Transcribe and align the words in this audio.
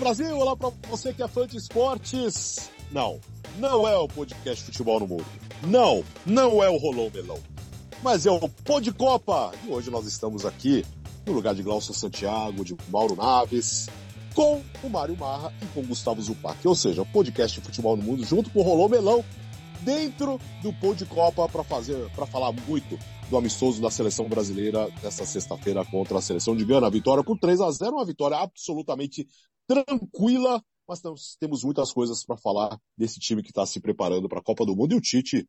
Brasil, 0.00 0.38
olá 0.38 0.56
para 0.56 0.70
você 0.88 1.12
que 1.12 1.22
é 1.22 1.28
fã 1.28 1.46
de 1.46 1.56
esportes. 1.56 2.70
Não, 2.92 3.18
não 3.58 3.86
é 3.86 3.96
o 3.96 4.06
podcast 4.06 4.64
Futebol 4.64 5.00
no 5.00 5.08
Mundo. 5.08 5.26
Não, 5.66 6.04
não 6.24 6.62
é 6.62 6.70
o 6.70 6.76
Rolão 6.76 7.10
Melão. 7.12 7.38
Mas 8.02 8.24
é 8.24 8.30
o 8.30 8.48
Pô 8.48 8.80
de 8.80 8.92
Copa. 8.92 9.52
E 9.66 9.70
hoje 9.70 9.90
nós 9.90 10.06
estamos 10.06 10.46
aqui 10.46 10.84
no 11.26 11.32
lugar 11.32 11.54
de 11.54 11.62
Glaucio 11.62 11.92
Santiago, 11.92 12.64
de 12.64 12.76
Mauro 12.88 13.16
Naves, 13.16 13.88
com 14.34 14.62
o 14.84 14.88
Mário 14.88 15.16
Marra 15.16 15.52
e 15.60 15.66
com 15.66 15.80
o 15.80 15.86
Gustavo 15.86 16.22
Zupac. 16.22 16.66
Ou 16.66 16.76
seja, 16.76 17.02
o 17.02 17.06
podcast 17.06 17.60
Futebol 17.60 17.96
no 17.96 18.04
Mundo 18.04 18.24
junto 18.24 18.50
com 18.50 18.60
o 18.60 18.62
Rolão 18.62 18.88
Melão 18.88 19.24
dentro 19.80 20.40
do 20.62 20.72
Pô 20.74 20.94
de 20.94 21.06
Copa 21.06 21.48
para 21.48 21.64
fazer, 21.64 22.08
para 22.10 22.24
falar 22.24 22.52
muito 22.52 22.96
do 23.28 23.36
amistoso 23.36 23.82
da 23.82 23.90
seleção 23.90 24.28
brasileira 24.28 24.88
desta 25.02 25.26
sexta-feira 25.26 25.84
contra 25.84 26.18
a 26.18 26.22
seleção 26.22 26.56
de 26.56 26.64
Gana. 26.64 26.88
Vitória 26.88 27.24
por 27.24 27.36
3 27.36 27.60
a 27.60 27.70
0 27.70 27.96
uma 27.96 28.04
vitória 28.04 28.38
absolutamente 28.38 29.26
tranquila, 29.68 30.62
mas 30.88 31.00
temos 31.38 31.62
muitas 31.62 31.92
coisas 31.92 32.24
para 32.24 32.36
falar 32.38 32.80
desse 32.96 33.20
time 33.20 33.42
que 33.42 33.50
está 33.50 33.66
se 33.66 33.78
preparando 33.80 34.28
para 34.28 34.40
a 34.40 34.42
Copa 34.42 34.64
do 34.64 34.74
Mundo 34.74 34.94
e 34.94 34.96
o 34.96 35.00
Tite 35.00 35.46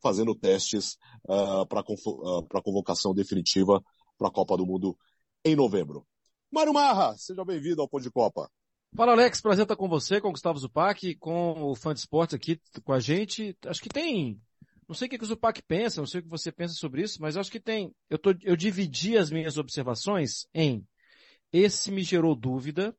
fazendo 0.00 0.34
testes 0.34 0.96
uh, 1.24 1.66
para 1.66 1.80
uh, 1.80 2.46
a 2.54 2.62
convocação 2.62 3.12
definitiva 3.12 3.82
para 4.16 4.28
a 4.28 4.32
Copa 4.32 4.56
do 4.56 4.64
Mundo 4.64 4.96
em 5.44 5.56
novembro. 5.56 6.06
Mário 6.50 6.72
Marra, 6.72 7.16
seja 7.18 7.44
bem-vindo 7.44 7.82
ao 7.82 7.88
Pô 7.88 7.98
de 7.98 8.10
Copa. 8.10 8.48
Fala 8.94 9.12
Alex, 9.12 9.40
prazer 9.40 9.64
estar 9.64 9.76
com 9.76 9.88
você, 9.88 10.20
com 10.20 10.28
o 10.28 10.32
Gustavo 10.32 10.58
Zupac, 10.58 11.16
com 11.16 11.64
o 11.64 11.74
fã 11.74 11.92
de 11.92 12.00
esportes 12.00 12.34
aqui 12.34 12.60
com 12.84 12.92
a 12.92 13.00
gente. 13.00 13.56
Acho 13.66 13.82
que 13.82 13.88
tem 13.88 14.40
não 14.88 14.94
sei 14.94 15.06
o 15.06 15.10
que, 15.10 15.18
que 15.18 15.24
o 15.24 15.26
Zupac 15.26 15.60
pensa, 15.62 16.00
não 16.00 16.06
sei 16.06 16.20
o 16.20 16.22
que 16.22 16.28
você 16.28 16.52
pensa 16.52 16.74
sobre 16.74 17.02
isso, 17.02 17.20
mas 17.20 17.36
acho 17.36 17.50
que 17.50 17.58
tem. 17.58 17.92
Eu, 18.08 18.18
tô, 18.18 18.32
eu 18.42 18.56
dividi 18.56 19.18
as 19.18 19.30
minhas 19.30 19.58
observações 19.58 20.46
em 20.54 20.86
esse 21.52 21.90
me 21.90 22.02
gerou 22.02 22.36
dúvida, 22.36 22.96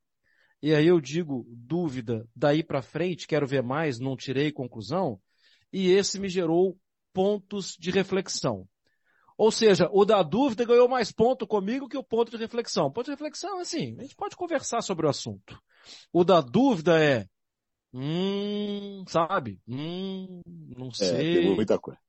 e 0.62 0.74
aí 0.74 0.88
eu 0.88 1.00
digo 1.00 1.46
dúvida 1.50 2.28
daí 2.36 2.64
para 2.64 2.82
frente, 2.82 3.28
quero 3.28 3.48
ver 3.48 3.64
mais, 3.64 4.00
não 4.00 4.16
tirei 4.16 4.52
conclusão, 4.52 5.20
e 5.72 5.92
esse 5.92 6.20
me 6.20 6.30
gerou 6.30 6.78
pontos 7.14 7.76
de 7.80 7.92
reflexão. 7.92 8.68
Ou 9.38 9.52
seja, 9.52 9.88
o 9.92 10.04
da 10.04 10.24
dúvida 10.24 10.66
ganhou 10.66 10.88
mais 10.88 11.12
ponto 11.12 11.46
comigo 11.46 11.88
que 11.88 11.98
o 11.98 12.04
ponto 12.04 12.32
de 12.32 12.38
reflexão. 12.38 12.92
Ponto 12.92 13.06
de 13.06 13.12
reflexão, 13.12 13.60
assim, 13.60 13.96
a 14.00 14.02
gente 14.02 14.16
pode 14.16 14.36
conversar 14.36 14.82
sobre 14.82 15.06
o 15.06 15.10
assunto. 15.10 15.62
O 16.12 16.24
da 16.24 16.42
dúvida 16.42 17.00
é, 17.00 17.28
Hum, 17.94 19.04
sabe? 19.08 19.60
Hum, 19.68 20.42
não 20.78 20.92
sei. 20.92 21.38
É, 21.38 21.42
tem 21.42 21.56
muita 21.56 21.80
coisa. 21.80 22.00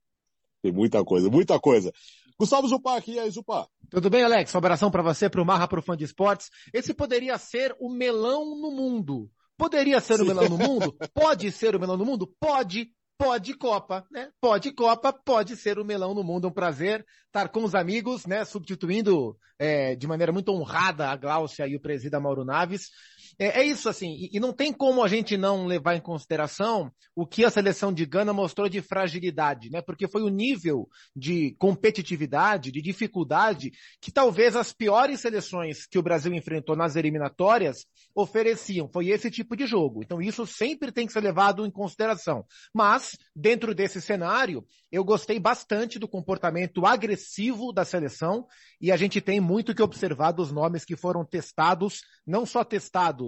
Tem 0.61 0.73
muita 0.73 1.05
coisa, 1.05 1.31
muita 1.31 1.61
coisa. 1.61 1.93
Gustavo 2.39 2.69
Zupac, 2.69 3.11
e 3.11 3.19
aí, 3.19 3.31
Zupá? 3.31 3.67
Tudo 3.91 4.11
bem, 4.11 4.23
Alex? 4.23 4.55
Um 4.55 4.59
abração 4.59 4.91
para 4.91 5.03
você, 5.03 5.31
para 5.31 5.41
o 5.41 5.47
Marra, 5.47 5.67
para 5.67 5.81
o 5.81 5.83
fã 5.83 5.97
de 5.97 6.05
esportes. 6.05 6.51
Esse 6.75 6.93
poderia 6.93 7.39
ser 7.39 7.75
o 7.81 7.89
melão 7.89 8.55
no 8.55 8.71
mundo. 8.71 9.31
Poderia 9.57 9.99
ser 10.01 10.17
Sim. 10.17 10.25
o 10.25 10.27
melão 10.27 10.49
no 10.49 10.59
mundo? 10.59 10.95
Pode 11.15 11.51
ser 11.51 11.75
o 11.75 11.81
melão 11.81 11.97
no 11.97 12.05
mundo? 12.05 12.31
Pode, 12.39 12.91
pode 13.17 13.55
Copa, 13.55 14.07
né? 14.11 14.29
Pode 14.41 14.73
Copa, 14.73 15.13
pode 15.13 15.57
ser 15.57 15.79
o 15.79 15.85
melão 15.85 16.15
no 16.15 16.23
mundo. 16.23 16.47
É 16.47 16.51
um 16.51 16.53
prazer 16.53 17.05
estar 17.27 17.49
com 17.49 17.65
os 17.65 17.75
amigos, 17.75 18.27
né? 18.27 18.45
Substituindo 18.45 19.37
é, 19.59 19.97
de 19.97 20.07
maneira 20.07 20.33
muito 20.33 20.53
honrada 20.53 21.09
a 21.09 21.17
Gláucia 21.17 21.67
e 21.67 21.75
o 21.75 21.81
presida 21.81 22.21
Mauro 22.21 22.45
Naves. 22.45 22.91
É, 23.39 23.61
é 23.61 23.65
isso, 23.65 23.89
assim, 23.89 24.17
e, 24.19 24.37
e, 24.37 24.41
não 24.41 24.53
tem 24.53 24.73
como 24.73 25.03
a 25.03 25.07
gente 25.07 25.37
não 25.37 25.65
levar 25.65 25.95
em 25.95 26.01
consideração 26.01 26.91
o 27.15 27.25
que 27.25 27.45
a 27.45 27.51
seleção 27.51 27.93
de 27.93 28.05
Gana 28.05 28.33
mostrou 28.33 28.69
de 28.69 28.83
fragilidade, 28.83 29.71
né? 29.71 29.81
Porque 29.81 30.09
foi 30.09 30.23
o 30.23 30.29
nível 30.29 30.89
de 31.15 31.55
competitividade, 31.57 32.73
de 32.73 32.83
dificuldade, 32.83 33.71
que 34.01 34.11
talvez 34.11 34.57
as 34.57 34.73
piores 34.73 35.21
seleções 35.21 35.87
que 35.87 35.99
o 35.99 36.03
Brasil 36.03 36.35
enfrentou 36.35 36.75
nas 36.75 36.97
eliminatórias 36.97 37.87
ofereciam. 38.13 38.89
Foi 38.93 39.09
esse 39.09 39.31
tipo 39.31 39.57
de 39.57 39.67
jogo. 39.67 40.03
Então 40.03 40.21
isso 40.21 40.45
sempre 40.45 40.91
tem 40.91 41.07
que 41.07 41.13
ser 41.13 41.21
levado 41.21 41.65
em 41.65 41.71
consideração. 41.71 42.45
Mas, 42.75 43.17
dentro 43.35 43.73
desse 43.73 44.01
cenário, 44.01 44.67
eu 44.91 45.05
gostei 45.05 45.39
bastante 45.39 45.99
do 45.99 46.09
comportamento 46.09 46.85
agressivo 46.85 47.73
da 47.73 47.85
seleção 47.85 48.47
e 48.81 48.91
a 48.91 48.97
gente 48.97 49.21
tem 49.21 49.41
muito 49.41 49.75
que 49.75 49.83
observar 49.83 50.33
dos 50.33 50.51
nomes 50.51 50.85
que 50.85 50.97
foram 50.97 51.25
testados, 51.25 52.01
não 52.27 52.45
só 52.45 52.65
testados 52.65 53.28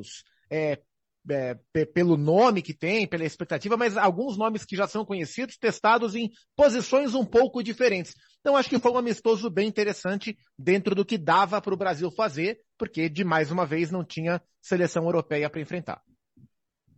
é, 0.50 0.80
é, 1.28 1.54
pelo 1.92 2.16
nome 2.16 2.62
que 2.62 2.74
tem, 2.74 3.06
pela 3.06 3.24
expectativa, 3.24 3.76
mas 3.76 3.96
alguns 3.96 4.36
nomes 4.36 4.64
que 4.64 4.76
já 4.76 4.86
são 4.86 5.04
conhecidos, 5.04 5.56
testados 5.58 6.14
em 6.14 6.30
posições 6.56 7.14
um 7.14 7.24
pouco 7.24 7.62
diferentes. 7.62 8.14
Então 8.40 8.56
acho 8.56 8.68
que 8.68 8.78
foi 8.78 8.90
um 8.90 8.98
amistoso 8.98 9.50
bem 9.50 9.68
interessante 9.68 10.36
dentro 10.58 10.94
do 10.94 11.04
que 11.04 11.18
dava 11.18 11.60
para 11.60 11.74
o 11.74 11.76
Brasil 11.76 12.10
fazer, 12.10 12.58
porque 12.78 13.08
de 13.08 13.24
mais 13.24 13.50
uma 13.50 13.66
vez 13.66 13.90
não 13.90 14.04
tinha 14.04 14.42
seleção 14.60 15.04
europeia 15.04 15.50
para 15.50 15.60
enfrentar. 15.60 16.02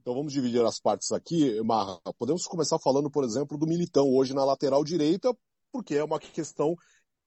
Então 0.01 0.15
vamos 0.15 0.33
dividir 0.33 0.65
as 0.65 0.81
partes 0.81 1.13
aqui, 1.13 1.61
Marra. 1.63 2.01
Podemos 2.19 2.45
começar 2.45 2.79
falando, 2.79 3.11
por 3.11 3.25
exemplo, 3.25 3.57
do 3.57 3.67
Militão 3.67 4.09
hoje 4.09 4.35
na 4.35 4.45
lateral 4.45 4.83
direita, 4.85 5.33
porque 5.73 5.95
é 5.95 6.05
uma 6.05 6.19
questão 6.19 6.75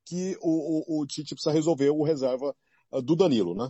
que 0.06 0.38
o, 0.42 1.00
o, 1.00 1.02
o 1.02 1.07
Tite 1.07 1.34
precisa 1.34 1.53
resolver 1.53 1.90
o 1.90 2.03
reserva 2.03 2.53
uh, 2.92 3.02
do 3.02 3.16
Danilo, 3.16 3.56
né? 3.56 3.69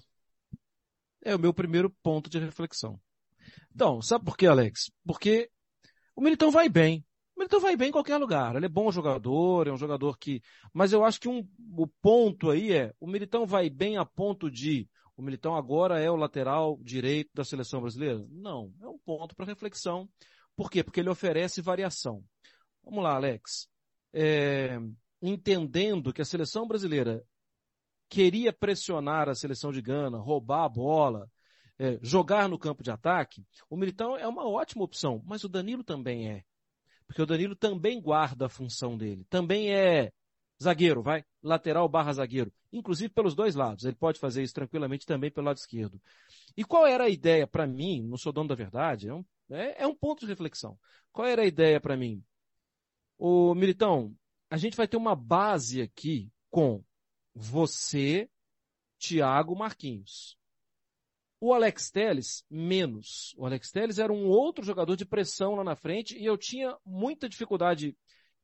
É 1.25 1.35
o 1.35 1.39
meu 1.39 1.53
primeiro 1.53 1.89
ponto 2.03 2.29
de 2.29 2.39
reflexão. 2.39 2.97
Então, 3.73 4.01
sabe 4.01 4.23
por 4.23 4.37
quê, 4.37 4.45
Alex? 4.45 4.91
Porque 5.03 5.49
o 6.15 6.21
Militão 6.21 6.51
vai 6.51 6.69
bem. 6.69 7.03
O 7.35 7.39
Militão 7.39 7.59
vai 7.59 7.75
bem 7.75 7.89
em 7.89 7.91
qualquer 7.91 8.17
lugar. 8.17 8.55
Ele 8.55 8.67
é 8.67 8.69
bom 8.69 8.89
jogador, 8.91 9.67
é 9.67 9.71
um 9.71 9.77
jogador 9.77 10.17
que. 10.17 10.41
Mas 10.71 10.93
eu 10.93 11.03
acho 11.03 11.19
que 11.19 11.27
um, 11.27 11.45
o 11.75 11.87
ponto 12.01 12.51
aí 12.51 12.71
é, 12.71 12.93
o 12.99 13.07
Militão 13.07 13.45
vai 13.45 13.69
bem 13.69 13.97
a 13.97 14.05
ponto 14.05 14.49
de 14.49 14.87
o 15.17 15.21
Militão 15.21 15.55
agora 15.55 15.99
é 15.99 16.11
o 16.11 16.15
lateral 16.15 16.77
direito 16.81 17.31
da 17.33 17.43
seleção 17.43 17.81
brasileira? 17.81 18.25
Não, 18.29 18.73
é 18.81 18.87
um 18.87 18.97
ponto 18.97 19.35
para 19.35 19.45
reflexão. 19.45 20.09
Por 20.55 20.69
quê? 20.69 20.83
Porque 20.83 20.99
ele 20.99 21.09
oferece 21.09 21.61
variação. 21.61 22.23
Vamos 22.83 23.03
lá, 23.03 23.15
Alex. 23.15 23.67
É, 24.13 24.77
entendendo 25.21 26.13
que 26.13 26.21
a 26.21 26.25
seleção 26.25 26.67
brasileira 26.67 27.25
queria 28.09 28.53
pressionar 28.53 29.29
a 29.29 29.35
seleção 29.35 29.71
de 29.71 29.81
Gana, 29.81 30.17
roubar 30.17 30.65
a 30.65 30.69
bola, 30.69 31.29
é, 31.77 31.99
jogar 32.01 32.47
no 32.47 32.57
campo 32.57 32.83
de 32.83 32.91
ataque, 32.91 33.45
o 33.69 33.75
Militão 33.75 34.17
é 34.17 34.27
uma 34.27 34.47
ótima 34.47 34.83
opção, 34.83 35.21
mas 35.25 35.43
o 35.43 35.49
Danilo 35.49 35.83
também 35.83 36.29
é. 36.29 36.43
Porque 37.05 37.21
o 37.21 37.25
Danilo 37.25 37.55
também 37.55 38.01
guarda 38.01 38.45
a 38.45 38.49
função 38.49 38.97
dele. 38.97 39.25
Também 39.29 39.73
é 39.73 40.11
zagueiro, 40.61 41.01
vai, 41.03 41.23
lateral 41.43 41.87
barra 41.87 42.13
zagueiro, 42.13 42.51
inclusive 42.71 43.13
pelos 43.13 43.35
dois 43.35 43.55
lados. 43.55 43.85
Ele 43.85 43.95
pode 43.95 44.19
fazer 44.19 44.41
isso 44.41 44.53
tranquilamente 44.53 45.05
também 45.05 45.29
pelo 45.29 45.47
lado 45.47 45.57
esquerdo. 45.57 46.01
E 46.55 46.63
qual 46.63 46.87
era 46.87 47.03
a 47.03 47.09
ideia 47.09 47.45
para 47.45 47.67
mim? 47.67 48.01
Não 48.07 48.17
sou 48.17 48.31
dono 48.31 48.49
da 48.49 48.55
verdade, 48.55 49.09
é 49.09 49.13
um, 49.13 49.25
é, 49.49 49.83
é 49.83 49.87
um 49.87 49.95
ponto 49.95 50.21
de 50.21 50.27
reflexão. 50.27 50.77
Qual 51.11 51.27
era 51.27 51.41
a 51.43 51.45
ideia 51.45 51.79
para 51.79 51.97
mim? 51.97 52.23
O 53.17 53.53
Militão, 53.53 54.15
a 54.49 54.57
gente 54.57 54.75
vai 54.75 54.87
ter 54.87 54.97
uma 54.97 55.15
base 55.15 55.81
aqui 55.81 56.31
com 56.49 56.83
você, 57.35 58.29
Thiago 58.97 59.55
Marquinhos. 59.55 60.37
O 61.39 61.53
Alex 61.53 61.91
Telles, 61.91 62.43
menos. 62.49 63.35
O 63.37 63.45
Alex 63.45 63.69
Telles 63.69 63.99
era 63.99 64.11
um 64.11 64.25
outro 64.25 64.65
jogador 64.65 64.95
de 64.95 65.05
pressão 65.05 65.53
lá 65.55 65.63
na 65.63 65.75
frente 65.75 66.17
e 66.17 66.25
eu 66.25 66.37
tinha 66.37 66.75
muita 66.85 67.29
dificuldade 67.29 67.95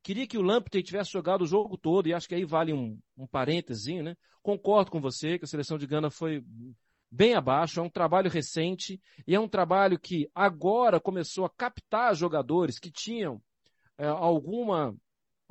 Queria 0.02 0.26
que 0.26 0.36
o 0.36 0.42
Lamptey 0.42 0.82
tivesse 0.82 1.12
jogado 1.12 1.42
o 1.42 1.46
jogo 1.46 1.78
todo, 1.78 2.08
e 2.08 2.14
acho 2.14 2.28
que 2.28 2.34
aí 2.34 2.44
vale 2.44 2.72
um, 2.72 2.98
um 3.16 3.26
parênteses, 3.26 4.02
né? 4.02 4.16
Concordo 4.42 4.90
com 4.90 5.00
você 5.00 5.38
que 5.38 5.44
a 5.44 5.48
seleção 5.48 5.78
de 5.78 5.86
Gana 5.86 6.10
foi 6.10 6.44
bem 7.08 7.34
abaixo, 7.34 7.78
é 7.78 7.82
um 7.82 7.88
trabalho 7.88 8.28
recente, 8.28 9.00
e 9.24 9.34
é 9.34 9.38
um 9.38 9.46
trabalho 9.46 10.00
que 10.00 10.28
agora 10.34 10.98
começou 10.98 11.44
a 11.44 11.50
captar 11.50 12.16
jogadores 12.16 12.80
que 12.80 12.90
tinham 12.90 13.40
é, 13.96 14.06
alguma, 14.06 14.92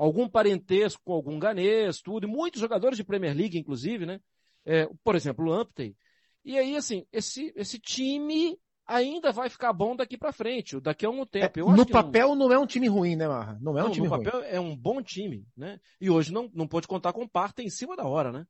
algum 0.03 0.27
parentesco 0.27 0.99
com 1.05 1.13
algum 1.13 1.37
ganês, 1.37 2.01
tudo, 2.01 2.25
e 2.25 2.29
muitos 2.29 2.59
jogadores 2.59 2.97
de 2.97 3.03
Premier 3.03 3.37
League, 3.37 3.57
inclusive, 3.57 4.03
né? 4.03 4.19
É, 4.65 4.89
por 5.03 5.15
exemplo, 5.15 5.45
o 5.45 5.47
Lamptey. 5.47 5.95
E 6.43 6.57
aí, 6.57 6.75
assim, 6.75 7.05
esse, 7.11 7.53
esse 7.55 7.79
time 7.79 8.57
ainda 8.87 9.31
vai 9.31 9.47
ficar 9.47 9.71
bom 9.71 9.95
daqui 9.95 10.17
para 10.17 10.33
frente, 10.33 10.79
daqui 10.79 11.05
a 11.05 11.09
um 11.11 11.23
tempo. 11.23 11.59
É, 11.59 11.75
no 11.75 11.85
papel 11.85 12.29
não... 12.29 12.47
não... 12.47 12.51
é 12.51 12.57
um 12.57 12.65
time 12.65 12.87
ruim, 12.87 13.15
né, 13.15 13.27
Marra? 13.27 13.59
Não 13.61 13.77
é 13.77 13.83
um 13.83 13.85
não, 13.85 13.91
time 13.91 14.07
no 14.07 14.15
ruim. 14.15 14.23
Papel 14.23 14.41
é 14.41 14.59
um 14.59 14.75
bom 14.75 15.03
time, 15.03 15.45
né? 15.55 15.79
E 15.99 16.09
hoje 16.09 16.33
não, 16.33 16.49
não 16.51 16.67
pode 16.67 16.87
contar 16.87 17.13
com 17.13 17.27
Parta 17.27 17.61
em 17.61 17.69
cima 17.69 17.95
da 17.95 18.07
hora, 18.07 18.31
né? 18.31 18.47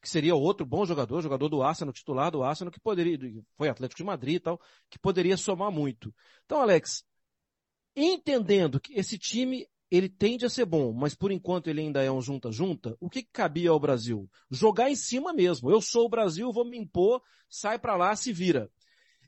Que 0.00 0.08
seria 0.08 0.36
outro 0.36 0.64
bom 0.64 0.86
jogador, 0.86 1.20
jogador 1.20 1.48
do 1.48 1.64
Arsenal, 1.64 1.92
titular 1.92 2.30
do 2.30 2.44
Arsenal, 2.44 2.70
que 2.70 2.80
poderia, 2.80 3.18
foi 3.56 3.68
Atlético 3.68 3.98
de 3.98 4.04
Madrid 4.04 4.36
e 4.36 4.40
tal, 4.40 4.60
que 4.88 5.00
poderia 5.00 5.36
somar 5.36 5.72
muito. 5.72 6.14
Então, 6.44 6.60
Alex, 6.60 7.04
entendendo 7.96 8.80
que 8.80 8.94
esse 8.94 9.18
time 9.18 9.66
ele 9.94 10.08
tende 10.08 10.46
a 10.46 10.48
ser 10.48 10.64
bom, 10.64 10.90
mas 10.92 11.14
por 11.14 11.30
enquanto 11.30 11.68
ele 11.68 11.82
ainda 11.82 12.02
é 12.02 12.10
um 12.10 12.22
junta-junta, 12.22 12.96
o 12.98 13.10
que, 13.10 13.22
que, 13.22 13.30
cabia 13.30 13.68
ao 13.68 13.78
Brasil? 13.78 14.26
Jogar 14.50 14.90
em 14.90 14.96
cima 14.96 15.34
mesmo. 15.34 15.70
Eu 15.70 15.82
sou 15.82 16.06
o 16.06 16.08
Brasil, 16.08 16.50
vou 16.50 16.64
me 16.64 16.78
impor, 16.78 17.22
sai 17.46 17.78
para 17.78 17.94
lá, 17.94 18.16
se 18.16 18.32
vira. 18.32 18.70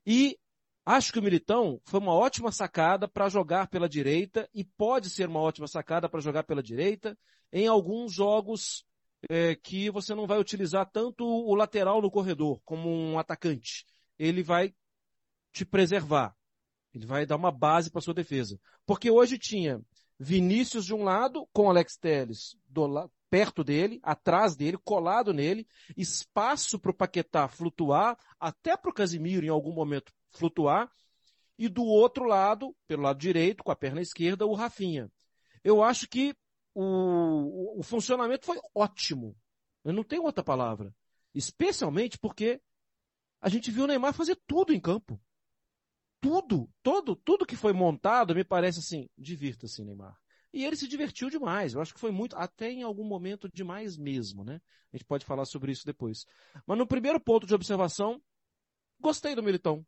E 0.07 0.39
Acho 0.87 1.15
que 1.15 1.19
o 1.19 1.23
Militão 1.23 1.81
foi 1.87 1.99
uma 1.99 2.13
ótima 2.13 2.53
sacada 2.53 3.09
para 3.09 3.31
jogar 3.31 3.69
pela 3.69 3.89
direita 3.89 4.47
e 4.53 4.63
pode 4.63 5.09
ser 5.09 5.29
uma 5.29 5.41
ótima 5.41 5.67
sacada 5.67 6.11
para 6.11 6.21
jogar 6.21 6.45
pela 6.45 6.63
direita 6.63 7.17
em 7.51 7.67
alguns 7.67 8.13
jogos 8.13 8.85
é, 9.31 9.55
que 9.55 9.89
você 9.89 10.15
não 10.15 10.27
vai 10.27 10.39
utilizar 10.39 10.85
tanto 10.91 11.25
o 11.25 11.55
lateral 11.55 12.03
no 12.03 12.11
corredor 12.11 12.61
como 12.67 12.91
um 12.91 13.19
atacante. 13.19 13.87
Ele 14.19 14.43
vai 14.43 14.75
te 15.55 15.65
preservar. 15.65 16.37
Ele 16.93 17.07
vai 17.07 17.25
dar 17.25 17.37
uma 17.37 17.51
base 17.51 17.91
para 17.91 18.03
sua 18.03 18.13
defesa. 18.13 18.61
Porque 18.85 19.11
hoje 19.11 19.39
tinha 19.39 19.81
Vinícius 20.19 20.85
de 20.85 20.95
um 20.95 21.03
lado, 21.03 21.49
com 21.53 21.69
Alex 21.69 21.97
Telles 21.97 22.57
perto 23.35 23.65
dele, 23.65 23.99
atrás 24.01 24.55
dele, 24.55 24.79
colado 24.85 25.33
nele, 25.33 25.67
espaço 25.97 26.79
para 26.79 26.93
o 26.93 26.95
Paquetá 26.95 27.49
flutuar, 27.49 28.17
até 28.39 28.77
para 28.77 28.91
o 28.91 28.95
Casimiro 28.95 29.45
em 29.45 29.49
algum 29.49 29.73
momento 29.73 30.13
flutuar, 30.31 30.89
e 31.59 31.69
do 31.69 31.83
outro 31.83 32.27
lado, 32.27 32.77
pelo 32.87 33.03
lado 33.03 33.19
direito, 33.19 33.65
com 33.65 33.73
a 33.73 33.77
perna 33.77 34.01
esquerda, 34.01 34.47
o 34.47 34.55
Rafinha. 34.55 35.11
Eu 35.65 35.83
acho 35.83 36.09
que 36.09 36.33
o, 36.75 37.81
o 37.81 37.83
funcionamento 37.83 38.47
foi 38.47 38.59
ótimo. 38.73 39.37
Eu 39.85 39.93
não 39.93 40.05
tenho 40.05 40.23
outra 40.23 40.45
palavra. 40.45 40.95
Especialmente 41.35 42.17
porque 42.19 42.61
a 43.41 43.49
gente 43.49 43.71
viu 43.71 43.83
o 43.83 43.87
Neymar 43.89 44.15
fazer 44.15 44.39
tudo 44.47 44.73
em 44.73 44.79
campo. 44.79 45.21
Tudo, 46.25 46.71
todo, 46.83 47.17
tudo 47.17 47.47
que 47.47 47.57
foi 47.57 47.73
montado 47.73 48.35
me 48.35 48.45
parece 48.45 48.79
assim, 48.79 49.09
divirta-se, 49.17 49.85
Neymar. 49.85 50.17
E 50.53 50.65
ele 50.65 50.77
se 50.77 50.89
divertiu 50.89 51.29
demais. 51.29 51.75
Eu 51.75 51.81
acho 51.81 51.93
que 51.93 52.01
foi 52.01 52.11
muito, 52.11 52.35
até 52.37 52.71
em 52.71 52.83
algum 52.83 53.05
momento 53.05 53.49
demais 53.53 53.99
mesmo, 53.99 54.43
né? 54.45 54.61
A 54.93 54.97
gente 54.97 55.07
pode 55.07 55.25
falar 55.25 55.45
sobre 55.45 55.73
isso 55.73 55.85
depois. 55.85 56.25
Mas 56.67 56.79
no 56.79 56.87
primeiro 56.87 57.21
ponto 57.21 57.47
de 57.47 57.55
observação, 57.55 58.23
gostei 59.01 59.35
do 59.35 59.43
Militão 59.43 59.85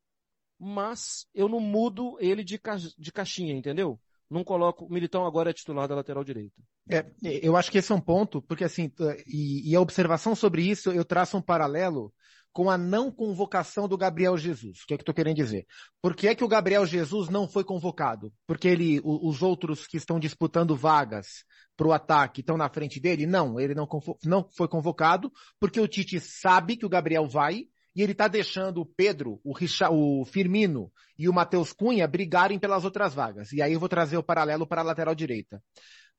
mas 0.59 1.27
eu 1.35 1.49
não 1.49 1.61
mudo 1.61 2.17
ele 2.19 2.43
de, 2.43 2.59
ca... 2.59 2.77
de 2.77 3.13
caixinha, 3.13 3.55
entendeu? 3.55 4.01
Não 4.29 4.43
coloco, 4.43 4.87
o 4.87 4.93
Militão 4.93 5.25
agora 5.25 5.51
é 5.51 5.53
titular 5.53 5.87
da 5.87 5.95
lateral 5.95 6.25
direita. 6.25 6.61
É, 6.89 7.05
eu 7.23 7.57
acho 7.57 7.71
que 7.71 7.79
esse 7.79 7.93
é 7.93 7.95
um 7.95 8.01
ponto, 8.01 8.43
porque 8.43 8.65
assim, 8.65 8.91
e, 9.27 9.71
e 9.71 9.77
a 9.77 9.81
observação 9.81 10.35
sobre 10.35 10.63
isso, 10.63 10.91
eu 10.91 11.05
traço 11.05 11.37
um 11.37 11.43
paralelo 11.43 12.13
com 12.57 12.71
a 12.71 12.79
não 12.79 13.13
convocação 13.13 13.87
do 13.87 13.99
Gabriel 13.99 14.35
Jesus. 14.35 14.79
O 14.79 14.87
que 14.87 14.95
é 14.95 14.97
que 14.97 15.03
estou 15.03 15.15
querendo 15.15 15.37
dizer? 15.37 15.67
Por 16.01 16.17
que 16.17 16.27
é 16.27 16.35
que 16.35 16.43
o 16.43 16.49
Gabriel 16.49 16.87
Jesus 16.87 17.29
não 17.29 17.47
foi 17.47 17.63
convocado? 17.63 18.33
Porque 18.47 18.67
ele, 18.67 18.99
os 19.05 19.43
outros 19.43 19.87
que 19.87 19.99
estão 19.99 20.19
disputando 20.19 20.75
vagas 20.75 21.45
para 21.77 21.87
o 21.87 21.93
ataque 21.93 22.41
estão 22.41 22.57
na 22.57 22.71
frente 22.71 22.99
dele? 22.99 23.27
Não, 23.27 23.61
ele 23.61 23.75
não, 23.75 23.87
não 24.25 24.49
foi 24.57 24.67
convocado 24.69 25.31
porque 25.61 25.79
o 25.79 25.87
Tite 25.87 26.19
sabe 26.19 26.79
que 26.79 26.87
o 26.87 26.89
Gabriel 26.89 27.29
vai 27.29 27.65
e 27.95 28.01
ele 28.01 28.13
está 28.13 28.27
deixando 28.27 28.81
o 28.81 28.87
Pedro, 28.87 29.39
o, 29.45 29.53
Richard, 29.53 29.95
o 29.95 30.25
Firmino 30.25 30.91
e 31.19 31.29
o 31.29 31.35
Matheus 31.35 31.75
Cunha 31.75 32.09
brigarem 32.09 32.59
pelas 32.59 32.87
outras 32.87 33.13
vagas. 33.13 33.53
E 33.53 33.61
aí 33.61 33.75
eu 33.75 33.81
vou 33.81 33.89
trazer 33.89 34.17
o 34.17 34.23
paralelo 34.23 34.67
para 34.67 34.81
a 34.81 34.85
lateral 34.85 35.15
direita. 35.15 35.63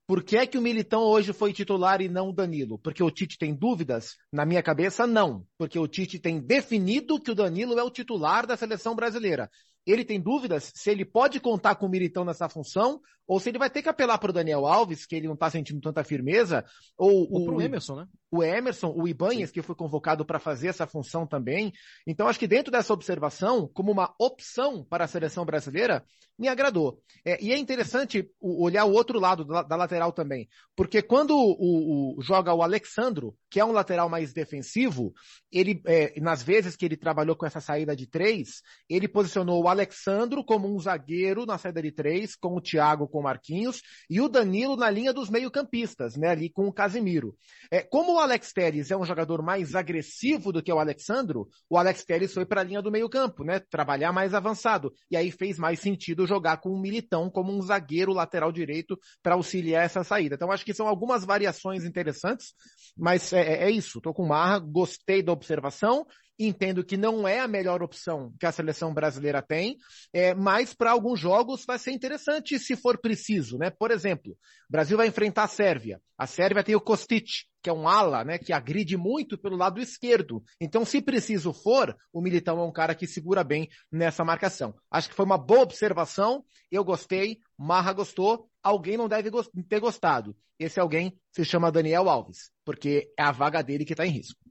Por 0.08 0.22
que 0.22 0.38
é 0.38 0.46
que 0.46 0.56
o 0.56 0.62
Militão 0.62 1.02
hoje 1.02 1.34
foi 1.34 1.52
titular 1.52 2.00
e 2.00 2.08
não 2.08 2.30
o 2.30 2.32
Danilo? 2.32 2.78
Porque 2.78 3.02
o 3.02 3.10
Tite 3.10 3.36
tem 3.36 3.54
dúvidas? 3.54 4.16
Na 4.32 4.46
minha 4.46 4.62
cabeça, 4.62 5.06
não. 5.06 5.46
Porque 5.58 5.78
o 5.78 5.86
Tite 5.86 6.18
tem 6.18 6.40
definido 6.40 7.20
que 7.20 7.30
o 7.30 7.34
Danilo 7.34 7.78
é 7.78 7.82
o 7.82 7.90
titular 7.90 8.46
da 8.46 8.56
seleção 8.56 8.96
brasileira. 8.96 9.50
Ele 9.86 10.06
tem 10.06 10.18
dúvidas 10.18 10.72
se 10.74 10.90
ele 10.90 11.04
pode 11.04 11.38
contar 11.38 11.74
com 11.74 11.84
o 11.84 11.90
Militão 11.90 12.24
nessa 12.24 12.48
função 12.48 13.02
ou 13.28 13.38
se 13.38 13.50
ele 13.50 13.58
vai 13.58 13.68
ter 13.68 13.82
que 13.82 13.90
apelar 13.90 14.16
para 14.16 14.30
o 14.30 14.32
Daniel 14.32 14.66
Alves, 14.66 15.04
que 15.04 15.14
ele 15.14 15.26
não 15.26 15.34
está 15.34 15.50
sentindo 15.50 15.82
tanta 15.82 16.02
firmeza, 16.02 16.64
ou, 16.96 17.30
ou 17.30 17.50
o 17.50 17.60
Emerson, 17.60 17.96
né? 17.96 18.06
O 18.30 18.42
Emerson, 18.42 18.92
o 18.96 19.06
Ibanhes, 19.06 19.50
que 19.50 19.60
foi 19.60 19.74
convocado 19.74 20.24
para 20.24 20.38
fazer 20.38 20.68
essa 20.68 20.86
função 20.86 21.26
também. 21.26 21.72
Então, 22.06 22.26
acho 22.26 22.38
que 22.38 22.46
dentro 22.46 22.72
dessa 22.72 22.92
observação, 22.92 23.68
como 23.72 23.92
uma 23.92 24.14
opção 24.18 24.82
para 24.82 25.04
a 25.04 25.08
seleção 25.08 25.44
brasileira, 25.44 26.04
me 26.38 26.46
agradou. 26.46 27.02
É, 27.24 27.42
e 27.42 27.52
é 27.52 27.58
interessante 27.58 28.30
olhar 28.40 28.84
o 28.84 28.92
outro 28.92 29.18
lado 29.18 29.44
da, 29.44 29.62
da 29.62 29.76
lateral 29.76 30.12
também, 30.12 30.48
porque 30.76 31.02
quando 31.02 31.36
o, 31.36 32.16
o, 32.16 32.22
joga 32.22 32.54
o 32.54 32.62
Alexandro, 32.62 33.34
que 33.50 33.58
é 33.58 33.64
um 33.64 33.72
lateral 33.72 34.08
mais 34.08 34.32
defensivo, 34.32 35.12
ele, 35.50 35.82
é, 35.86 36.18
nas 36.20 36.42
vezes 36.42 36.76
que 36.76 36.84
ele 36.84 36.96
trabalhou 36.96 37.34
com 37.34 37.44
essa 37.44 37.60
saída 37.60 37.96
de 37.96 38.06
três, 38.06 38.62
ele 38.88 39.08
posicionou 39.08 39.62
o 39.62 39.68
Alexandro 39.68 40.44
como 40.44 40.72
um 40.72 40.78
zagueiro 40.78 41.44
na 41.44 41.58
saída 41.58 41.82
de 41.82 41.90
três, 41.90 42.36
com 42.36 42.54
o 42.54 42.60
Thiago 42.60 43.08
com 43.18 43.20
o 43.20 43.22
Marquinhos, 43.22 43.82
e 44.08 44.20
o 44.20 44.28
Danilo 44.28 44.76
na 44.76 44.88
linha 44.88 45.12
dos 45.12 45.28
meio-campistas, 45.28 46.16
né, 46.16 46.28
ali 46.28 46.48
com 46.48 46.68
o 46.68 46.72
Casimiro. 46.72 47.34
É, 47.70 47.82
como 47.82 48.14
o 48.14 48.18
Alex 48.18 48.52
Telles 48.52 48.90
é 48.90 48.96
um 48.96 49.04
jogador 49.04 49.42
mais 49.42 49.74
agressivo 49.74 50.52
do 50.52 50.62
que 50.62 50.72
o 50.72 50.78
Alexandro, 50.78 51.48
o 51.68 51.76
Alex 51.76 52.04
Telles 52.04 52.32
foi 52.32 52.46
para 52.46 52.60
a 52.60 52.64
linha 52.64 52.80
do 52.80 52.90
meio-campo, 52.90 53.42
né, 53.42 53.60
trabalhar 53.70 54.12
mais 54.12 54.34
avançado. 54.34 54.92
E 55.10 55.16
aí 55.16 55.30
fez 55.30 55.58
mais 55.58 55.80
sentido 55.80 56.26
jogar 56.26 56.58
com 56.58 56.70
um 56.70 56.80
Militão 56.80 57.28
como 57.28 57.52
um 57.52 57.60
zagueiro 57.60 58.12
lateral 58.12 58.52
direito 58.52 58.96
para 59.22 59.34
auxiliar 59.34 59.84
essa 59.84 60.04
saída. 60.04 60.36
Então 60.36 60.52
acho 60.52 60.64
que 60.64 60.74
são 60.74 60.86
algumas 60.86 61.24
variações 61.24 61.84
interessantes, 61.84 62.54
mas 62.96 63.32
é, 63.32 63.40
é, 63.40 63.64
é 63.64 63.70
isso. 63.70 64.00
Tô 64.00 64.14
com 64.14 64.26
marra, 64.26 64.58
gostei 64.60 65.22
da 65.22 65.32
observação 65.32 66.06
entendo 66.38 66.84
que 66.84 66.96
não 66.96 67.26
é 67.26 67.40
a 67.40 67.48
melhor 67.48 67.82
opção 67.82 68.32
que 68.38 68.46
a 68.46 68.52
seleção 68.52 68.94
brasileira 68.94 69.42
tem, 69.42 69.76
é, 70.12 70.34
mas 70.34 70.72
para 70.72 70.92
alguns 70.92 71.18
jogos 71.18 71.64
vai 71.66 71.78
ser 71.78 71.90
interessante 71.90 72.58
se 72.58 72.76
for 72.76 72.98
preciso, 72.98 73.58
né? 73.58 73.70
Por 73.70 73.90
exemplo, 73.90 74.32
o 74.32 74.72
Brasil 74.72 74.96
vai 74.96 75.08
enfrentar 75.08 75.44
a 75.44 75.48
Sérvia. 75.48 76.00
A 76.16 76.26
Sérvia 76.26 76.62
tem 76.62 76.76
o 76.76 76.80
Kostic, 76.80 77.26
que 77.62 77.68
é 77.68 77.72
um 77.72 77.88
ala, 77.88 78.24
né, 78.24 78.38
que 78.38 78.52
agride 78.52 78.96
muito 78.96 79.36
pelo 79.36 79.56
lado 79.56 79.80
esquerdo. 79.80 80.42
Então, 80.60 80.84
se 80.84 81.02
preciso 81.02 81.52
for, 81.52 81.96
o 82.12 82.20
Militão 82.20 82.58
é 82.60 82.64
um 82.64 82.72
cara 82.72 82.94
que 82.94 83.06
segura 83.06 83.42
bem 83.42 83.68
nessa 83.90 84.24
marcação. 84.24 84.74
Acho 84.90 85.08
que 85.08 85.14
foi 85.14 85.24
uma 85.24 85.38
boa 85.38 85.62
observação, 85.62 86.44
eu 86.70 86.84
gostei, 86.84 87.38
Marra 87.56 87.92
gostou, 87.92 88.48
alguém 88.62 88.96
não 88.96 89.08
deve 89.08 89.30
ter 89.68 89.80
gostado. 89.80 90.36
Esse 90.58 90.78
alguém 90.80 91.16
se 91.32 91.44
chama 91.44 91.72
Daniel 91.72 92.08
Alves, 92.08 92.50
porque 92.64 93.12
é 93.18 93.22
a 93.22 93.32
vaga 93.32 93.62
dele 93.62 93.84
que 93.84 93.92
está 93.92 94.06
em 94.06 94.10
risco 94.10 94.47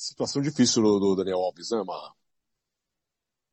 situação 0.00 0.40
difícil 0.40 0.82
do, 0.82 0.98
do 0.98 1.16
Daniel 1.16 1.38
Alves, 1.38 1.70
né, 1.70 1.82
Marra? 1.84 2.14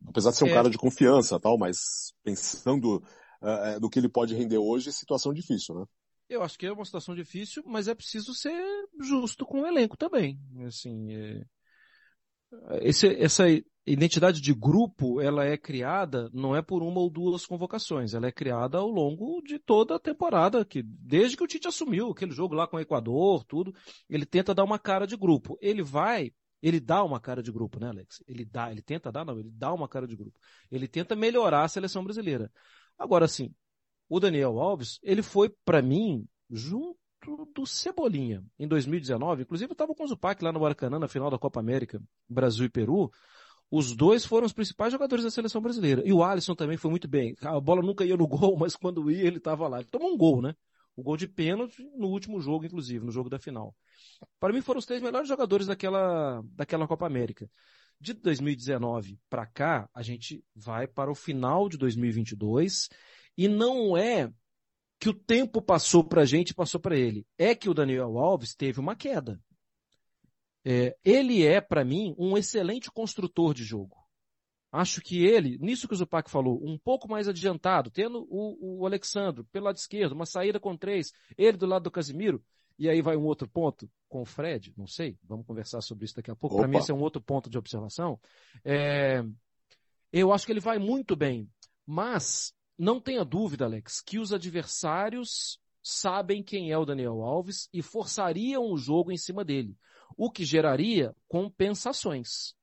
Apesar 0.08 0.32
de 0.32 0.38
ser 0.38 0.46
um 0.46 0.50
é. 0.50 0.54
cara 0.54 0.70
de 0.70 0.78
confiança 0.78 1.40
tal, 1.40 1.58
mas 1.58 2.14
pensando 2.24 3.04
uh, 3.42 3.80
do 3.80 3.90
que 3.90 4.00
ele 4.00 4.10
pode 4.10 4.36
render 4.36 4.58
hoje, 4.58 4.92
situação 4.94 5.34
difícil, 5.34 5.76
né? 5.76 5.86
Eu 6.30 6.44
acho 6.44 6.58
que 6.58 6.66
é 6.66 6.72
uma 6.72 6.86
situação 6.86 7.16
difícil, 7.16 7.64
mas 7.66 7.88
é 7.88 7.96
preciso 7.96 8.34
ser 8.34 8.62
justo 9.02 9.46
com 9.46 9.62
o 9.62 9.66
elenco 9.66 9.98
também. 9.98 10.40
Assim, 10.66 11.14
é... 11.14 11.46
Esse, 12.82 13.08
essa 13.22 13.44
identidade 13.86 14.42
de 14.42 14.54
grupo, 14.54 15.22
ela 15.22 15.46
é 15.46 15.58
criada 15.58 16.30
não 16.34 16.56
é 16.56 16.62
por 16.62 16.84
uma 16.84 17.00
ou 17.00 17.10
duas 17.10 17.46
convocações, 17.46 18.14
ela 18.14 18.28
é 18.28 18.32
criada 18.32 18.78
ao 18.78 18.90
longo 18.90 19.42
de 19.42 19.58
toda 19.58 19.96
a 19.96 20.00
temporada, 20.00 20.64
que 20.66 20.84
desde 20.84 21.38
que 21.38 21.44
o 21.44 21.48
Tite 21.48 21.68
assumiu 21.68 22.12
aquele 22.12 22.32
jogo 22.32 22.54
lá 22.54 22.68
com 22.68 22.78
o 22.78 22.80
Equador, 22.80 23.44
tudo, 23.46 23.74
ele 24.10 24.26
tenta 24.26 24.54
dar 24.54 24.64
uma 24.64 24.78
cara 24.78 25.06
de 25.06 25.16
grupo. 25.16 25.58
Ele 25.62 25.82
vai, 25.82 26.32
ele 26.68 26.80
dá 26.80 27.04
uma 27.04 27.20
cara 27.20 27.42
de 27.42 27.52
grupo, 27.52 27.80
né, 27.80 27.88
Alex? 27.88 28.24
Ele 28.28 28.44
dá, 28.44 28.72
ele 28.72 28.82
tenta 28.82 29.12
dar, 29.12 29.24
não, 29.24 29.40
ele 29.40 29.50
dá 29.52 29.74
uma 29.74 29.88
cara 29.88 30.08
de 30.08 30.16
grupo. 30.16 30.40
Ele 30.72 30.88
tenta 30.88 31.16
melhorar 31.16 31.64
a 31.64 31.68
seleção 31.68 32.04
brasileira. 32.04 32.52
Agora, 32.98 33.28
sim, 33.28 33.54
o 34.10 34.20
Daniel 34.20 34.60
Alves, 34.60 35.00
ele 35.04 35.22
foi, 35.22 35.50
para 35.64 35.82
mim, 35.82 36.28
junto 36.50 36.98
do 37.54 37.66
Cebolinha, 37.66 38.44
em 38.58 38.68
2019. 38.68 39.44
Inclusive, 39.44 39.72
eu 39.72 39.74
estava 39.74 39.94
com 39.94 40.04
o 40.04 40.08
Zupac 40.08 40.44
lá 40.44 40.52
no 40.52 40.60
Maracanã, 40.60 41.00
na 41.00 41.08
final 41.08 41.30
da 41.30 41.38
Copa 41.38 41.60
América, 41.60 42.02
Brasil 42.28 42.66
e 42.66 42.70
Peru. 42.70 43.12
Os 43.70 43.96
dois 43.96 44.26
foram 44.26 44.46
os 44.46 44.54
principais 44.54 44.94
jogadores 44.94 45.26
da 45.26 45.32
seleção 45.32 45.62
brasileira. 45.62 46.02
E 46.06 46.14
o 46.14 46.24
Alisson 46.24 46.56
também 46.56 46.78
foi 46.78 46.90
muito 46.90 47.08
bem. 47.08 47.36
A 47.42 47.60
bola 47.60 47.82
nunca 47.82 48.06
ia 48.06 48.16
no 48.16 48.28
gol, 48.28 48.56
mas 48.60 48.76
quando 48.76 49.12
ia 49.12 49.26
ele 49.26 49.38
estava 49.38 49.68
lá. 49.68 49.80
Ele 49.80 49.90
tomou 49.90 50.14
um 50.14 50.18
gol, 50.18 50.42
né? 50.42 50.56
O 50.98 51.04
gol 51.04 51.16
de 51.16 51.28
pênalti 51.28 51.88
no 51.96 52.08
último 52.08 52.42
jogo, 52.42 52.66
inclusive, 52.66 53.06
no 53.06 53.12
jogo 53.12 53.30
da 53.30 53.38
final. 53.38 53.76
Para 54.40 54.52
mim 54.52 54.62
foram 54.62 54.80
os 54.80 54.86
três 54.86 55.00
melhores 55.00 55.30
jogadores 55.30 55.68
daquela, 55.68 56.42
daquela 56.54 56.88
Copa 56.88 57.06
América. 57.06 57.48
De 58.02 58.14
2019 58.14 59.20
para 59.30 59.46
cá, 59.46 59.88
a 59.94 60.02
gente 60.02 60.44
vai 60.56 60.88
para 60.88 61.12
o 61.12 61.16
final 61.16 61.70
de 61.70 61.78
2022 61.78 62.90
e 63.38 63.48
não 63.48 63.96
é 63.96 64.34
que 65.00 65.08
o 65.08 65.14
tempo 65.14 65.62
passou 65.62 66.04
para 66.04 66.24
a 66.24 66.26
gente 66.26 66.52
passou 66.54 66.80
para 66.80 66.98
ele. 66.98 67.28
É 67.38 67.54
que 67.54 67.70
o 67.70 67.76
Daniel 67.76 68.18
Alves 68.18 68.56
teve 68.56 68.80
uma 68.80 68.96
queda. 68.96 69.40
É, 70.66 70.98
ele 71.06 71.46
é, 71.46 71.62
para 71.62 71.86
mim, 71.86 72.16
um 72.18 72.36
excelente 72.36 72.92
construtor 72.92 73.54
de 73.54 73.64
jogo. 73.64 73.97
Acho 74.72 75.02
que 75.02 75.26
ele, 75.26 75.58
nisso 75.60 75.88
que 75.88 75.94
o 75.94 75.98
Zupac 75.98 76.30
falou, 76.30 76.60
um 76.62 76.78
pouco 76.78 77.10
mais 77.10 77.28
adiantado, 77.28 77.90
tendo 77.90 78.28
o, 78.30 78.82
o 78.82 78.86
Alexandre 78.86 79.44
pelo 79.46 79.66
lado 79.66 79.78
esquerdo, 79.78 80.12
uma 80.12 80.26
saída 80.26 80.60
com 80.60 80.76
três, 80.76 81.14
ele 81.38 81.58
do 81.58 81.66
lado 81.66 81.84
do 81.84 81.92
Casimiro, 81.92 82.44
e 82.78 82.90
aí 82.90 83.02
vai 83.02 83.16
um 83.16 83.26
outro 83.26 83.48
ponto 83.48 83.90
com 84.10 84.22
o 84.22 84.26
Fred, 84.26 84.74
não 84.78 84.86
sei, 84.86 85.18
vamos 85.24 85.46
conversar 85.46 85.82
sobre 85.82 86.06
isso 86.06 86.16
daqui 86.16 86.30
a 86.30 86.36
pouco. 86.36 86.58
Para 86.58 86.68
mim, 86.68 86.78
esse 86.78 86.92
é 86.92 86.94
um 86.94 87.02
outro 87.02 87.22
ponto 87.22 87.50
de 87.50 87.58
observação. 87.58 88.20
É, 88.64 89.24
eu 90.12 90.32
acho 90.32 90.46
que 90.46 90.52
ele 90.52 90.60
vai 90.60 90.78
muito 90.78 91.16
bem, 91.16 91.50
mas 91.86 92.54
não 92.78 93.00
tenha 93.00 93.26
dúvida, 93.26 93.66
Alex, 93.66 94.02
que 94.02 94.20
os 94.20 94.32
adversários 94.32 95.60
sabem 95.82 96.44
quem 96.44 96.72
é 96.72 96.78
o 96.78 96.86
Daniel 96.86 97.22
Alves 97.22 97.70
e 97.74 97.82
forçariam 97.82 98.72
o 98.72 98.78
jogo 98.78 99.12
em 99.12 99.18
cima 99.18 99.44
dele, 99.44 99.76
o 100.16 100.30
que 100.30 100.44
geraria 100.46 101.16
compensações. 101.28 102.57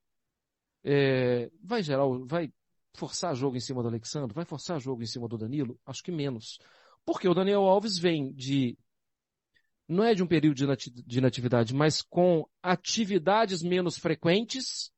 É, 0.84 1.50
vai 1.62 1.82
gerar, 1.82 2.04
vai 2.24 2.52
forçar 2.94 3.34
jogo 3.34 3.56
em 3.56 3.60
cima 3.60 3.82
do 3.82 3.88
Alexandre? 3.88 4.34
Vai 4.34 4.44
forçar 4.44 4.80
jogo 4.80 5.02
em 5.02 5.06
cima 5.06 5.26
do 5.26 5.38
Danilo? 5.38 5.78
Acho 5.86 6.02
que 6.02 6.12
menos. 6.12 6.58
Porque 7.04 7.28
o 7.28 7.34
Daniel 7.34 7.62
Alves 7.62 7.98
vem 7.98 8.32
de 8.32 8.78
não 9.88 10.04
é 10.04 10.14
de 10.14 10.22
um 10.22 10.26
período 10.26 10.56
de 10.56 11.18
inatividade, 11.18 11.74
mas 11.74 12.00
com 12.00 12.48
atividades 12.62 13.62
menos 13.62 13.98
frequentes 13.98 14.90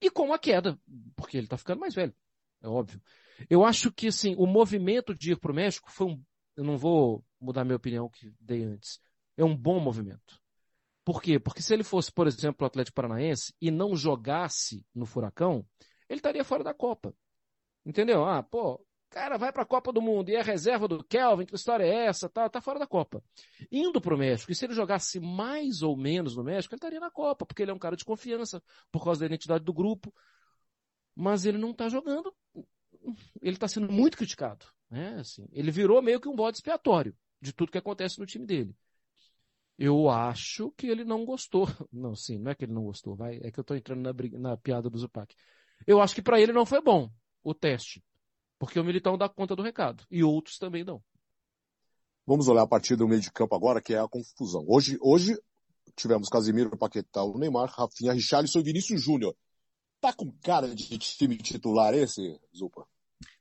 e 0.00 0.10
com 0.10 0.32
a 0.32 0.38
queda, 0.38 0.78
porque 1.14 1.36
ele 1.36 1.46
está 1.46 1.56
ficando 1.56 1.80
mais 1.80 1.94
velho, 1.94 2.14
é 2.60 2.68
óbvio. 2.68 3.00
Eu 3.48 3.64
acho 3.64 3.92
que, 3.92 4.08
assim, 4.08 4.34
o 4.36 4.46
movimento 4.46 5.14
de 5.14 5.32
ir 5.32 5.36
para 5.38 5.52
o 5.52 5.54
México 5.54 5.90
foi 5.90 6.08
um, 6.08 6.22
eu 6.56 6.64
não 6.64 6.76
vou 6.76 7.24
mudar 7.40 7.64
minha 7.64 7.76
opinião 7.76 8.08
que 8.08 8.32
dei 8.40 8.64
antes, 8.64 9.00
é 9.36 9.44
um 9.44 9.56
bom 9.56 9.78
movimento. 9.78 10.40
Por 11.08 11.22
quê? 11.22 11.38
Porque 11.38 11.62
se 11.62 11.72
ele 11.72 11.82
fosse, 11.82 12.12
por 12.12 12.26
exemplo, 12.26 12.58
o 12.60 12.66
Atlético 12.66 12.96
Paranaense 12.96 13.54
e 13.58 13.70
não 13.70 13.96
jogasse 13.96 14.84
no 14.94 15.06
Furacão, 15.06 15.64
ele 16.06 16.18
estaria 16.18 16.44
fora 16.44 16.62
da 16.62 16.74
Copa. 16.74 17.14
Entendeu? 17.82 18.26
Ah, 18.26 18.42
pô, 18.42 18.78
cara 19.08 19.38
vai 19.38 19.50
para 19.50 19.62
a 19.62 19.66
Copa 19.66 19.90
do 19.90 20.02
Mundo 20.02 20.28
e 20.28 20.36
é 20.36 20.42
reserva 20.42 20.86
do 20.86 21.02
Kelvin, 21.02 21.46
que 21.46 21.54
história 21.54 21.82
é 21.82 22.04
essa? 22.08 22.28
Tá, 22.28 22.46
tá 22.50 22.60
fora 22.60 22.78
da 22.78 22.86
Copa. 22.86 23.24
Indo 23.72 24.02
para 24.02 24.14
o 24.14 24.18
México, 24.18 24.52
e 24.52 24.54
se 24.54 24.66
ele 24.66 24.74
jogasse 24.74 25.18
mais 25.18 25.80
ou 25.80 25.96
menos 25.96 26.36
no 26.36 26.44
México, 26.44 26.74
ele 26.74 26.78
estaria 26.78 27.00
na 27.00 27.10
Copa, 27.10 27.46
porque 27.46 27.62
ele 27.62 27.70
é 27.70 27.74
um 27.74 27.78
cara 27.78 27.96
de 27.96 28.04
confiança, 28.04 28.62
por 28.92 29.02
causa 29.02 29.20
da 29.20 29.26
identidade 29.26 29.64
do 29.64 29.72
grupo. 29.72 30.14
Mas 31.16 31.46
ele 31.46 31.56
não 31.56 31.70
está 31.70 31.88
jogando. 31.88 32.36
Ele 33.40 33.56
está 33.56 33.66
sendo 33.66 33.90
muito 33.90 34.18
criticado. 34.18 34.66
Né? 34.90 35.16
Assim, 35.18 35.48
ele 35.52 35.70
virou 35.70 36.02
meio 36.02 36.20
que 36.20 36.28
um 36.28 36.36
bode 36.36 36.58
expiatório 36.58 37.16
de 37.40 37.54
tudo 37.54 37.72
que 37.72 37.78
acontece 37.78 38.18
no 38.18 38.26
time 38.26 38.44
dele. 38.44 38.76
Eu 39.78 40.10
acho 40.10 40.72
que 40.76 40.88
ele 40.88 41.04
não 41.04 41.24
gostou. 41.24 41.66
Não, 41.92 42.14
sim, 42.14 42.38
não 42.38 42.50
é 42.50 42.54
que 42.54 42.64
ele 42.64 42.72
não 42.72 42.84
gostou, 42.84 43.14
vai. 43.14 43.38
É 43.42 43.50
que 43.52 43.60
eu 43.60 43.62
estou 43.62 43.76
entrando 43.76 44.02
na, 44.02 44.12
na 44.38 44.56
piada 44.56 44.90
do 44.90 44.98
Zupac. 44.98 45.32
Eu 45.86 46.00
acho 46.00 46.14
que 46.14 46.22
para 46.22 46.40
ele 46.40 46.52
não 46.52 46.66
foi 46.66 46.82
bom 46.82 47.08
o 47.44 47.54
teste. 47.54 48.02
Porque 48.58 48.78
o 48.80 48.84
Militão 48.84 49.16
dá 49.16 49.28
conta 49.28 49.54
do 49.54 49.62
recado. 49.62 50.04
E 50.10 50.24
outros 50.24 50.58
também 50.58 50.84
dão. 50.84 51.00
Vamos 52.26 52.48
olhar 52.48 52.62
a 52.62 52.66
partir 52.66 52.96
do 52.96 53.06
meio 53.06 53.20
de 53.20 53.30
campo 53.30 53.54
agora, 53.54 53.80
que 53.80 53.94
é 53.94 54.00
a 54.00 54.08
confusão. 54.08 54.64
Hoje, 54.68 54.98
hoje 55.00 55.38
tivemos 55.96 56.28
Casimiro, 56.28 56.76
Paquetá, 56.76 57.22
o 57.22 57.38
Neymar, 57.38 57.70
Rafinha, 57.70 58.12
Richarlison 58.12 58.58
e 58.58 58.64
Vinícius 58.64 59.00
Júnior. 59.00 59.34
Tá 60.00 60.12
com 60.12 60.30
cara 60.42 60.74
de 60.74 60.98
time 60.98 61.36
titular 61.36 61.94
esse, 61.94 62.38
Zupa? 62.54 62.86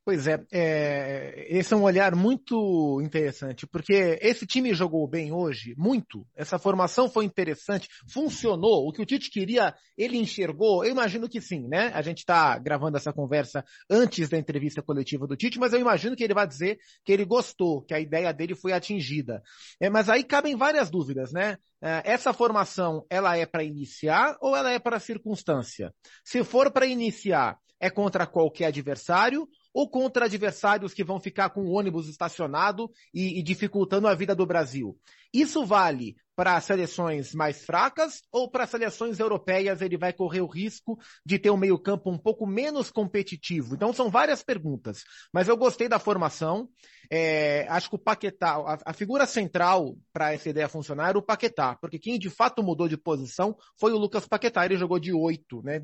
Pois 0.07 0.25
é, 0.25 0.41
é, 0.53 1.47
esse 1.49 1.73
é 1.73 1.75
um 1.75 1.83
olhar 1.83 2.15
muito 2.15 3.01
interessante, 3.01 3.67
porque 3.67 4.17
esse 4.21 4.47
time 4.47 4.73
jogou 4.73 5.05
bem 5.05 5.33
hoje, 5.33 5.75
muito. 5.77 6.25
Essa 6.33 6.57
formação 6.57 7.09
foi 7.09 7.25
interessante, 7.25 7.89
funcionou. 8.09 8.87
O 8.87 8.93
que 8.93 9.01
o 9.01 9.05
Tite 9.05 9.29
queria, 9.29 9.75
ele 9.97 10.15
enxergou. 10.15 10.85
Eu 10.85 10.91
imagino 10.91 11.27
que 11.27 11.41
sim, 11.41 11.67
né? 11.67 11.91
A 11.93 12.01
gente 12.01 12.19
está 12.19 12.57
gravando 12.57 12.95
essa 12.95 13.11
conversa 13.11 13.65
antes 13.89 14.29
da 14.29 14.37
entrevista 14.37 14.81
coletiva 14.81 15.27
do 15.27 15.35
Tite, 15.35 15.59
mas 15.59 15.73
eu 15.73 15.79
imagino 15.81 16.15
que 16.15 16.23
ele 16.23 16.33
vai 16.33 16.47
dizer 16.47 16.79
que 17.03 17.11
ele 17.11 17.25
gostou, 17.25 17.81
que 17.81 17.93
a 17.93 17.99
ideia 17.99 18.31
dele 18.31 18.55
foi 18.55 18.71
atingida. 18.71 19.43
É, 19.77 19.89
mas 19.89 20.07
aí 20.07 20.23
cabem 20.23 20.55
várias 20.55 20.89
dúvidas, 20.89 21.33
né? 21.33 21.57
É, 21.81 22.13
essa 22.13 22.31
formação, 22.31 23.05
ela 23.09 23.35
é 23.35 23.45
para 23.45 23.61
iniciar 23.61 24.37
ou 24.39 24.55
ela 24.55 24.71
é 24.71 24.79
para 24.79 25.01
circunstância? 25.01 25.93
Se 26.23 26.45
for 26.45 26.71
para 26.71 26.85
iniciar, 26.85 27.57
é 27.79 27.89
contra 27.89 28.25
qualquer 28.25 28.67
adversário 28.67 29.47
ou 29.73 29.89
contra 29.89 30.25
adversários 30.25 30.93
que 30.93 31.03
vão 31.03 31.19
ficar 31.19 31.49
com 31.49 31.61
o 31.61 31.71
ônibus 31.71 32.07
estacionado 32.07 32.89
e, 33.13 33.39
e 33.39 33.43
dificultando 33.43 34.07
a 34.07 34.15
vida 34.15 34.35
do 34.35 34.45
Brasil. 34.45 34.97
Isso 35.33 35.65
vale 35.65 36.15
para 36.37 36.61
seleções 36.61 37.33
mais 37.33 37.65
fracas 37.65 38.21
ou 38.31 38.47
para 38.47 38.67
seleções 38.67 39.19
europeias 39.19 39.81
ele 39.81 39.97
vai 39.97 40.13
correr 40.13 40.41
o 40.41 40.45
risco 40.45 40.99
de 41.25 41.39
ter 41.39 41.49
um 41.49 41.57
meio-campo 41.57 42.11
um 42.11 42.17
pouco 42.17 42.45
menos 42.45 42.91
competitivo? 42.91 43.73
Então 43.73 43.91
são 43.91 44.11
várias 44.11 44.43
perguntas, 44.43 45.03
mas 45.33 45.47
eu 45.47 45.57
gostei 45.57 45.89
da 45.89 45.97
formação. 45.97 46.69
É, 47.09 47.65
acho 47.69 47.89
que 47.89 47.95
o 47.95 47.99
Paquetá, 47.99 48.57
a, 48.57 48.91
a 48.91 48.93
figura 48.93 49.25
central 49.25 49.95
para 50.11 50.33
essa 50.33 50.49
ideia 50.49 50.67
funcionar 50.67 51.09
era 51.09 51.17
o 51.17 51.21
Paquetá, 51.21 51.75
porque 51.79 51.97
quem 51.97 52.19
de 52.19 52.29
fato 52.29 52.61
mudou 52.61 52.87
de 52.87 52.97
posição 52.97 53.55
foi 53.79 53.93
o 53.93 53.97
Lucas 53.97 54.27
Paquetá. 54.27 54.65
Ele 54.65 54.75
jogou 54.75 54.99
de 54.99 55.13
8, 55.13 55.63
né? 55.63 55.81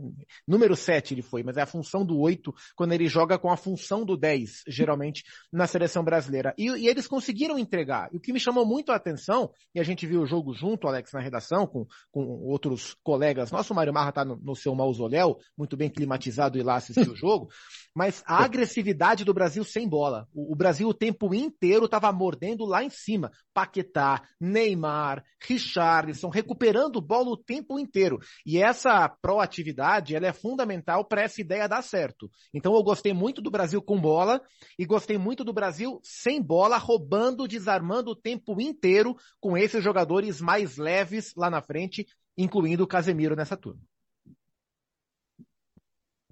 Número 0.47 0.75
7 0.75 1.13
ele 1.13 1.21
foi, 1.21 1.41
mas 1.41 1.57
é 1.57 1.61
a 1.61 1.65
função 1.65 2.05
do 2.05 2.19
8 2.19 2.53
quando 2.75 2.91
ele 2.91 3.07
joga 3.07 3.39
com 3.39 3.49
a 3.49 3.57
função 3.57 4.05
do 4.05 4.17
10, 4.17 4.63
geralmente, 4.67 5.23
na 5.51 5.65
seleção 5.65 6.03
brasileira. 6.03 6.53
E, 6.57 6.69
e 6.69 6.87
eles 6.87 7.07
conseguiram 7.07 7.57
entregar. 7.57 8.09
E 8.13 8.17
o 8.17 8.19
que 8.19 8.33
me 8.33 8.39
chamou 8.39 8.65
muito 8.65 8.91
a 8.91 8.95
atenção, 8.95 9.49
e 9.73 9.79
a 9.79 9.83
gente 9.83 10.05
viu 10.05 10.21
o 10.21 10.25
jogo 10.25 10.42
jogo 10.43 10.53
junto, 10.53 10.87
Alex, 10.87 11.11
na 11.13 11.21
redação, 11.21 11.65
com, 11.65 11.85
com 12.11 12.21
outros 12.43 12.95
colegas. 13.01 13.51
Nosso 13.51 13.73
Mário 13.73 13.93
Marra 13.93 14.09
está 14.09 14.25
no, 14.25 14.35
no, 14.35 14.55
seu 14.55 14.75
mausoléu, 14.75 15.37
muito 15.57 15.77
bem 15.77 15.89
climatizado 15.89 16.57
e 16.57 16.63
lá 16.63 16.75
assistiu 16.75 17.13
o 17.13 17.15
jogo. 17.15 17.47
Mas 17.95 18.21
a 18.25 18.43
agressividade 18.43 19.23
do 19.23 19.33
Brasil 19.33 19.63
sem 19.63 19.87
bola. 19.87 20.27
O, 20.33 20.53
o 20.53 20.55
Brasil 20.55 20.87
o 20.87 20.93
tempo 20.93 21.33
inteiro 21.33 21.85
estava 21.85 22.11
mordendo 22.11 22.65
lá 22.65 22.83
em 22.83 22.89
cima. 22.89 23.31
Paquetá, 23.53 24.23
Neymar, 24.39 25.23
Richarlison, 25.41 26.29
recuperando 26.29 26.99
bola 26.99 27.29
o 27.29 27.37
tempo 27.37 27.79
inteiro. 27.79 28.19
E 28.45 28.57
essa 28.57 29.07
proatividade, 29.07 30.15
ela 30.15 30.27
é 30.27 30.33
fundamental 30.33 31.05
para 31.05 31.21
essa 31.21 31.39
ideia 31.39 31.69
dar 31.69 31.83
certo. 31.83 32.29
Então 32.53 32.73
eu 32.75 32.83
gostei 32.83 33.13
muito 33.13 33.41
do 33.41 33.51
Brasil 33.51 33.81
com 33.81 33.99
bola 33.99 34.41
e 34.77 34.85
gostei 34.85 35.17
muito 35.17 35.43
do 35.43 35.53
Brasil 35.53 35.99
sem 36.03 36.41
bola, 36.41 36.77
roubando, 36.77 37.47
desarmando 37.47 38.11
o 38.11 38.15
tempo 38.15 38.59
inteiro 38.59 39.15
com 39.39 39.55
esses 39.55 39.83
jogadores 39.83 40.32
mais 40.41 40.77
leves 40.77 41.33
lá 41.35 41.49
na 41.49 41.61
frente, 41.61 42.07
incluindo 42.37 42.83
o 42.83 42.87
Casemiro 42.87 43.35
nessa 43.35 43.57
turma. 43.57 43.81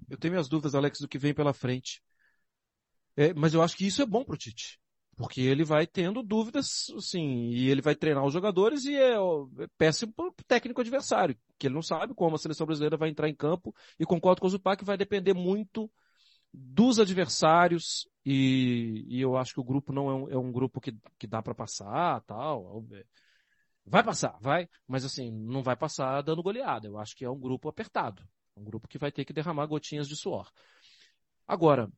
Eu 0.08 0.18
tenho 0.18 0.32
minhas 0.32 0.48
dúvidas, 0.48 0.74
Alex, 0.74 1.00
do 1.00 1.08
que 1.08 1.18
vem 1.18 1.32
pela 1.32 1.54
frente. 1.54 2.02
É, 3.16 3.32
mas 3.34 3.54
eu 3.54 3.62
acho 3.62 3.76
que 3.76 3.86
isso 3.86 4.02
é 4.02 4.06
bom 4.06 4.24
pro 4.24 4.36
Tite. 4.36 4.78
Porque 5.16 5.40
ele 5.40 5.64
vai 5.64 5.86
tendo 5.86 6.22
dúvidas, 6.22 6.86
sim, 7.00 7.50
e 7.50 7.68
ele 7.68 7.82
vai 7.82 7.94
treinar 7.94 8.24
os 8.24 8.32
jogadores 8.32 8.84
e 8.84 8.96
é, 8.96 9.14
é 9.14 9.66
péssimo 9.76 10.12
pro 10.12 10.34
técnico 10.46 10.80
adversário, 10.80 11.36
que 11.58 11.66
ele 11.66 11.74
não 11.74 11.82
sabe 11.82 12.14
como 12.14 12.34
a 12.34 12.38
seleção 12.38 12.66
brasileira 12.66 12.96
vai 12.96 13.10
entrar 13.10 13.28
em 13.28 13.34
campo, 13.34 13.74
e 13.98 14.06
concordo 14.06 14.40
com 14.40 14.46
o 14.46 14.50
Zupac, 14.50 14.82
vai 14.84 14.96
depender 14.96 15.34
muito 15.34 15.90
dos 16.52 16.98
adversários, 16.98 18.08
e, 18.24 19.04
e 19.06 19.20
eu 19.20 19.36
acho 19.36 19.52
que 19.52 19.60
o 19.60 19.64
grupo 19.64 19.92
não 19.92 20.10
é 20.10 20.14
um, 20.14 20.28
é 20.30 20.38
um 20.38 20.50
grupo 20.50 20.80
que, 20.80 20.96
que 21.18 21.26
dá 21.26 21.42
para 21.42 21.54
passar, 21.54 22.20
tal. 22.22 22.84
Vai 23.84 24.02
passar, 24.04 24.38
vai, 24.40 24.68
mas 24.86 25.04
assim, 25.04 25.30
não 25.30 25.62
vai 25.62 25.76
passar 25.76 26.22
dando 26.22 26.42
goleada. 26.42 26.86
Eu 26.86 26.98
acho 26.98 27.16
que 27.16 27.24
é 27.24 27.30
um 27.30 27.38
grupo 27.38 27.68
apertado. 27.68 28.26
Um 28.56 28.64
grupo 28.64 28.86
que 28.88 28.98
vai 28.98 29.10
ter 29.10 29.24
que 29.24 29.32
derramar 29.32 29.66
gotinhas 29.66 30.08
de 30.08 30.16
suor. 30.16 30.50
Agora, 31.46 31.90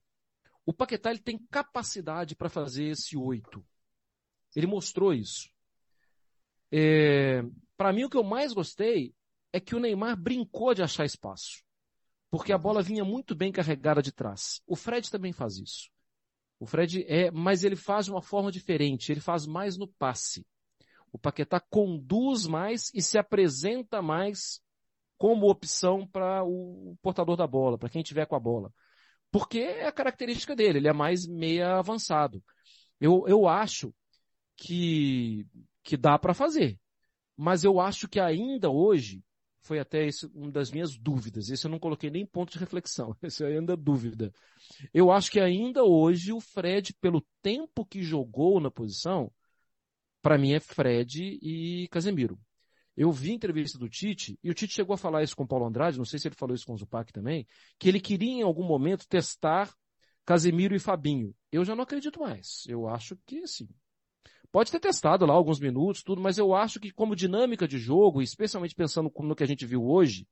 o 0.65 0.73
Paquetá 0.73 1.11
ele 1.11 1.21
tem 1.21 1.39
capacidade 1.51 2.35
para 2.35 2.49
fazer 2.49 2.85
esse 2.85 3.17
oito. 3.17 3.65
Ele 4.57 4.67
mostrou 4.67 5.13
isso. 5.13 5.51
É, 6.73 7.43
para 7.77 7.93
mim, 7.93 8.05
o 8.05 8.11
que 8.11 8.17
eu 8.17 8.25
mais 8.25 8.53
gostei 8.53 9.15
é 9.53 9.61
que 9.61 9.75
o 9.75 9.81
Neymar 9.81 10.17
brincou 10.17 10.75
de 10.75 10.83
achar 10.83 11.05
espaço. 11.05 11.63
Porque 12.31 12.53
a 12.53 12.59
bola 12.59 12.83
vinha 12.83 13.05
muito 13.05 13.35
bem 13.35 13.53
carregada 13.53 14.03
de 14.03 14.11
trás. 14.11 14.61
O 14.67 14.75
Fred 14.75 15.09
também 15.11 15.33
faz 15.33 15.59
isso. 15.59 15.89
O 16.59 16.67
Fred 16.67 17.05
é, 17.07 17.31
mas 17.31 17.63
ele 17.63 17.77
faz 17.77 18.07
de 18.07 18.11
uma 18.11 18.23
forma 18.23 18.51
diferente. 18.51 19.13
Ele 19.13 19.21
faz 19.21 19.47
mais 19.47 19.77
no 19.77 19.87
passe. 19.87 20.45
O 21.15 21.19
Paquetá 21.19 21.61
conduz 21.61 22.45
mais 22.45 22.91
e 22.93 23.01
se 23.01 23.17
apresenta 23.17 24.03
mais 24.03 24.61
como 25.17 25.49
opção 25.49 26.05
para 26.05 26.43
o 26.43 26.99
portador 27.01 27.37
da 27.37 27.47
bola, 27.47 27.79
para 27.79 27.89
quem 27.89 28.03
tiver 28.03 28.27
com 28.27 28.35
a 28.35 28.41
bola. 28.41 28.73
Porque 29.31 29.61
é 29.61 29.87
a 29.87 29.93
característica 29.93 30.57
dele, 30.57 30.79
ele 30.79 30.89
é 30.89 30.93
mais 30.93 31.25
meia 31.25 31.77
avançado. 31.77 32.43
Eu, 33.01 33.29
eu 33.29 33.47
acho 33.47 33.95
que, 34.57 35.47
que 35.85 35.97
dá 35.97 36.19
para 36.19 36.35
fazer. 36.35 36.81
Mas 37.37 37.63
eu 37.63 37.79
acho 37.79 38.09
que 38.09 38.19
ainda 38.19 38.69
hoje, 38.69 39.23
foi 39.61 39.79
até 39.79 40.09
isso, 40.09 40.29
uma 40.35 40.51
das 40.51 40.73
minhas 40.73 40.99
dúvidas. 40.99 41.49
Esse 41.49 41.65
eu 41.65 41.71
não 41.71 41.79
coloquei 41.79 42.11
nem 42.11 42.27
ponto 42.27 42.53
de 42.53 42.59
reflexão. 42.59 43.17
Esse 43.23 43.45
é 43.45 43.57
ainda 43.57 43.77
dúvida. 43.77 44.33
Eu 44.93 45.13
acho 45.13 45.31
que 45.31 45.39
ainda 45.39 45.85
hoje 45.85 46.33
o 46.33 46.41
Fred, 46.41 46.93
pelo 47.01 47.25
tempo 47.41 47.87
que 47.87 48.03
jogou 48.03 48.59
na 48.59 48.69
posição, 48.69 49.31
para 50.25 50.39
mim 50.39 50.55
é 50.55 50.59
Fred 50.59 51.39
e 51.43 51.87
Casemiro. 51.89 52.41
Eu 52.97 53.13
vi 53.13 53.33
a 53.33 53.35
entrevista 53.35 53.79
do 53.79 53.91
Tite, 53.91 54.39
e 54.43 54.51
o 54.51 54.55
Tite 54.55 54.73
chegou 54.73 54.95
a 54.95 54.97
falar 54.97 55.23
isso 55.23 55.37
com 55.37 55.43
o 55.43 55.47
Paulo 55.47 55.67
Andrade, 55.67 55.99
não 55.99 56.05
sei 56.07 56.19
se 56.19 56.27
ele 56.27 56.35
falou 56.35 56.55
isso 56.55 56.65
com 56.65 56.73
o 56.73 56.79
Zupac 56.79 57.13
também, 57.13 57.47
que 57.79 57.91
ele 57.91 58.01
queria 58.01 58.33
em 58.33 58.43
algum 58.43 58.65
momento 58.65 59.07
testar 59.07 59.71
Casemiro 60.25 60.75
e 60.75 60.79
Fabinho. 60.79 61.35
Eu 61.53 61.63
já 61.63 61.77
não 61.77 61.83
acredito 61.83 62.21
mais. 62.21 62.65
Eu 62.67 62.89
acho 62.89 63.19
que 63.27 63.47
sim. 63.47 63.69
Pode 64.51 64.73
ter 64.73 64.81
testado 64.81 65.27
lá 65.27 65.35
alguns 65.35 65.61
minutos, 65.61 66.03
tudo, 66.03 66.23
mas 66.23 66.39
eu 66.39 66.55
acho 66.55 66.81
que 66.81 66.91
como 66.91 67.15
dinâmica 67.15 67.69
de 67.69 67.77
jogo, 67.77 68.23
especialmente 68.23 68.75
pensando 68.75 69.13
no 69.15 69.37
que 69.37 69.45
a 69.45 69.47
gente 69.47 69.67
viu 69.67 69.85
hoje, 69.85 70.27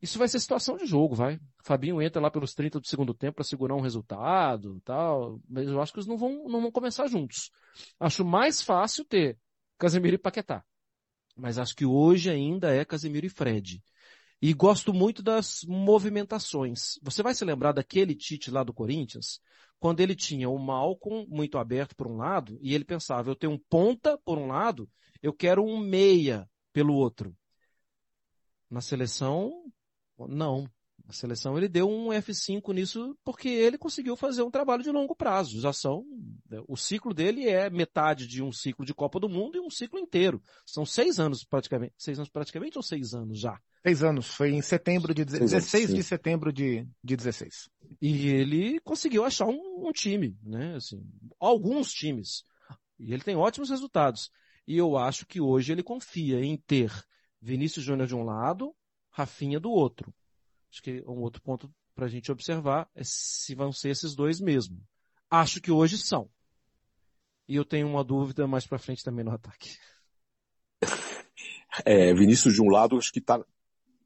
isso 0.00 0.18
vai 0.18 0.28
ser 0.28 0.40
situação 0.40 0.76
de 0.76 0.86
jogo, 0.86 1.14
vai. 1.14 1.40
Fabinho 1.64 2.02
entra 2.02 2.20
lá 2.20 2.30
pelos 2.30 2.54
30 2.54 2.80
do 2.80 2.86
segundo 2.86 3.14
tempo 3.14 3.36
para 3.36 3.44
segurar 3.44 3.74
um 3.74 3.80
resultado, 3.80 4.80
tal, 4.84 5.40
mas 5.48 5.68
eu 5.68 5.80
acho 5.80 5.92
que 5.92 5.98
eles 5.98 6.06
não 6.06 6.18
vão, 6.18 6.48
não 6.48 6.60
vão 6.60 6.70
começar 6.70 7.06
juntos. 7.06 7.50
Acho 7.98 8.24
mais 8.24 8.60
fácil 8.62 9.04
ter 9.04 9.38
Casemiro 9.78 10.16
e 10.16 10.18
Paquetá. 10.18 10.64
Mas 11.36 11.58
acho 11.58 11.74
que 11.74 11.84
hoje 11.84 12.30
ainda 12.30 12.74
é 12.74 12.84
Casemiro 12.84 13.26
e 13.26 13.30
Fred. 13.30 13.82
E 14.40 14.52
gosto 14.52 14.92
muito 14.92 15.22
das 15.22 15.60
movimentações. 15.66 16.98
Você 17.02 17.22
vai 17.22 17.34
se 17.34 17.44
lembrar 17.44 17.72
daquele 17.72 18.14
Tite 18.14 18.50
lá 18.50 18.62
do 18.62 18.72
Corinthians, 18.72 19.40
quando 19.78 20.00
ele 20.00 20.14
tinha 20.14 20.48
o 20.48 20.58
Malcom 20.58 21.26
muito 21.28 21.58
aberto 21.58 21.94
por 21.96 22.06
um 22.06 22.16
lado, 22.16 22.58
e 22.60 22.74
ele 22.74 22.84
pensava, 22.84 23.30
eu 23.30 23.36
tenho 23.36 23.52
um 23.52 23.58
ponta 23.58 24.18
por 24.24 24.38
um 24.38 24.46
lado, 24.46 24.88
eu 25.22 25.32
quero 25.32 25.64
um 25.64 25.78
meia 25.78 26.48
pelo 26.72 26.94
outro. 26.94 27.34
Na 28.70 28.80
seleção, 28.80 29.52
não. 30.18 30.68
A 31.08 31.12
seleção 31.12 31.56
ele 31.56 31.68
deu 31.68 31.88
um 31.88 32.08
F5 32.08 32.74
nisso 32.74 33.16
porque 33.24 33.48
ele 33.48 33.78
conseguiu 33.78 34.16
fazer 34.16 34.42
um 34.42 34.50
trabalho 34.50 34.82
de 34.82 34.90
longo 34.90 35.14
prazo. 35.14 35.60
Já 35.60 35.72
são, 35.72 36.04
o 36.66 36.76
ciclo 36.76 37.14
dele 37.14 37.48
é 37.48 37.70
metade 37.70 38.26
de 38.26 38.42
um 38.42 38.50
ciclo 38.50 38.84
de 38.84 38.92
Copa 38.92 39.20
do 39.20 39.28
Mundo 39.28 39.56
e 39.56 39.60
um 39.60 39.70
ciclo 39.70 40.00
inteiro. 40.00 40.42
São 40.64 40.84
seis 40.84 41.20
anos 41.20 41.44
praticamente, 41.44 41.94
seis 41.96 42.18
anos 42.18 42.28
praticamente 42.28 42.76
ou 42.76 42.82
seis 42.82 43.14
anos 43.14 43.38
já? 43.38 43.60
Seis 43.84 44.02
anos, 44.02 44.26
foi 44.26 44.50
em 44.50 44.60
setembro 44.60 45.14
de, 45.14 45.24
16 45.24 45.94
de 45.94 46.02
setembro 46.02 46.52
de, 46.52 46.84
de 47.04 47.16
16. 47.16 47.70
E 48.02 48.26
ele 48.26 48.80
conseguiu 48.80 49.24
achar 49.24 49.46
um, 49.46 49.86
um 49.86 49.92
time, 49.92 50.36
né, 50.42 50.74
assim, 50.74 51.00
alguns 51.38 51.92
times. 51.92 52.42
E 52.98 53.12
ele 53.12 53.22
tem 53.22 53.36
ótimos 53.36 53.70
resultados. 53.70 54.32
E 54.66 54.76
eu 54.76 54.96
acho 54.96 55.24
que 55.24 55.40
hoje 55.40 55.70
ele 55.70 55.84
confia 55.84 56.44
em 56.44 56.56
ter 56.56 56.92
Vinícius 57.40 57.84
Júnior 57.84 58.08
de 58.08 58.14
um 58.16 58.24
lado, 58.24 58.74
Rafinha 59.16 59.58
do 59.58 59.70
outro. 59.70 60.12
Acho 60.70 60.82
que 60.82 61.02
um 61.06 61.22
outro 61.22 61.40
ponto 61.40 61.72
para 61.94 62.04
a 62.04 62.08
gente 62.08 62.30
observar 62.30 62.86
é 62.94 63.00
se 63.02 63.54
vão 63.54 63.72
ser 63.72 63.88
esses 63.88 64.14
dois 64.14 64.38
mesmo. 64.40 64.78
Acho 65.30 65.58
que 65.58 65.72
hoje 65.72 65.96
são. 65.96 66.28
E 67.48 67.56
eu 67.56 67.64
tenho 67.64 67.88
uma 67.88 68.04
dúvida 68.04 68.46
mais 68.46 68.66
para 68.66 68.78
frente 68.78 69.02
também 69.02 69.24
no 69.24 69.32
ataque. 69.32 69.78
É, 71.84 72.14
Vinícius 72.14 72.54
de 72.54 72.62
um 72.62 72.70
lado, 72.70 72.96
acho 72.96 73.12
que 73.12 73.18
está 73.18 73.38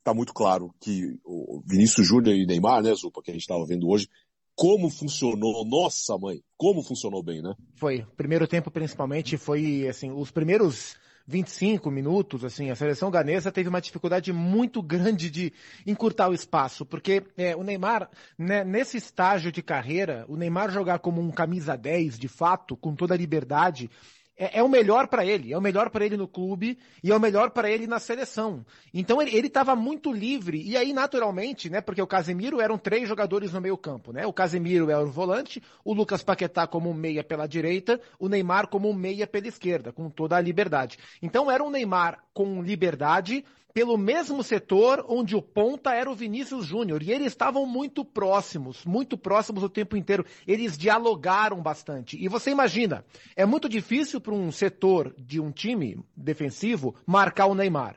tá 0.03 0.13
muito 0.13 0.35
claro 0.35 0.75
que 0.81 1.21
o 1.25 1.63
Vinícius 1.65 2.05
Júnior 2.05 2.35
e 2.35 2.45
Neymar, 2.45 2.83
né, 2.83 2.93
Zupa, 2.97 3.23
que 3.23 3.31
a 3.31 3.33
gente 3.33 3.43
estava 3.43 3.65
vendo 3.65 3.89
hoje, 3.89 4.09
como 4.57 4.91
funcionou, 4.91 5.65
nossa 5.65 6.19
mãe, 6.19 6.43
como 6.57 6.83
funcionou 6.83 7.23
bem, 7.23 7.41
né? 7.41 7.55
Foi. 7.77 8.05
Primeiro 8.17 8.49
tempo, 8.49 8.73
principalmente, 8.73 9.37
foi, 9.37 9.87
assim, 9.87 10.11
os 10.11 10.33
primeiros 10.33 10.97
25 11.27 11.91
minutos, 11.91 12.45
assim, 12.45 12.71
a 12.71 12.77
seleção 12.77 13.11
ganesa 13.11 13.53
teve 13.53 13.69
uma 13.69 13.81
dificuldade 13.81 14.33
muito 14.33 14.83
grande 14.83 15.31
de 15.31 15.53
encurtar 15.87 16.29
o 16.29 16.35
espaço, 16.35 16.85
porque 16.85 17.23
é, 17.37 17.55
o 17.55 17.63
Neymar, 17.63 18.09
né, 18.39 18.65
nesse 18.65 18.97
estágio 18.97 19.53
de 19.53 19.63
carreira, 19.63 20.25
o 20.29 20.37
Neymar 20.37 20.71
jogar 20.71 20.99
como 20.99 21.21
um 21.21 21.31
camisa 21.31 21.77
10, 21.77 22.19
de 22.19 22.29
fato, 22.29 22.77
com 22.77 22.95
toda 22.95 23.15
a 23.15 23.19
liberdade, 23.19 23.91
é, 24.41 24.59
é 24.59 24.63
o 24.63 24.69
melhor 24.69 25.07
para 25.07 25.25
ele, 25.25 25.53
é 25.53 25.59
o 25.59 25.61
melhor 25.61 25.91
para 25.91 26.07
ele 26.07 26.17
no 26.17 26.27
clube 26.27 26.79
e 27.05 27.13
é 27.13 27.15
o 27.15 27.21
melhor 27.21 27.51
para 27.51 27.71
ele 27.71 27.87
na 27.87 27.99
seleção. 27.99 28.65
Então 28.93 29.21
ele 29.21 29.47
estava 29.47 29.77
muito 29.77 30.11
livre 30.11 30.63
e 30.63 30.79
aí 30.79 30.95
naturalmente, 30.95 31.69
né, 31.69 31.83
porque 31.83 32.01
o 32.01 32.07
Casemiro 32.07 32.59
eram 32.59 32.79
três 32.79 33.07
jogadores 33.07 33.53
no 33.53 33.61
meio 33.61 33.77
campo, 33.77 34.13
né? 34.13 34.27
O 34.27 34.33
Casemiro 34.33 34.89
era 34.91 35.03
o 35.03 35.11
volante, 35.11 35.63
o 35.85 35.93
Lucas 35.93 36.23
Paquetá 36.23 36.67
como 36.67 36.95
meia 36.95 37.23
pela 37.23 37.47
direita, 37.47 38.01
o 38.19 38.29
Neymar 38.29 38.69
como 38.69 38.93
meia 38.95 39.27
pela 39.27 39.49
esquerda, 39.49 39.93
com 39.93 40.09
toda 40.09 40.37
a 40.37 40.41
liberdade. 40.41 40.99
Então 41.21 41.51
era 41.51 41.63
um 41.63 41.71
Neymar 41.71 42.25
com 42.33 42.63
liberdade, 42.63 43.45
pelo 43.73 43.97
mesmo 43.97 44.43
setor 44.43 45.05
onde 45.09 45.37
o 45.37 45.43
ponta 45.43 45.95
era 45.95 46.11
o 46.11 46.15
Vinícius 46.15 46.67
Júnior. 46.67 47.03
E 47.03 47.13
eles 47.13 47.29
estavam 47.29 47.67
muito 47.67 48.05
próximos, 48.05 48.85
muito 48.85 49.17
próximos 49.17 49.63
o 49.63 49.69
tempo 49.69 49.97
inteiro. 49.97 50.25
Eles 50.47 50.77
dialogaram 50.77 51.61
bastante. 51.63 52.23
E 52.23 52.29
você 52.29 52.51
imagina, 52.51 53.05
é 53.37 53.47
muito 53.47 53.69
difícil 53.69 54.21
para 54.21 54.35
um 54.35 54.51
setor 54.51 55.15
de 55.19 55.41
um 55.41 55.51
time 55.51 55.99
defensivo 56.17 56.95
marcar 57.07 57.47
o 57.47 57.55
Neymar. 57.55 57.97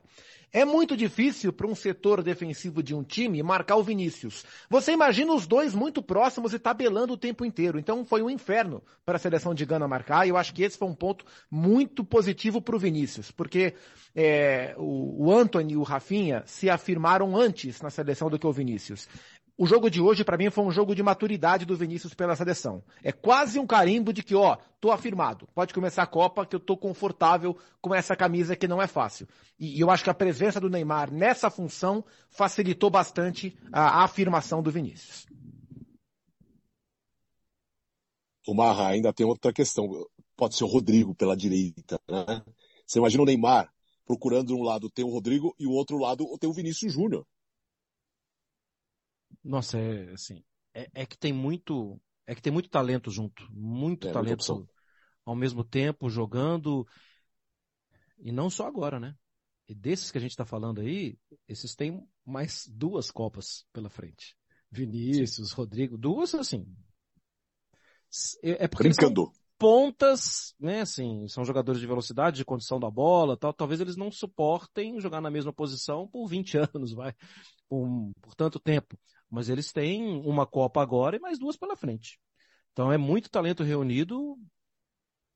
É 0.56 0.64
muito 0.64 0.96
difícil 0.96 1.52
para 1.52 1.66
um 1.66 1.74
setor 1.74 2.22
defensivo 2.22 2.84
de 2.84 2.94
um 2.94 3.04
time 3.04 3.42
marcar 3.42 3.76
o 3.76 3.84
Vinícius. 3.84 4.46
Você 4.70 4.92
imagina 4.92 5.34
os 5.34 5.48
dois 5.48 5.74
muito 5.74 6.00
próximos 6.00 6.54
e 6.54 6.60
tabelando 6.60 7.14
o 7.14 7.18
tempo 7.18 7.44
inteiro. 7.44 7.80
Então 7.80 8.06
foi 8.06 8.22
um 8.22 8.30
inferno 8.30 8.84
para 9.04 9.16
a 9.16 9.20
seleção 9.20 9.56
de 9.56 9.66
Gana 9.66 9.88
marcar. 9.88 10.28
E 10.28 10.30
eu 10.30 10.38
acho 10.38 10.54
que 10.54 10.62
esse 10.62 10.78
foi 10.78 10.88
um 10.88 10.94
ponto 10.94 11.26
muito 11.50 12.06
positivo 12.06 12.62
para 12.62 12.76
o 12.76 12.80
Vinícius, 12.80 13.32
porque 13.32 13.74
é, 14.16 14.76
o, 14.78 15.26
o 15.26 15.32
Anthony 15.36 15.74
e 15.74 15.78
o 15.78 15.82
Rafinha 15.82 16.44
se 16.46 16.70
afirmaram 16.70 17.36
antes 17.36 17.82
na 17.82 17.90
seleção 17.90 18.30
do 18.30 18.38
que 18.38 18.46
o 18.46 18.54
Vinícius. 18.54 19.10
O 19.56 19.68
jogo 19.68 19.88
de 19.88 20.02
hoje, 20.02 20.24
para 20.24 20.38
mim, 20.38 20.50
foi 20.50 20.64
um 20.64 20.72
jogo 20.72 20.96
de 20.96 21.04
maturidade 21.04 21.64
do 21.64 21.78
Vinícius 21.78 22.16
pela 22.16 22.36
seleção. 22.36 22.84
É 23.04 23.12
quase 23.12 23.60
um 23.60 23.68
carimbo 23.68 24.12
de 24.12 24.24
que, 24.24 24.34
ó, 24.34 24.58
tô 24.82 24.92
afirmado. 24.92 25.48
Pode 25.54 25.74
começar 25.74 26.02
a 26.02 26.08
Copa, 26.08 26.46
que 26.46 26.56
eu 26.56 26.60
tô 26.60 26.76
confortável 26.76 27.56
com 27.80 27.94
essa 27.94 28.16
camisa 28.16 28.56
que 28.56 28.68
não 28.68 28.82
é 28.82 28.88
fácil. 28.88 29.28
E, 29.60 29.78
e 29.78 29.80
eu 29.80 29.92
acho 29.92 30.04
que 30.04 30.10
a 30.10 30.14
presença 30.14 30.60
do 30.60 30.72
Neymar 30.72 31.12
nessa 31.12 31.52
função 31.52 32.04
facilitou 32.30 32.90
bastante 32.90 33.56
a, 33.72 34.00
a 34.00 34.04
afirmação 34.06 34.64
do 34.64 34.72
Vinícius. 34.72 35.28
O 38.48 38.56
Marra 38.56 38.88
ainda 38.88 39.14
tem 39.14 39.26
outra 39.26 39.54
questão. 39.54 39.88
Pode 40.36 40.56
ser 40.56 40.64
o 40.64 40.68
Rodrigo 40.68 41.14
pela 41.14 41.38
direita, 41.38 42.00
né? 42.10 42.44
Você 42.88 42.98
imagina 42.98 43.22
o 43.22 43.26
Neymar 43.26 43.72
procurando 44.06 44.48
de 44.48 44.54
um 44.54 44.64
lado 44.64 44.90
tem 44.90 45.06
o 45.06 45.10
Rodrigo 45.10 45.56
e 45.60 45.66
o 45.66 45.72
outro 45.72 45.98
lado 45.98 46.26
tem 46.40 46.50
o 46.50 46.54
Vinícius 46.54 46.92
Júnior. 46.92 47.26
Nossa, 49.44 49.78
é 49.78 50.12
assim, 50.14 50.44
é, 50.74 50.90
é, 50.94 51.06
que 51.06 51.18
tem 51.18 51.34
muito, 51.34 52.00
é 52.26 52.34
que 52.34 52.42
tem 52.42 52.52
muito 52.52 52.70
talento 52.70 53.12
junto, 53.12 53.48
muito 53.52 54.08
é, 54.08 54.12
talento 54.12 54.68
ao 55.26 55.36
mesmo 55.36 55.64
tempo 55.64 56.10
jogando 56.10 56.88
e 58.20 58.32
não 58.32 58.50
só 58.50 58.68
agora, 58.68 59.00
né? 59.00 59.16
E 59.68 59.74
desses 59.74 60.12
que 60.12 60.18
a 60.18 60.22
gente 60.22 60.32
está 60.32 60.46
falando 60.46 60.82
aí, 60.82 61.18
esses 61.48 61.76
têm 61.76 62.06
mais 62.26 62.68
duas 62.68 63.10
copas 63.12 63.66
pela 63.72 63.90
frente. 63.90 64.36
Vinícius, 64.70 65.50
Sim. 65.50 65.56
Rodrigo, 65.56 65.98
duas 65.98 66.34
assim. 66.34 66.66
É, 68.42 68.66
é 68.66 68.68
porque 68.68 68.90
Brincando. 68.90 69.26
São 69.26 69.44
pontas, 69.58 70.54
né, 70.60 70.82
assim, 70.82 71.26
são 71.30 71.46
jogadores 71.46 71.80
de 71.80 71.88
velocidade, 71.88 72.36
de 72.36 72.44
condição 72.44 72.80
da 72.80 72.92
bola, 72.92 73.38
tal. 73.38 73.54
Talvez 73.54 73.80
eles 73.80 73.96
não 73.96 74.12
suportem 74.12 75.00
jogar 75.00 75.22
na 75.22 75.32
mesma 75.32 75.54
posição 75.54 76.08
por 76.08 76.28
20 76.28 76.58
anos, 76.74 76.92
vai, 76.92 77.14
por, 77.70 78.12
por 78.22 78.36
tanto 78.36 78.60
tempo. 78.60 79.00
Mas 79.34 79.50
eles 79.50 79.72
têm 79.72 80.22
uma 80.24 80.46
Copa 80.46 80.80
agora 80.80 81.16
e 81.16 81.20
mais 81.20 81.40
duas 81.40 81.58
pela 81.58 81.76
frente. 81.76 82.20
Então 82.72 82.92
é 82.92 83.00
muito 83.00 83.32
talento 83.32 83.64
reunido. 83.64 84.38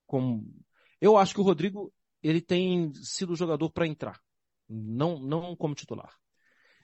Com... 0.06 0.46
Eu 1.02 1.18
acho 1.18 1.34
que 1.34 1.42
o 1.42 1.44
Rodrigo 1.44 1.92
ele 2.22 2.40
tem 2.40 2.94
sido 2.94 3.34
o 3.34 3.36
jogador 3.36 3.72
para 3.72 3.88
entrar, 3.88 4.22
não, 4.70 5.20
não 5.20 5.56
como 5.56 5.74
titular. 5.74 6.16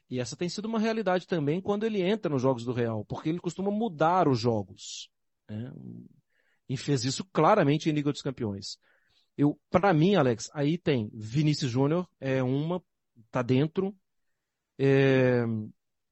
E 0.09 0.19
essa 0.19 0.35
tem 0.35 0.49
sido 0.49 0.65
uma 0.65 0.79
realidade 0.79 1.27
também 1.27 1.61
quando 1.61 1.85
ele 1.85 2.01
entra 2.01 2.31
nos 2.31 2.41
jogos 2.41 2.65
do 2.65 2.73
Real, 2.73 3.05
porque 3.05 3.29
ele 3.29 3.39
costuma 3.39 3.69
mudar 3.69 4.27
os 4.27 4.39
jogos. 4.39 5.07
Né? 5.47 5.71
E 6.67 6.75
fez 6.75 7.05
isso 7.05 7.23
claramente 7.25 7.91
em 7.91 7.93
Liga 7.93 8.11
dos 8.11 8.23
Campeões. 8.23 8.79
Eu, 9.37 9.59
para 9.69 9.93
mim, 9.93 10.15
Alex, 10.15 10.49
aí 10.51 10.79
tem 10.79 11.11
Vinícius 11.13 11.69
Júnior, 11.69 12.09
é 12.19 12.41
uma, 12.41 12.83
tá 13.29 13.43
dentro. 13.43 13.95
É, 14.79 15.43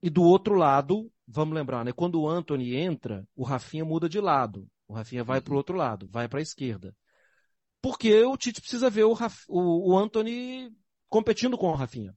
e 0.02 0.10
do 0.10 0.24
outro 0.24 0.56
lado, 0.56 1.12
vamos 1.28 1.54
lembrar, 1.54 1.86
né? 1.86 1.92
Quando 1.92 2.22
o 2.22 2.30
Anthony 2.30 2.76
entra, 2.76 3.28
o 3.36 3.44
Rafinha 3.44 3.86
muda 3.86 4.10
de 4.10 4.20
lado. 4.20 4.68
O 4.88 4.94
Rafinha 4.94 5.24
vai 5.24 5.40
para 5.40 5.52
o 5.52 5.54
uhum. 5.54 5.58
outro 5.58 5.78
lado, 5.78 6.08
vai 6.10 6.28
para 6.28 6.40
a 6.40 6.42
esquerda. 6.42 6.96
Porque 7.82 8.24
o 8.24 8.38
Tite 8.38 8.62
precisa 8.62 8.90
ver 8.90 9.06
o, 9.06 9.14
Raf... 9.14 9.46
o, 9.48 9.92
o 9.92 9.98
Anthony 9.98 10.72
competindo 11.10 11.58
com 11.58 11.68
o 11.68 11.76
Rafinha. 11.76 12.16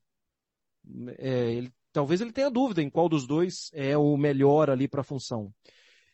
É, 1.19 1.53
ele, 1.53 1.73
talvez 1.93 2.21
ele 2.21 2.33
tenha 2.33 2.51
dúvida 2.51 2.83
em 2.83 2.91
qual 2.91 3.09
dos 3.09 3.27
dois 3.27 3.71
é 3.73 3.97
o 3.97 4.17
melhor 4.17 4.69
ali 4.69 4.89
para 4.89 5.01
a 5.01 5.05
função. 5.05 5.53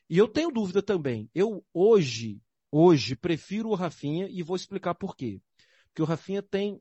E 0.08 0.18
eu 0.18 0.28
tenho 0.28 0.50
dúvida 0.50 0.82
também. 0.82 1.30
Eu 1.34 1.64
hoje, 1.72 2.40
hoje, 2.70 3.16
prefiro 3.16 3.70
o 3.70 3.74
Rafinha 3.74 4.28
e 4.28 4.42
vou 4.42 4.56
explicar 4.56 4.94
por 4.94 5.16
quê. 5.16 5.40
Porque 5.86 6.02
o 6.02 6.06
Rafinha 6.06 6.42
tem 6.42 6.80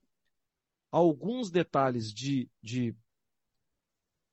alguns 0.92 1.50
detalhes 1.50 2.12
de, 2.14 2.50
de 2.62 2.96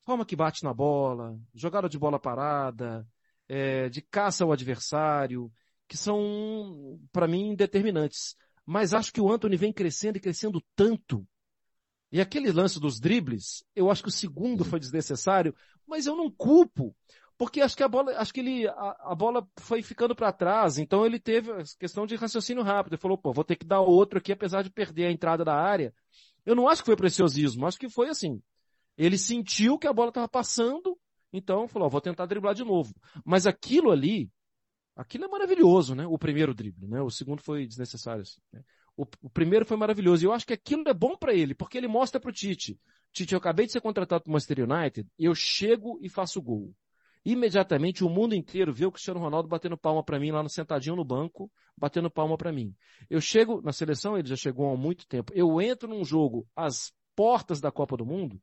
forma 0.07 0.25
que 0.25 0.37
bate 0.37 0.63
na 0.63 0.73
bola, 0.73 1.37
jogada 1.53 1.89
de 1.89 1.99
bola 1.99 2.19
parada, 2.19 3.05
é, 3.49 3.89
de 3.89 4.01
caça 4.01 4.45
ao 4.45 4.53
adversário, 4.53 5.53
que 5.89 5.97
são, 5.97 7.01
para 7.13 7.27
mim, 7.27 7.57
determinantes. 7.57 8.37
Mas 8.65 8.95
acho 8.95 9.13
que 9.13 9.21
o 9.21 9.31
Anthony 9.31 9.57
vem 9.57 9.73
crescendo 9.73 10.17
e 10.17 10.21
crescendo 10.21 10.63
tanto. 10.77 11.27
E 12.13 12.21
aquele 12.21 12.53
lance 12.53 12.79
dos 12.79 13.01
dribles, 13.01 13.65
eu 13.75 13.91
acho 13.91 14.03
que 14.03 14.09
o 14.09 14.13
segundo 14.13 14.65
foi 14.65 14.79
desnecessário, 14.79 15.53
mas 15.85 16.07
eu 16.07 16.17
não 16.17 16.31
culpo, 16.31 16.95
porque 17.37 17.61
acho 17.61 17.77
que 17.77 17.83
a 17.83 17.89
bola, 17.89 18.13
acho 18.17 18.33
que 18.33 18.41
ele, 18.41 18.69
a, 18.69 18.97
a 19.11 19.15
bola 19.15 19.47
foi 19.59 19.83
ficando 19.83 20.15
para 20.15 20.33
trás, 20.33 20.79
então 20.79 21.05
ele 21.05 21.19
teve 21.19 21.51
a 21.51 21.65
questão 21.79 22.07
de 22.07 22.15
raciocínio 22.15 22.63
rápido. 22.63 22.95
Ele 22.95 23.03
falou, 23.03 23.19
pô, 23.19 23.33
vou 23.33 23.45
ter 23.45 23.57
que 23.57 23.67
dar 23.67 23.81
outro 23.81 24.19
aqui, 24.19 24.33
apesar 24.33 24.63
de 24.63 24.71
perder 24.71 25.07
a 25.07 25.13
entrada 25.13 25.45
da 25.45 25.55
área. 25.55 25.93
Eu 26.45 26.55
não 26.55 26.69
acho 26.69 26.83
que 26.83 26.87
foi 26.87 26.97
preciosismo, 26.97 27.67
acho 27.67 27.79
que 27.79 27.91
foi 27.91 28.09
assim, 28.09 28.41
ele 28.97 29.19
sentiu 29.19 29.79
que 29.79 29.87
a 29.87 29.93
bola 29.93 30.09
estava 30.09 30.29
passando, 30.29 30.99
então 31.33 31.69
falou, 31.69 31.91
vou 31.91 32.01
tentar 32.01 32.27
driblar 32.27 32.55
de 32.55 32.65
novo. 32.65 32.95
Mas 33.25 33.47
aquilo 33.47 33.91
ali, 33.91 34.31
aquilo 34.95 35.25
é 35.25 35.29
maravilhoso, 35.29 35.95
né? 35.95 36.07
O 36.07 36.19
primeiro 36.19 36.55
drible, 36.55 36.89
né? 36.89 37.03
O 37.03 37.11
segundo 37.11 37.43
foi 37.43 37.67
desnecessário. 37.67 38.23
Assim, 38.23 38.41
né? 38.53 38.63
o, 38.97 39.05
o, 39.23 39.31
primeiro 39.31 39.67
foi 39.67 39.77
maravilhoso. 39.77 40.25
E 40.25 40.27
eu 40.27 40.33
acho 40.33 40.47
que 40.47 40.55
aquilo 40.55 40.89
é 40.89 40.95
bom 40.95 41.17
para 41.17 41.35
ele, 41.35 41.55
porque 41.55 41.77
ele 41.77 41.89
mostra 41.89 42.19
para 42.19 42.31
o 42.31 42.33
Tite. 42.33 42.79
Tite, 43.13 43.35
eu 43.35 43.39
acabei 43.39 43.67
de 43.67 43.73
ser 43.73 43.81
contratado 43.81 44.25
para 44.25 44.31
o 44.31 44.33
Manchester 44.33 44.69
United, 44.69 45.09
eu 45.19 45.35
chego 45.35 45.99
e 46.01 46.09
faço 46.09 46.41
gol. 46.41 46.75
Imediatamente 47.25 48.05
o 48.05 48.09
mundo 48.09 48.35
inteiro 48.35 48.73
vê 48.73 48.87
o 48.87 48.93
Cristiano 48.93 49.19
Ronaldo 49.19 49.49
batendo 49.49 49.77
palma 49.77 50.03
para 50.03 50.19
mim 50.19 50.31
lá 50.31 50.43
no 50.43 50.49
sentadinho 50.49 50.95
no 50.95 51.05
banco, 51.05 51.51
batendo 51.77 52.09
palma 52.09 52.39
para 52.39 52.53
mim. 52.53 52.75
Eu 53.11 53.21
chego 53.21 53.61
na 53.63 53.73
seleção, 53.73 54.17
ele 54.17 54.29
já 54.29 54.37
chegou 54.37 54.73
há 54.73 54.77
muito 54.77 55.07
tempo. 55.09 55.33
Eu 55.35 55.61
entro 55.61 55.89
num 55.89 56.05
jogo 56.05 56.47
às 56.55 56.93
portas 57.17 57.61
da 57.61 57.73
Copa 57.73 57.97
do 57.97 58.07
Mundo 58.07 58.41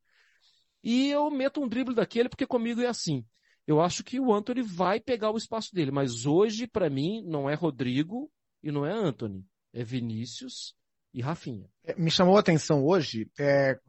e 0.84 1.10
eu 1.10 1.30
meto 1.32 1.62
um 1.62 1.68
drible 1.68 1.96
daquele 1.96 2.30
porque 2.30 2.46
comigo 2.46 2.82
é 2.82 2.88
assim. 2.88 3.26
Eu 3.66 3.80
acho 3.80 4.04
que 4.04 4.20
o 4.20 4.34
Anthony 4.34 4.62
vai 4.62 5.00
pegar 5.00 5.32
o 5.32 5.38
espaço 5.38 5.74
dele, 5.74 5.92
mas 5.92 6.26
hoje, 6.26 6.68
para 6.68 6.90
mim, 6.90 7.24
não 7.26 7.50
é 7.50 7.54
Rodrigo 7.54 8.30
e 8.62 8.72
não 8.72 8.86
é 8.86 8.92
Anthony. 8.92 9.46
É 9.72 9.84
Vinícius 9.84 10.76
e 11.14 11.22
Rafinha. 11.22 11.70
É, 11.84 11.96
me 11.96 12.12
chamou 12.12 12.36
a 12.36 12.42
atenção 12.42 12.84
hoje, 12.86 13.30
é, 13.40 13.80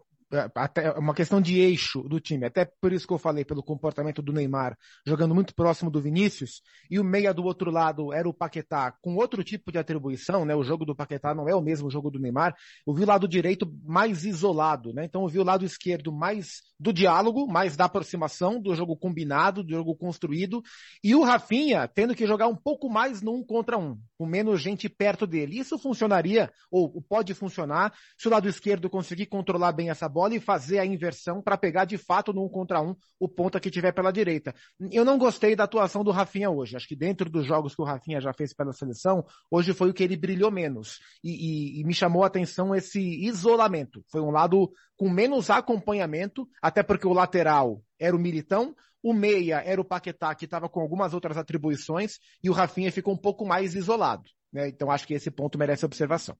até 0.54 0.90
uma 0.92 1.14
questão 1.14 1.40
de 1.40 1.58
eixo 1.58 2.02
do 2.02 2.20
time. 2.20 2.46
Até 2.46 2.64
por 2.64 2.92
isso 2.92 3.06
que 3.06 3.12
eu 3.12 3.18
falei 3.18 3.44
pelo 3.44 3.62
comportamento 3.62 4.22
do 4.22 4.32
Neymar 4.32 4.76
jogando 5.06 5.34
muito 5.34 5.54
próximo 5.54 5.90
do 5.90 6.00
Vinícius 6.00 6.62
e 6.90 6.98
o 6.98 7.04
meia 7.04 7.32
do 7.32 7.44
outro 7.44 7.70
lado 7.70 8.12
era 8.12 8.28
o 8.28 8.34
Paquetá 8.34 8.92
com 9.02 9.16
outro 9.16 9.44
tipo 9.44 9.70
de 9.70 9.78
atribuição, 9.78 10.44
né? 10.44 10.54
O 10.54 10.64
jogo 10.64 10.84
do 10.84 10.94
Paquetá 10.94 11.34
não 11.34 11.48
é 11.48 11.54
o 11.54 11.62
mesmo 11.62 11.90
jogo 11.90 12.10
do 12.10 12.18
Neymar. 12.18 12.54
Eu 12.86 12.94
vi 12.94 13.02
o 13.02 13.06
lado 13.06 13.28
direito 13.28 13.70
mais 13.84 14.24
isolado, 14.24 14.92
né? 14.92 15.04
Então 15.04 15.22
eu 15.22 15.28
vi 15.28 15.38
o 15.38 15.44
lado 15.44 15.64
esquerdo 15.64 16.12
mais 16.12 16.62
do 16.78 16.92
diálogo, 16.92 17.46
mais 17.46 17.76
da 17.76 17.84
aproximação, 17.84 18.60
do 18.60 18.74
jogo 18.74 18.96
combinado, 18.96 19.62
do 19.62 19.72
jogo 19.72 19.94
construído 19.94 20.62
e 21.02 21.14
o 21.14 21.22
Rafinha 21.22 21.86
tendo 21.86 22.14
que 22.14 22.26
jogar 22.26 22.48
um 22.48 22.56
pouco 22.56 22.88
mais 22.88 23.22
no 23.22 23.34
um 23.34 23.44
contra 23.44 23.78
um, 23.78 23.98
com 24.16 24.26
menos 24.26 24.60
gente 24.60 24.88
perto 24.88 25.26
dele. 25.26 25.58
Isso 25.58 25.78
funcionaria 25.78 26.50
ou 26.70 27.02
pode 27.02 27.34
funcionar 27.34 27.92
se 28.18 28.28
o 28.28 28.30
lado 28.30 28.48
esquerdo 28.48 28.88
conseguir 28.88 29.26
controlar 29.26 29.72
bem 29.72 29.90
essa 29.90 30.08
bola 30.08 30.23
bola 30.24 30.34
e 30.34 30.40
fazer 30.40 30.78
a 30.78 30.86
inversão 30.86 31.42
para 31.42 31.56
pegar 31.56 31.84
de 31.84 31.98
fato 31.98 32.32
no 32.32 32.44
um 32.44 32.48
contra 32.48 32.80
um 32.80 32.96
o 33.20 33.28
ponta 33.28 33.60
que 33.60 33.70
tiver 33.70 33.92
pela 33.92 34.10
direita. 34.10 34.54
Eu 34.90 35.04
não 35.04 35.18
gostei 35.18 35.54
da 35.54 35.64
atuação 35.64 36.02
do 36.02 36.10
Rafinha 36.10 36.50
hoje. 36.50 36.76
Acho 36.76 36.88
que 36.88 36.96
dentro 36.96 37.28
dos 37.28 37.46
jogos 37.46 37.74
que 37.74 37.82
o 37.82 37.84
Rafinha 37.84 38.20
já 38.20 38.32
fez 38.32 38.54
pela 38.54 38.72
seleção, 38.72 39.24
hoje 39.50 39.72
foi 39.74 39.90
o 39.90 39.94
que 39.94 40.02
ele 40.02 40.16
brilhou 40.16 40.50
menos. 40.50 40.98
E, 41.22 41.78
e, 41.78 41.80
e 41.80 41.84
me 41.84 41.94
chamou 41.94 42.24
a 42.24 42.26
atenção 42.26 42.74
esse 42.74 43.00
isolamento. 43.00 44.02
Foi 44.10 44.20
um 44.20 44.30
lado 44.30 44.72
com 44.96 45.10
menos 45.10 45.50
acompanhamento, 45.50 46.48
até 46.62 46.82
porque 46.82 47.06
o 47.06 47.12
lateral 47.12 47.82
era 47.98 48.16
o 48.16 48.18
Militão, 48.18 48.74
o 49.02 49.12
meia 49.12 49.62
era 49.64 49.80
o 49.80 49.84
Paquetá, 49.84 50.34
que 50.34 50.46
estava 50.46 50.68
com 50.68 50.80
algumas 50.80 51.12
outras 51.12 51.36
atribuições, 51.36 52.18
e 52.42 52.48
o 52.48 52.54
Rafinha 52.54 52.90
ficou 52.90 53.12
um 53.12 53.18
pouco 53.18 53.44
mais 53.44 53.74
isolado. 53.74 54.24
Né? 54.52 54.68
Então 54.68 54.90
acho 54.90 55.06
que 55.06 55.14
esse 55.14 55.30
ponto 55.30 55.58
merece 55.58 55.84
observação. 55.84 56.36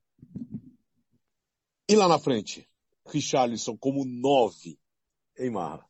E 1.86 1.94
lá 1.94 2.08
na 2.08 2.18
frente? 2.18 2.66
Richarlison 3.06 3.76
como 3.76 4.04
nove 4.04 4.78
em 5.38 5.50
Marra? 5.50 5.86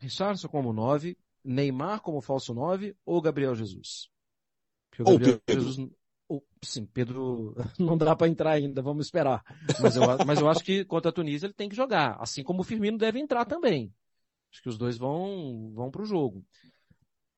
Richarlison 0.00 0.48
como 0.48 0.72
nove, 0.72 1.16
Neymar 1.44 2.00
como 2.00 2.20
falso 2.20 2.52
nove 2.52 2.96
ou 3.04 3.20
Gabriel 3.20 3.54
Jesus? 3.54 4.10
Porque 4.90 5.02
o 5.02 5.06
Gabriel 5.06 5.34
ou 5.34 5.40
Pedro. 5.40 5.64
Jesus, 5.64 5.90
ou, 6.28 6.46
sim, 6.62 6.84
Pedro 6.84 7.54
não 7.78 7.96
dá 7.96 8.14
para 8.14 8.28
entrar 8.28 8.52
ainda, 8.52 8.82
vamos 8.82 9.06
esperar. 9.06 9.42
Mas 9.80 9.96
eu, 9.96 10.02
mas 10.26 10.40
eu 10.40 10.48
acho 10.48 10.62
que 10.62 10.84
contra 10.84 11.10
a 11.10 11.12
Tunísia 11.12 11.46
ele 11.46 11.54
tem 11.54 11.68
que 11.68 11.76
jogar, 11.76 12.16
assim 12.20 12.42
como 12.42 12.60
o 12.60 12.64
Firmino 12.64 12.98
deve 12.98 13.18
entrar 13.18 13.44
também. 13.44 13.92
Acho 14.52 14.62
que 14.62 14.68
os 14.68 14.78
dois 14.78 14.96
vão, 14.96 15.72
vão 15.74 15.90
para 15.90 16.02
o 16.02 16.06
jogo. 16.06 16.44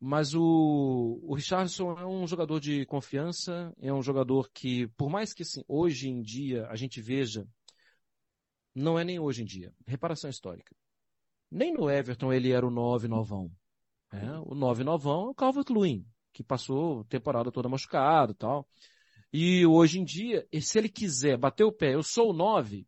Mas 0.03 0.35
o, 0.35 1.21
o 1.23 1.35
Richardson 1.35 1.93
é 1.93 2.07
um 2.07 2.27
jogador 2.27 2.59
de 2.59 2.87
confiança, 2.87 3.71
é 3.79 3.93
um 3.93 4.03
jogador 4.03 4.49
que, 4.51 4.87
por 4.97 5.11
mais 5.11 5.35
que 5.35 5.43
assim, 5.43 5.63
hoje 5.69 6.09
em 6.09 6.23
dia 6.23 6.67
a 6.69 6.75
gente 6.75 7.03
veja 7.03 7.47
não 8.75 8.99
é 8.99 9.05
nem 9.05 9.19
hoje 9.19 9.43
em 9.43 9.45
dia. 9.45 9.73
Reparação 9.87 10.31
histórica. 10.31 10.75
Nem 11.51 11.73
no 11.73 11.91
Everton 11.91 12.33
ele 12.33 12.53
era 12.53 12.67
o 12.67 12.71
9 12.71 13.09
novão. 13.09 13.51
É, 14.13 14.39
o 14.45 14.55
9 14.55 14.85
novão 14.85 15.27
é 15.27 15.31
o 15.31 15.35
Calvert-Lewin, 15.35 16.07
que 16.33 16.43
passou 16.43 17.01
a 17.01 17.05
temporada 17.05 17.51
toda 17.51 17.69
machucado 17.69 18.35
tal. 18.35 18.69
E 19.33 19.65
hoje 19.67 20.01
em 20.01 20.05
dia, 20.05 20.47
se 20.61 20.79
ele 20.79 20.89
quiser 20.89 21.37
bater 21.37 21.65
o 21.65 21.73
pé, 21.73 21.95
eu 21.95 22.03
sou 22.03 22.31
o 22.31 22.33
9, 22.33 22.87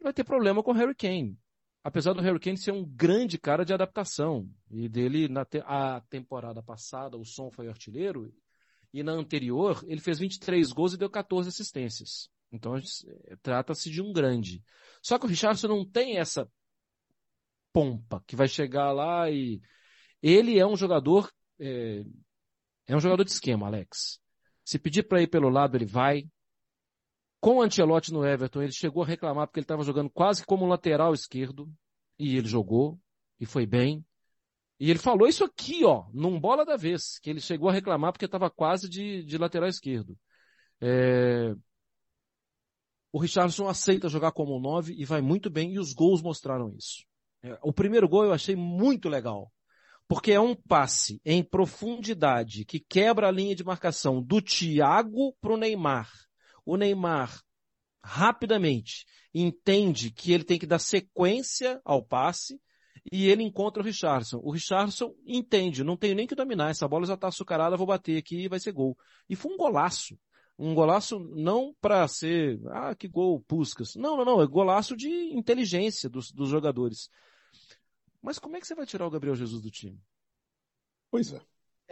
vai 0.00 0.12
ter 0.12 0.24
problema 0.24 0.62
com 0.62 0.70
o 0.70 0.74
Harry 0.74 0.94
Kane. 0.94 1.38
Apesar 1.82 2.12
do 2.12 2.20
Harry 2.20 2.38
Kane 2.40 2.58
ser 2.58 2.72
um 2.72 2.84
grande 2.84 3.38
cara 3.38 3.64
de 3.64 3.72
adaptação. 3.72 4.48
E 4.70 4.88
dele, 4.88 5.28
na 5.28 5.44
te 5.44 5.62
a 5.64 6.00
temporada 6.08 6.62
passada, 6.62 7.16
o 7.16 7.24
som 7.24 7.50
foi 7.50 7.68
artilheiro. 7.68 8.32
E 8.92 9.02
na 9.02 9.12
anterior, 9.12 9.84
ele 9.86 10.00
fez 10.00 10.18
23 10.18 10.72
gols 10.72 10.94
e 10.94 10.96
deu 10.96 11.10
14 11.10 11.48
assistências. 11.48 12.28
Então 12.52 12.76
é, 12.76 13.36
trata-se 13.42 13.90
de 13.90 14.00
um 14.00 14.12
grande. 14.12 14.62
Só 15.02 15.18
que 15.18 15.26
o 15.26 15.28
Richardson 15.28 15.68
não 15.68 15.84
tem 15.84 16.18
essa 16.18 16.48
pompa 17.72 18.22
que 18.26 18.36
vai 18.36 18.48
chegar 18.48 18.92
lá 18.92 19.30
e 19.30 19.60
ele 20.22 20.58
é 20.58 20.66
um 20.66 20.76
jogador 20.76 21.30
é, 21.58 22.02
é 22.86 22.96
um 22.96 23.00
jogador 23.00 23.24
de 23.24 23.30
esquema, 23.30 23.66
Alex. 23.66 24.20
Se 24.64 24.78
pedir 24.78 25.04
para 25.04 25.22
ir 25.22 25.28
pelo 25.28 25.48
lado, 25.48 25.76
ele 25.76 25.86
vai. 25.86 26.28
Com 27.40 27.56
o 27.56 27.62
Ancelotti 27.62 28.12
no 28.12 28.24
Everton, 28.24 28.62
ele 28.62 28.72
chegou 28.72 29.02
a 29.02 29.06
reclamar 29.06 29.46
porque 29.46 29.60
ele 29.60 29.64
estava 29.64 29.82
jogando 29.82 30.10
quase 30.10 30.44
como 30.44 30.66
lateral 30.66 31.12
esquerdo 31.12 31.70
e 32.18 32.36
ele 32.36 32.48
jogou 32.48 32.98
e 33.38 33.46
foi 33.46 33.66
bem. 33.66 34.04
E 34.78 34.90
ele 34.90 34.98
falou 34.98 35.28
isso 35.28 35.44
aqui, 35.44 35.84
ó, 35.84 36.06
num 36.12 36.40
bola 36.40 36.64
da 36.64 36.76
vez, 36.76 37.18
que 37.18 37.30
ele 37.30 37.40
chegou 37.40 37.68
a 37.68 37.72
reclamar 37.72 38.12
porque 38.12 38.24
estava 38.24 38.50
quase 38.50 38.88
de, 38.88 39.22
de 39.24 39.38
lateral 39.38 39.68
esquerdo. 39.68 40.18
É, 40.80 41.54
o 43.16 43.18
Richardson 43.18 43.66
aceita 43.66 44.10
jogar 44.10 44.30
como 44.32 44.60
9 44.60 44.92
e 44.92 45.06
vai 45.06 45.22
muito 45.22 45.48
bem, 45.48 45.72
e 45.72 45.78
os 45.78 45.94
gols 45.94 46.20
mostraram 46.20 46.68
isso. 46.76 47.02
É, 47.42 47.58
o 47.62 47.72
primeiro 47.72 48.06
gol 48.06 48.26
eu 48.26 48.32
achei 48.34 48.54
muito 48.54 49.08
legal, 49.08 49.50
porque 50.06 50.32
é 50.32 50.38
um 50.38 50.54
passe 50.54 51.18
em 51.24 51.42
profundidade 51.42 52.66
que 52.66 52.78
quebra 52.78 53.28
a 53.28 53.30
linha 53.30 53.56
de 53.56 53.64
marcação 53.64 54.22
do 54.22 54.42
Thiago 54.42 55.34
para 55.40 55.54
o 55.54 55.56
Neymar. 55.56 56.10
O 56.62 56.76
Neymar 56.76 57.40
rapidamente 58.04 59.06
entende 59.32 60.10
que 60.10 60.30
ele 60.30 60.44
tem 60.44 60.58
que 60.58 60.66
dar 60.66 60.78
sequência 60.78 61.80
ao 61.86 62.04
passe 62.04 62.60
e 63.10 63.30
ele 63.30 63.42
encontra 63.42 63.82
o 63.82 63.86
Richardson. 63.86 64.40
O 64.42 64.52
Richardson 64.52 65.14
entende, 65.26 65.82
não 65.82 65.96
tenho 65.96 66.16
nem 66.16 66.26
que 66.26 66.34
dominar, 66.34 66.68
essa 66.68 66.86
bola 66.86 67.06
já 67.06 67.14
está 67.14 67.28
açucarada, 67.28 67.78
vou 67.78 67.86
bater 67.86 68.18
aqui 68.18 68.42
e 68.42 68.48
vai 68.48 68.60
ser 68.60 68.72
gol. 68.72 68.94
E 69.26 69.34
foi 69.34 69.54
um 69.54 69.56
golaço. 69.56 70.18
Um 70.58 70.74
golaço 70.74 71.18
não 71.18 71.74
para 71.80 72.06
ser, 72.08 72.60
ah, 72.68 72.94
que 72.94 73.06
gol, 73.06 73.40
Puskas. 73.40 73.94
Não, 73.94 74.16
não, 74.16 74.24
não, 74.24 74.42
é 74.42 74.46
golaço 74.46 74.96
de 74.96 75.08
inteligência 75.34 76.08
dos, 76.08 76.32
dos 76.32 76.48
jogadores. 76.48 77.10
Mas 78.22 78.38
como 78.38 78.56
é 78.56 78.60
que 78.60 78.66
você 78.66 78.74
vai 78.74 78.86
tirar 78.86 79.06
o 79.06 79.10
Gabriel 79.10 79.36
Jesus 79.36 79.62
do 79.62 79.70
time? 79.70 80.00
Pois 81.10 81.32
é. 81.32 81.40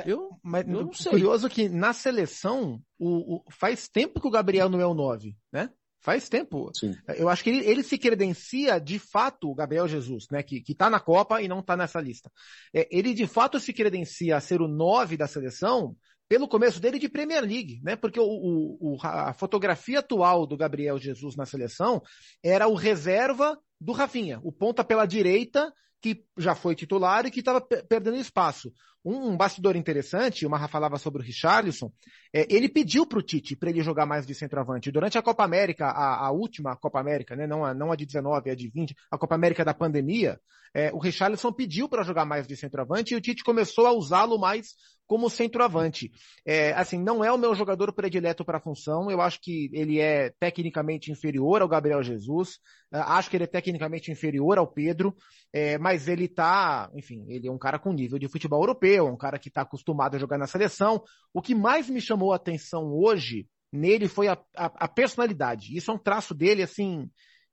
Eu, 0.05 0.31
mas, 0.43 0.67
eu 0.67 0.87
não 0.87 0.93
sei. 0.93 1.13
Curioso 1.13 1.49
que 1.49 1.69
na 1.69 1.93
seleção, 1.93 2.83
o, 2.99 3.37
o, 3.37 3.45
faz 3.51 3.87
tempo 3.87 4.21
que 4.21 4.27
o 4.27 4.31
Gabriel 4.31 4.69
não 4.69 4.81
é 4.81 4.87
o 4.87 4.95
9, 4.95 5.37
né? 5.53 5.71
Faz 6.01 6.29
tempo. 6.29 6.71
Sim. 6.75 6.95
Eu 7.17 7.31
acho 7.31 7.43
que 7.43 7.49
ele, 7.49 7.65
ele, 7.65 7.83
se 7.83 7.97
credencia 7.97 8.79
de 8.79 8.99
fato 8.99 9.51
o 9.51 9.55
Gabriel 9.55 9.89
Jesus, 9.89 10.27
né? 10.31 10.43
Que, 10.43 10.61
que 10.61 10.75
tá 10.75 10.91
na 10.91 11.01
Copa 11.01 11.41
e 11.41 11.49
não 11.49 11.63
tá 11.63 11.77
nessa 11.77 12.01
lista. 12.01 12.31
É, 12.75 12.87
ele 12.91 13.15
de 13.15 13.27
fato 13.27 13.59
se 13.59 13.73
credencia 13.73 14.37
a 14.37 14.41
ser 14.41 14.61
o 14.61 14.69
9 14.69 15.17
da 15.17 15.27
seleção 15.27 15.97
pelo 16.29 16.49
começo 16.49 16.81
dele 16.81 16.99
de 16.99 17.09
Premier 17.09 17.43
League, 17.43 17.81
né? 17.83 17.97
Porque 17.97 18.19
o, 18.19 18.25
o, 18.25 18.99
a 19.03 19.33
fotografia 19.35 19.99
atual 19.99 20.47
do 20.47 20.57
Gabriel 20.57 20.99
Jesus 20.99 21.37
na 21.37 21.47
seleção 21.47 22.03
era 22.43 22.67
o 22.69 22.75
reserva 22.75 23.59
do 23.81 23.93
Rafinha, 23.93 24.41
o 24.43 24.51
ponta 24.51 24.83
pela 24.83 25.07
direita 25.07 25.73
que 26.05 26.23
já 26.37 26.55
foi 26.55 26.75
titular 26.75 27.25
e 27.25 27.31
que 27.31 27.41
estava 27.41 27.63
perdendo 27.63 28.17
espaço. 28.17 28.71
Um, 29.03 29.31
um, 29.31 29.37
bastidor 29.37 29.75
interessante, 29.75 30.47
o 30.47 30.51
Marra 30.51 30.69
falava 30.69 30.99
sobre 30.99 31.23
o 31.23 31.25
Richarlison, 31.25 31.91
é, 32.31 32.47
ele 32.49 32.69
pediu 32.69 33.07
para 33.07 33.19
o 33.19 33.23
Tite 33.23 33.57
para 33.57 33.71
ele 33.71 33.83
jogar 33.83 34.05
mais 34.05 34.27
de 34.27 34.35
centroavante. 34.35 34.91
Durante 34.91 35.17
a 35.17 35.23
Copa 35.23 35.45
América, 35.45 35.87
a, 35.87 36.27
a, 36.27 36.31
última 36.31 36.77
Copa 36.77 37.01
América, 37.01 37.35
né, 37.35 37.47
não, 37.47 37.65
a, 37.65 37.73
não 37.73 37.91
a 37.91 37.97
de 37.97 38.05
19, 38.05 38.51
a 38.51 38.55
de 38.55 38.69
20, 38.69 38.95
a 39.11 39.17
Copa 39.19 39.35
América 39.35 39.65
da 39.65 39.73
pandemia, 39.73 40.39
é, 40.75 40.93
o 40.93 40.99
Richarlison 40.99 41.53
pediu 41.53 41.89
para 41.89 42.03
jogar 42.03 42.27
mais 42.27 42.47
de 42.47 42.57
centroavante 42.57 43.15
e 43.15 43.17
o 43.17 43.21
Tite 43.21 43.45
começou 43.45 43.87
a 43.87 43.93
usá-lo 43.93 44.39
mais 44.39 44.75
como 45.07 45.29
centroavante. 45.29 46.11
É, 46.47 46.73
assim, 46.73 46.99
não 46.99 47.25
é 47.25 47.31
o 47.33 47.39
meu 47.39 47.55
jogador 47.55 47.93
predileto 47.93 48.45
para 48.45 48.59
a 48.59 48.61
função. 48.61 49.11
Eu 49.11 49.21
acho 49.21 49.41
que 49.41 49.71
ele 49.73 50.01
é 50.01 50.31
tecnicamente 50.39 51.11
inferior 51.11 51.63
ao 51.63 51.69
Gabriel 51.69 52.03
Jesus. 52.03 52.59
É, 52.93 52.99
acho 52.99 53.31
que 53.31 53.37
ele 53.37 53.45
é 53.45 53.49
tecnicamente 53.49 54.11
inferior 54.11 54.59
ao 54.59 54.67
Pedro. 54.67 55.15
É, 55.53 55.79
mas 55.79 56.09
ele 56.09 56.29
tá, 56.29 56.91
enfim, 56.95 57.25
ele 57.29 57.49
é 57.49 57.53
um 57.53 57.59
cara 57.59 57.79
com 57.79 57.93
nível 57.93 58.19
de 58.19 58.29
futebol 58.29 58.63
europeu, 58.63 59.07
um 59.07 59.17
cara 59.17 59.39
que 59.39 59.49
está 59.49 59.63
acostumado 59.63 60.17
a 60.17 60.19
jogar 60.19 60.39
na 60.39 60.47
seleção. 60.47 61.03
O 61.33 61.43
que 61.43 61.55
mais 61.55 61.89
me 61.89 62.01
chamou 62.01 62.33
a 62.33 62.37
atenção 62.37 62.93
hoje 62.93 63.47
nele 63.73 64.09
foi 64.09 64.29
a, 64.29 64.39
a, 64.57 64.67
a 64.67 64.89
personalidade. 64.89 65.77
Isso 65.77 65.91
é 65.91 65.95
um 65.95 65.99
traço 65.99 66.33
dele, 66.33 66.63
assim, 66.63 67.11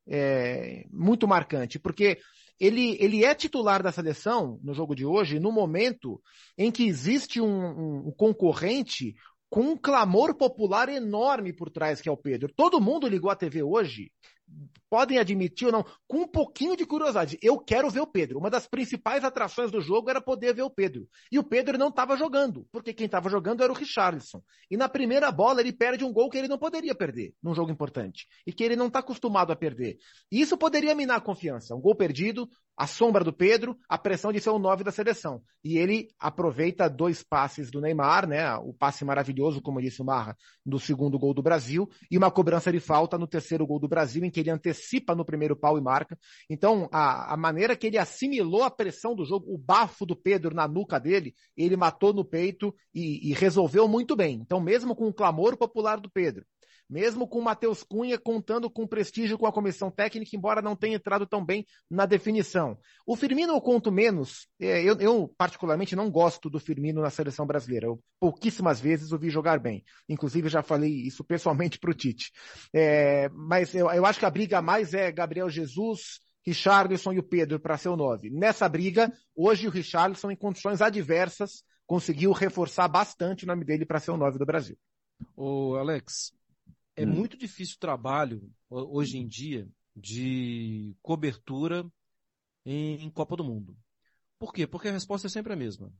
é, 0.07 0.85
muito 0.91 1.27
marcante, 1.27 1.79
porque 1.79 2.19
ele, 2.61 2.95
ele 2.99 3.25
é 3.25 3.33
titular 3.33 3.81
da 3.81 3.91
seleção 3.91 4.59
no 4.63 4.71
jogo 4.71 4.93
de 4.93 5.03
hoje 5.03 5.39
no 5.39 5.51
momento 5.51 6.21
em 6.55 6.71
que 6.71 6.85
existe 6.85 7.41
um, 7.41 7.47
um, 7.47 8.07
um 8.09 8.11
concorrente 8.11 9.15
com 9.49 9.61
um 9.61 9.75
clamor 9.75 10.35
popular 10.35 10.87
enorme 10.87 11.51
por 11.51 11.71
trás, 11.71 11.99
que 11.99 12.07
é 12.07 12.11
o 12.11 12.15
Pedro. 12.15 12.53
Todo 12.55 12.79
mundo 12.79 13.07
ligou 13.07 13.31
a 13.31 13.35
TV 13.35 13.63
hoje 13.63 14.11
podem 14.91 15.17
admitir 15.17 15.67
ou 15.67 15.71
não, 15.71 15.85
com 16.05 16.23
um 16.23 16.27
pouquinho 16.27 16.75
de 16.75 16.85
curiosidade. 16.85 17.37
Eu 17.41 17.57
quero 17.57 17.89
ver 17.89 18.01
o 18.01 18.07
Pedro. 18.07 18.37
Uma 18.37 18.49
das 18.49 18.67
principais 18.67 19.23
atrações 19.23 19.71
do 19.71 19.79
jogo 19.79 20.09
era 20.09 20.19
poder 20.19 20.53
ver 20.53 20.63
o 20.63 20.69
Pedro. 20.69 21.07
E 21.31 21.39
o 21.39 21.43
Pedro 21.43 21.77
não 21.77 21.87
estava 21.87 22.17
jogando, 22.17 22.67
porque 22.73 22.93
quem 22.93 23.05
estava 23.05 23.29
jogando 23.29 23.63
era 23.63 23.71
o 23.71 23.75
Richarlison. 23.75 24.43
E 24.69 24.75
na 24.75 24.89
primeira 24.89 25.31
bola 25.31 25.61
ele 25.61 25.71
perde 25.71 26.03
um 26.03 26.11
gol 26.11 26.29
que 26.29 26.37
ele 26.37 26.49
não 26.49 26.57
poderia 26.57 26.93
perder 26.93 27.33
num 27.41 27.55
jogo 27.55 27.71
importante. 27.71 28.27
E 28.45 28.51
que 28.51 28.63
ele 28.65 28.75
não 28.75 28.87
está 28.87 28.99
acostumado 28.99 29.51
a 29.53 29.55
perder. 29.55 29.97
E 30.29 30.41
isso 30.41 30.57
poderia 30.57 30.93
minar 30.93 31.17
a 31.17 31.21
confiança. 31.21 31.73
Um 31.73 31.79
gol 31.79 31.95
perdido, 31.95 32.49
a 32.75 32.87
sombra 32.87 33.23
do 33.23 33.31
Pedro, 33.31 33.77
a 33.87 33.97
pressão 33.97 34.33
de 34.33 34.39
ser 34.39 34.49
o 34.49 34.59
nove 34.59 34.83
da 34.83 34.91
seleção. 34.91 35.41
E 35.63 35.77
ele 35.77 36.09
aproveita 36.19 36.89
dois 36.89 37.21
passes 37.21 37.69
do 37.69 37.79
Neymar, 37.79 38.27
né? 38.27 38.55
O 38.55 38.73
passe 38.73 39.05
maravilhoso, 39.05 39.61
como 39.61 39.81
disse 39.81 40.01
o 40.01 40.05
Marra, 40.05 40.35
do 40.65 40.79
segundo 40.79 41.19
gol 41.19 41.33
do 41.33 41.43
Brasil, 41.43 41.87
e 42.09 42.17
uma 42.17 42.31
cobrança 42.31 42.71
de 42.71 42.79
falta 42.79 43.17
no 43.17 43.27
terceiro 43.27 43.67
gol 43.67 43.79
do 43.79 43.87
Brasil, 43.87 44.25
em 44.25 44.31
que 44.31 44.40
ele 44.41 44.51
antecipa 44.51 45.15
no 45.15 45.25
primeiro 45.25 45.55
pau 45.55 45.77
e 45.77 45.81
marca. 45.81 46.17
Então, 46.49 46.89
a, 46.91 47.33
a 47.33 47.37
maneira 47.37 47.75
que 47.75 47.87
ele 47.87 47.97
assimilou 47.97 48.63
a 48.63 48.71
pressão 48.71 49.15
do 49.15 49.25
jogo, 49.25 49.53
o 49.53 49.57
bafo 49.57 50.05
do 50.05 50.15
Pedro 50.15 50.53
na 50.53 50.67
nuca 50.67 50.99
dele, 50.99 51.33
ele 51.55 51.77
matou 51.77 52.13
no 52.13 52.25
peito 52.25 52.73
e, 52.93 53.29
e 53.29 53.33
resolveu 53.33 53.87
muito 53.87 54.15
bem. 54.15 54.39
Então, 54.41 54.59
mesmo 54.59 54.95
com 54.95 55.07
o 55.07 55.13
clamor 55.13 55.57
popular 55.57 55.99
do 55.99 56.09
Pedro, 56.09 56.45
mesmo 56.91 57.25
com 57.25 57.39
o 57.39 57.43
Matheus 57.43 57.83
Cunha 57.83 58.19
contando 58.19 58.69
com 58.69 58.85
prestígio 58.85 59.37
com 59.37 59.47
a 59.47 59.51
comissão 59.51 59.89
técnica, 59.89 60.35
embora 60.35 60.61
não 60.61 60.75
tenha 60.75 60.97
entrado 60.97 61.25
tão 61.25 61.43
bem 61.43 61.65
na 61.89 62.05
definição. 62.05 62.77
O 63.07 63.15
Firmino 63.15 63.53
eu 63.53 63.61
conto 63.61 63.89
menos, 63.89 64.49
é, 64.59 64.83
eu, 64.83 64.99
eu, 64.99 65.33
particularmente 65.37 65.95
não 65.95 66.11
gosto 66.11 66.49
do 66.49 66.59
Firmino 66.59 67.01
na 67.01 67.09
seleção 67.09 67.47
brasileira, 67.47 67.87
eu 67.87 68.03
pouquíssimas 68.19 68.81
vezes 68.81 69.13
o 69.13 69.17
vi 69.17 69.29
jogar 69.29 69.57
bem, 69.57 69.85
inclusive 70.09 70.49
já 70.49 70.61
falei 70.61 70.91
isso 70.91 71.23
pessoalmente 71.23 71.79
para 71.79 71.91
o 71.91 71.93
Tite. 71.93 72.31
É, 72.75 73.29
mas 73.29 73.73
eu, 73.73 73.89
eu 73.89 74.05
acho 74.05 74.19
que 74.19 74.25
a 74.25 74.29
briga 74.29 74.61
mais 74.61 74.93
é 74.93 75.09
Gabriel 75.09 75.49
Jesus, 75.49 76.19
Richarlison 76.45 77.13
e 77.13 77.19
o 77.19 77.23
Pedro 77.23 77.57
para 77.57 77.77
ser 77.77 77.89
o 77.89 77.95
nove. 77.95 78.29
Nessa 78.29 78.67
briga, 78.67 79.13
hoje 79.33 79.65
o 79.65 79.71
Richarlison, 79.71 80.29
em 80.29 80.35
condições 80.35 80.81
adversas, 80.81 81.63
conseguiu 81.85 82.33
reforçar 82.33 82.87
bastante 82.87 83.45
o 83.45 83.47
nome 83.47 83.63
dele 83.63 83.85
para 83.85 83.99
ser 83.99 84.11
o 84.11 84.17
nove 84.17 84.37
do 84.37 84.45
Brasil. 84.45 84.77
O 85.35 85.75
Alex, 85.75 86.33
é 86.95 87.05
hum. 87.05 87.13
muito 87.13 87.37
difícil 87.37 87.75
o 87.75 87.79
trabalho, 87.79 88.51
hoje 88.69 89.17
em 89.17 89.27
dia, 89.27 89.67
de 89.95 90.95
cobertura 91.01 91.85
em, 92.65 93.09
Copa 93.09 93.35
do 93.35 93.43
Mundo. 93.43 93.77
Por 94.37 94.53
quê? 94.53 94.65
Porque 94.65 94.87
a 94.87 94.91
resposta 94.91 95.27
é 95.27 95.29
sempre 95.29 95.53
a 95.53 95.55
mesma. 95.55 95.91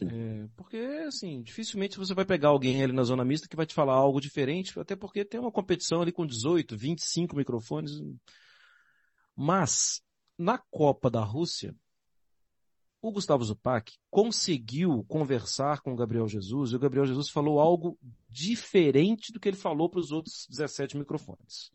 É, 0.00 0.48
porque, 0.56 0.76
assim, 1.06 1.42
dificilmente 1.42 1.98
você 1.98 2.14
vai 2.14 2.24
pegar 2.24 2.48
alguém 2.48 2.82
ali 2.82 2.92
na 2.92 3.02
zona 3.02 3.24
mista 3.24 3.46
que 3.46 3.56
vai 3.56 3.66
te 3.66 3.74
falar 3.74 3.94
algo 3.94 4.20
diferente, 4.20 4.78
até 4.78 4.96
porque 4.96 5.24
tem 5.24 5.38
uma 5.38 5.52
competição 5.52 6.00
ali 6.00 6.10
com 6.10 6.26
18, 6.26 6.76
25 6.76 7.36
microfones. 7.36 7.92
Mas, 9.36 10.02
na 10.38 10.56
Copa 10.56 11.10
da 11.10 11.22
Rússia, 11.22 11.74
o 13.02 13.10
Gustavo 13.10 13.44
Zupac 13.44 13.92
conseguiu 14.08 15.04
conversar 15.08 15.80
com 15.80 15.92
o 15.92 15.96
Gabriel 15.96 16.28
Jesus 16.28 16.70
e 16.70 16.76
o 16.76 16.78
Gabriel 16.78 17.04
Jesus 17.04 17.28
falou 17.28 17.58
algo 17.58 17.98
diferente 18.30 19.32
do 19.32 19.40
que 19.40 19.48
ele 19.48 19.56
falou 19.56 19.90
para 19.90 19.98
os 19.98 20.12
outros 20.12 20.46
17 20.48 20.96
microfones. 20.96 21.72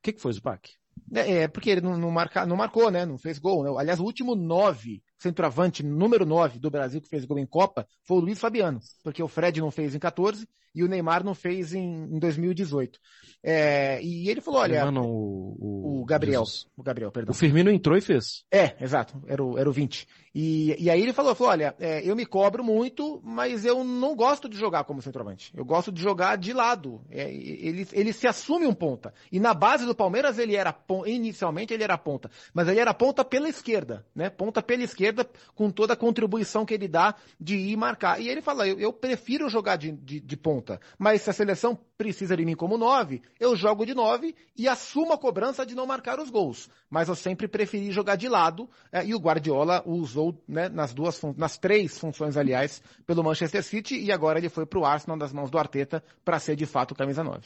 O 0.00 0.02
que, 0.02 0.12
que 0.12 0.20
foi, 0.20 0.32
Zupac? 0.32 0.68
É, 1.14 1.42
é, 1.42 1.48
porque 1.48 1.70
ele 1.70 1.80
não, 1.80 1.96
não, 1.96 2.10
marca, 2.10 2.44
não 2.44 2.56
marcou, 2.56 2.90
né? 2.90 3.06
Não 3.06 3.16
fez 3.16 3.38
gol. 3.38 3.62
Né? 3.62 3.70
Aliás, 3.78 4.00
o 4.00 4.04
último 4.04 4.34
nove, 4.34 5.00
centroavante 5.16 5.82
número 5.82 6.26
9 6.26 6.58
do 6.58 6.70
Brasil 6.70 7.00
que 7.00 7.08
fez 7.08 7.24
gol 7.24 7.38
em 7.38 7.46
Copa 7.46 7.86
foi 8.02 8.16
o 8.16 8.20
Luiz 8.20 8.40
Fabiano, 8.40 8.80
porque 9.04 9.22
o 9.22 9.28
Fred 9.28 9.60
não 9.60 9.70
fez 9.70 9.94
em 9.94 10.00
14 10.00 10.48
e 10.74 10.82
o 10.82 10.88
Neymar 10.88 11.24
não 11.24 11.34
fez 11.34 11.74
em, 11.74 12.04
em 12.04 12.18
2018. 12.18 12.98
É, 13.42 14.00
e 14.02 14.28
ele 14.28 14.40
falou, 14.40 14.60
olha... 14.60 14.90
Não, 14.90 15.04
o, 15.04 15.56
o, 15.58 16.02
o, 16.02 16.04
Gabriel. 16.04 16.44
Jesus. 16.44 16.66
O 16.76 16.82
Gabriel, 16.82 17.10
perdão. 17.10 17.32
O 17.32 17.34
Firmino 17.34 17.70
entrou 17.70 17.96
e 17.96 18.00
fez. 18.00 18.44
É, 18.50 18.76
exato. 18.80 19.20
Era 19.26 19.42
o, 19.42 19.58
era 19.58 19.68
o 19.68 19.72
20. 19.72 20.06
E, 20.34 20.74
e 20.78 20.88
aí 20.88 21.02
ele 21.02 21.12
falou, 21.12 21.34
falou 21.34 21.52
olha, 21.52 21.74
é, 21.78 22.08
eu 22.08 22.16
me 22.16 22.24
cobro 22.24 22.64
muito, 22.64 23.20
mas 23.22 23.64
eu 23.64 23.84
não 23.84 24.16
gosto 24.16 24.48
de 24.48 24.56
jogar 24.56 24.84
como 24.84 25.02
centroavante. 25.02 25.52
Eu 25.54 25.64
gosto 25.64 25.92
de 25.92 26.00
jogar 26.00 26.36
de 26.36 26.52
lado. 26.52 27.02
É, 27.10 27.30
ele, 27.30 27.86
ele 27.92 28.12
se 28.12 28.26
assume 28.26 28.66
um 28.66 28.72
ponta. 28.72 29.12
E 29.30 29.38
na 29.38 29.52
base 29.52 29.84
do 29.84 29.94
Palmeiras 29.94 30.38
ele 30.38 30.56
era, 30.56 30.74
inicialmente 31.06 31.74
ele 31.74 31.84
era 31.84 31.98
ponta. 31.98 32.30
Mas 32.54 32.68
ele 32.68 32.80
era 32.80 32.94
ponta 32.94 33.24
pela 33.24 33.48
esquerda, 33.48 34.06
né? 34.14 34.30
Ponta 34.30 34.62
pela 34.62 34.82
esquerda, 34.82 35.28
com 35.54 35.70
toda 35.70 35.92
a 35.92 35.96
contribuição 35.96 36.64
que 36.64 36.74
ele 36.74 36.88
dá 36.88 37.14
de 37.38 37.56
ir 37.56 37.76
marcar. 37.76 38.20
E 38.20 38.28
ele 38.28 38.40
fala, 38.40 38.66
eu, 38.66 38.78
eu 38.78 38.92
prefiro 38.92 39.48
jogar 39.50 39.76
de, 39.76 39.92
de, 39.92 40.20
de 40.20 40.36
ponta. 40.36 40.61
Mas 40.98 41.22
se 41.22 41.30
a 41.30 41.32
seleção 41.32 41.78
precisa 41.96 42.36
de 42.36 42.44
mim 42.44 42.54
como 42.54 42.78
nove, 42.78 43.22
eu 43.38 43.56
jogo 43.56 43.84
de 43.84 43.94
nove 43.94 44.34
e 44.56 44.68
assumo 44.68 45.12
a 45.12 45.18
cobrança 45.18 45.66
de 45.66 45.74
não 45.74 45.86
marcar 45.86 46.20
os 46.20 46.30
gols. 46.30 46.68
Mas 46.88 47.08
eu 47.08 47.14
sempre 47.14 47.48
preferi 47.48 47.90
jogar 47.90 48.16
de 48.16 48.28
lado, 48.28 48.68
é, 48.90 49.04
e 49.04 49.14
o 49.14 49.18
Guardiola 49.18 49.82
usou 49.86 50.40
né, 50.46 50.68
nas 50.68 50.94
duas, 50.94 51.20
nas 51.36 51.58
três 51.58 51.98
funções, 51.98 52.36
aliás, 52.36 52.82
pelo 53.06 53.22
Manchester 53.22 53.62
City 53.62 53.98
e 53.98 54.12
agora 54.12 54.38
ele 54.38 54.48
foi 54.48 54.64
para 54.66 54.78
o 54.78 54.84
Arsenal 54.84 55.18
das 55.18 55.32
mãos 55.32 55.50
do 55.50 55.58
Arteta 55.58 56.02
para 56.24 56.38
ser 56.38 56.56
de 56.56 56.66
fato 56.66 56.94
camisa 56.94 57.24
9. 57.24 57.40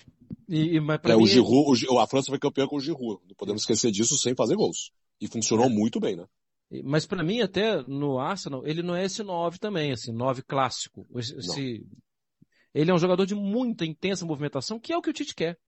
E, 0.49 0.75
e, 0.75 0.77
é, 0.77 0.81
mim... 0.81 1.23
o 1.23 1.27
Giroud, 1.27 1.87
o, 1.89 1.99
a 1.99 2.07
França 2.07 2.29
foi 2.29 2.39
campeã 2.39 2.67
com 2.67 2.77
o 2.77 2.81
Giroud, 2.81 3.21
não 3.27 3.35
podemos 3.37 3.63
esquecer 3.63 3.91
disso 3.91 4.17
sem 4.17 4.35
fazer 4.35 4.55
gols. 4.55 4.93
E 5.21 5.27
funcionou 5.27 5.67
é. 5.67 5.69
muito 5.69 5.99
bem, 5.99 6.17
né? 6.17 6.27
Mas 6.85 7.07
para 7.07 7.23
mim 7.23 7.41
até 7.41 7.83
no 7.87 8.19
Arsenal, 8.19 8.67
ele 8.67 8.83
não 8.83 8.95
é 8.95 9.05
esse 9.05 9.23
9 9.23 9.59
também, 9.59 9.93
assim, 9.93 10.13
9 10.13 10.43
clássico. 10.43 11.07
Esse, 11.15 11.87
ele 12.81 12.91
é 12.91 12.95
um 12.95 12.99
jogador 12.99 13.27
de 13.27 13.35
muita 13.35 13.85
intensa 13.85 14.27
movimentação, 14.27 14.79
que 14.79 14.93
é 14.93 14.97
o 14.97 15.03
que 15.03 15.11
o 15.11 15.13
Tite 15.13 15.35
quer. 15.35 15.59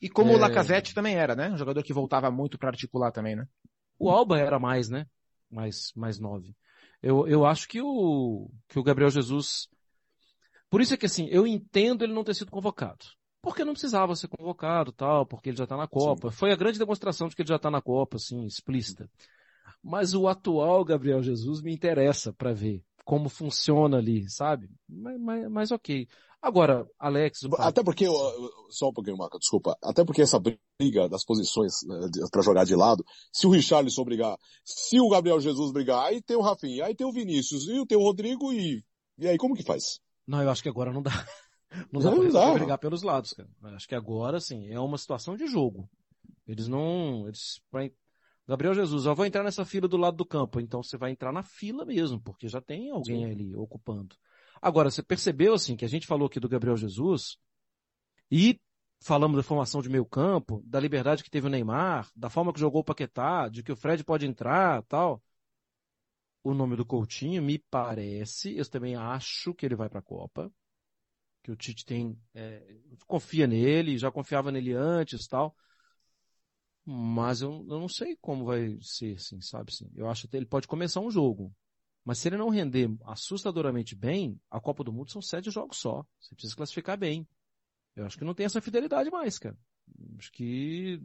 E 0.00 0.08
como 0.08 0.32
é... 0.32 0.36
o 0.36 0.38
Lacazette 0.38 0.94
também 0.94 1.16
era, 1.16 1.34
né? 1.34 1.50
Um 1.50 1.58
jogador 1.58 1.82
que 1.82 1.92
voltava 1.92 2.30
muito 2.30 2.58
para 2.58 2.70
articular 2.70 3.10
também, 3.10 3.36
né? 3.36 3.46
O 3.98 4.10
Alba 4.10 4.38
era 4.38 4.58
mais, 4.58 4.88
né? 4.88 5.06
mais, 5.54 5.92
mais 5.94 6.18
nove. 6.18 6.54
Eu, 7.02 7.26
eu 7.28 7.46
acho 7.46 7.68
que 7.68 7.80
o, 7.80 8.50
que 8.68 8.78
o 8.78 8.82
Gabriel 8.82 9.10
Jesus. 9.10 9.68
Por 10.68 10.80
isso 10.80 10.94
é 10.94 10.96
que 10.96 11.06
assim, 11.06 11.28
eu 11.30 11.46
entendo 11.46 12.02
ele 12.02 12.12
não 12.12 12.24
ter 12.24 12.34
sido 12.34 12.50
convocado. 12.50 13.06
Porque 13.40 13.64
não 13.64 13.74
precisava 13.74 14.16
ser 14.16 14.28
convocado 14.28 14.90
tal, 14.90 15.26
porque 15.26 15.50
ele 15.50 15.56
já 15.56 15.64
está 15.64 15.76
na 15.76 15.86
Copa. 15.86 16.30
Sim. 16.30 16.36
Foi 16.36 16.50
a 16.50 16.56
grande 16.56 16.78
demonstração 16.78 17.28
de 17.28 17.36
que 17.36 17.42
ele 17.42 17.48
já 17.48 17.56
está 17.56 17.70
na 17.70 17.82
Copa, 17.82 18.16
assim, 18.16 18.44
explícita. 18.46 19.08
Mas 19.82 20.14
o 20.14 20.26
atual 20.26 20.82
Gabriel 20.82 21.22
Jesus 21.22 21.60
me 21.60 21.72
interessa 21.72 22.32
para 22.32 22.54
ver 22.54 22.82
como 23.04 23.28
funciona 23.28 23.98
ali, 23.98 24.28
sabe? 24.28 24.68
Mas, 24.88 25.20
mas, 25.20 25.50
mas 25.50 25.70
ok. 25.70 26.08
Agora, 26.40 26.86
Alex. 26.98 27.40
Até 27.58 27.82
porque, 27.82 28.06
só 28.68 28.88
um 28.88 28.92
pouquinho, 28.92 29.16
Marca, 29.16 29.38
desculpa. 29.38 29.76
Até 29.82 30.04
porque 30.04 30.22
essa 30.22 30.38
briga 30.38 31.08
das 31.08 31.24
posições 31.24 31.72
né, 31.86 31.96
para 32.30 32.42
jogar 32.42 32.64
de 32.64 32.76
lado, 32.76 33.02
se 33.32 33.46
o 33.46 33.50
Richarlison 33.50 34.04
brigar, 34.04 34.36
se 34.62 35.00
o 35.00 35.08
Gabriel 35.08 35.40
Jesus 35.40 35.72
brigar, 35.72 36.04
aí 36.06 36.20
tem 36.20 36.36
o 36.36 36.42
Rafinha, 36.42 36.84
aí 36.84 36.94
tem 36.94 37.06
o 37.06 37.12
Vinícius, 37.12 37.66
e 37.66 37.86
tem 37.86 37.96
o 37.96 38.02
Rodrigo, 38.02 38.52
e, 38.52 38.84
e 39.18 39.26
aí 39.26 39.38
como 39.38 39.54
que 39.54 39.62
faz? 39.62 40.00
Não, 40.26 40.42
eu 40.42 40.50
acho 40.50 40.62
que 40.62 40.68
agora 40.68 40.92
não 40.92 41.02
dá. 41.02 41.10
Não 41.90 42.00
dá 42.00 42.12
não, 42.12 42.30
pra 42.30 42.54
brigar 42.54 42.78
pelos 42.78 43.02
lados, 43.02 43.32
cara. 43.32 43.48
Acho 43.74 43.88
que 43.88 43.96
agora, 43.96 44.38
sim, 44.38 44.68
é 44.70 44.78
uma 44.78 44.96
situação 44.96 45.36
de 45.36 45.48
jogo. 45.48 45.90
Eles 46.46 46.68
não. 46.68 47.26
Eles, 47.26 47.60
Gabriel 48.46 48.74
Jesus, 48.74 49.06
eu 49.06 49.14
vou 49.14 49.24
entrar 49.24 49.42
nessa 49.42 49.64
fila 49.64 49.88
do 49.88 49.96
lado 49.96 50.16
do 50.16 50.26
campo. 50.26 50.60
Então 50.60 50.82
você 50.82 50.96
vai 50.96 51.10
entrar 51.10 51.32
na 51.32 51.42
fila 51.42 51.84
mesmo, 51.84 52.20
porque 52.20 52.48
já 52.48 52.60
tem 52.60 52.90
alguém 52.90 53.24
sim. 53.24 53.30
ali 53.30 53.56
ocupando. 53.56 54.16
Agora, 54.60 54.90
você 54.90 55.02
percebeu 55.02 55.54
assim 55.54 55.76
que 55.76 55.84
a 55.84 55.88
gente 55.88 56.06
falou 56.06 56.26
aqui 56.26 56.38
do 56.38 56.48
Gabriel 56.48 56.76
Jesus 56.76 57.38
e 58.30 58.60
falamos 59.00 59.36
da 59.36 59.42
formação 59.42 59.82
de 59.82 59.88
meio 59.88 60.06
campo, 60.06 60.62
da 60.64 60.80
liberdade 60.80 61.22
que 61.22 61.30
teve 61.30 61.46
o 61.46 61.50
Neymar, 61.50 62.10
da 62.16 62.30
forma 62.30 62.52
que 62.52 62.60
jogou 62.60 62.80
o 62.80 62.84
Paquetá, 62.84 63.48
de 63.48 63.62
que 63.62 63.72
o 63.72 63.76
Fred 63.76 64.02
pode 64.02 64.26
entrar, 64.26 64.82
tal. 64.84 65.22
O 66.42 66.54
nome 66.54 66.76
do 66.76 66.84
Coutinho 66.86 67.42
me 67.42 67.58
parece, 67.58 68.56
eu 68.56 68.68
também 68.68 68.96
acho 68.96 69.54
que 69.54 69.64
ele 69.66 69.76
vai 69.76 69.88
para 69.88 69.98
a 69.98 70.02
Copa, 70.02 70.50
que 71.42 71.50
o 71.50 71.56
Tite 71.56 71.84
tem 71.84 72.18
é, 72.34 72.78
confia 73.06 73.46
nele, 73.46 73.98
já 73.98 74.10
confiava 74.10 74.50
nele 74.50 74.72
antes, 74.72 75.26
tal. 75.26 75.54
Mas 76.86 77.40
eu, 77.40 77.50
eu 77.50 77.80
não 77.80 77.88
sei 77.88 78.16
como 78.20 78.44
vai 78.44 78.76
ser, 78.80 79.14
assim, 79.14 79.40
sabe? 79.40 79.72
Assim, 79.72 79.90
eu 79.96 80.08
acho 80.08 80.28
que 80.28 80.36
ele 80.36 80.46
pode 80.46 80.68
começar 80.68 81.00
um 81.00 81.10
jogo. 81.10 81.52
Mas 82.04 82.18
se 82.18 82.28
ele 82.28 82.36
não 82.36 82.50
render 82.50 82.94
assustadoramente 83.06 83.96
bem, 83.96 84.38
a 84.50 84.60
Copa 84.60 84.84
do 84.84 84.92
Mundo 84.92 85.10
são 85.10 85.22
sete 85.22 85.50
jogos 85.50 85.78
só. 85.78 86.04
Você 86.20 86.34
precisa 86.34 86.54
classificar 86.54 86.98
bem. 86.98 87.26
Eu 87.96 88.04
acho 88.04 88.18
que 88.18 88.24
não 88.24 88.34
tem 88.34 88.44
essa 88.44 88.60
fidelidade 88.60 89.10
mais, 89.10 89.38
cara. 89.38 89.56
Acho 90.18 90.30
que, 90.32 91.00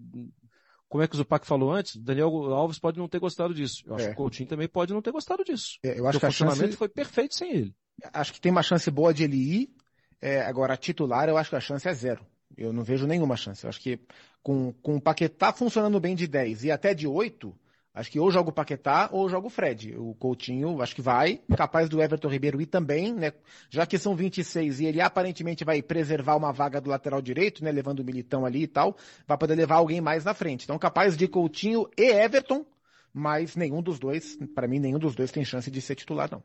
como 0.89 1.03
é 1.03 1.07
que 1.07 1.15
o 1.15 1.17
Zupac 1.17 1.47
falou 1.47 1.71
antes, 1.71 1.95
Daniel 1.95 2.29
Alves 2.51 2.79
pode 2.79 2.97
não 2.97 3.07
ter 3.07 3.19
gostado 3.19 3.53
disso. 3.53 3.83
Eu 3.85 3.95
acho 3.95 4.05
é. 4.05 4.07
que 4.07 4.13
o 4.13 4.17
Coutinho 4.17 4.49
também 4.49 4.67
pode 4.67 4.93
não 4.93 5.01
ter 5.01 5.11
gostado 5.11 5.43
disso. 5.45 5.77
É, 5.83 5.97
eu 5.97 6.07
acho 6.07 6.19
que 6.19 6.25
o 6.25 6.29
funcionamento 6.29 6.65
chance... 6.65 6.77
foi 6.77 6.89
perfeito 6.89 7.35
sem 7.35 7.53
ele. 7.53 7.75
Acho 8.11 8.33
que 8.33 8.41
tem 8.41 8.51
uma 8.51 8.63
chance 8.63 8.89
boa 8.91 9.13
de 9.13 9.23
ele 9.23 9.37
ir. 9.37 9.75
É, 10.21 10.41
agora, 10.41 10.75
titular, 10.75 11.29
eu 11.29 11.37
acho 11.37 11.49
que 11.49 11.55
a 11.55 11.61
chance 11.61 11.87
é 11.87 11.93
zero. 11.93 12.25
Eu 12.57 12.73
não 12.73 12.83
vejo 12.83 13.07
nenhuma 13.07 13.37
chance. 13.37 13.63
Eu 13.63 13.69
acho 13.69 13.79
que 13.79 13.99
com, 14.43 14.73
com 14.81 14.95
o 14.95 15.01
Paquetá 15.01 15.53
funcionando 15.53 15.99
bem 15.99 16.15
de 16.15 16.27
10 16.27 16.65
e 16.65 16.71
até 16.71 16.93
de 16.93 17.07
8, 17.07 17.55
Acho 17.99 18.11
que 18.11 18.19
ou 18.19 18.31
joga 18.31 18.49
o 18.49 18.53
Paquetá 18.53 19.09
ou 19.11 19.27
joga 19.27 19.47
o 19.47 19.49
Fred. 19.49 19.97
O 19.97 20.13
Coutinho, 20.13 20.81
acho 20.81 20.95
que 20.95 21.01
vai. 21.01 21.41
Capaz 21.57 21.89
do 21.89 22.01
Everton 22.01 22.29
Ribeiro 22.29 22.61
ir 22.61 22.67
também, 22.67 23.13
né? 23.13 23.33
Já 23.69 23.85
que 23.85 23.97
são 23.97 24.15
26 24.15 24.79
e 24.79 24.85
ele 24.85 25.01
aparentemente 25.01 25.65
vai 25.65 25.81
preservar 25.81 26.37
uma 26.37 26.53
vaga 26.53 26.79
do 26.79 26.89
lateral 26.89 27.21
direito, 27.21 27.63
né? 27.63 27.71
Levando 27.71 27.99
o 27.99 28.03
Militão 28.05 28.45
ali 28.45 28.63
e 28.63 28.67
tal. 28.67 28.95
Vai 29.27 29.37
poder 29.37 29.55
levar 29.55 29.75
alguém 29.75 29.99
mais 29.99 30.23
na 30.23 30.33
frente. 30.33 30.63
Então, 30.63 30.77
capaz 30.77 31.17
de 31.17 31.27
Coutinho 31.27 31.89
e 31.97 32.03
Everton, 32.03 32.65
mas 33.11 33.55
nenhum 33.55 33.81
dos 33.81 33.99
dois, 33.99 34.37
para 34.53 34.67
mim, 34.67 34.79
nenhum 34.79 34.99
dos 34.99 35.15
dois 35.15 35.31
tem 35.31 35.43
chance 35.43 35.69
de 35.69 35.81
ser 35.81 35.95
titular, 35.95 36.29
não. 36.31 36.43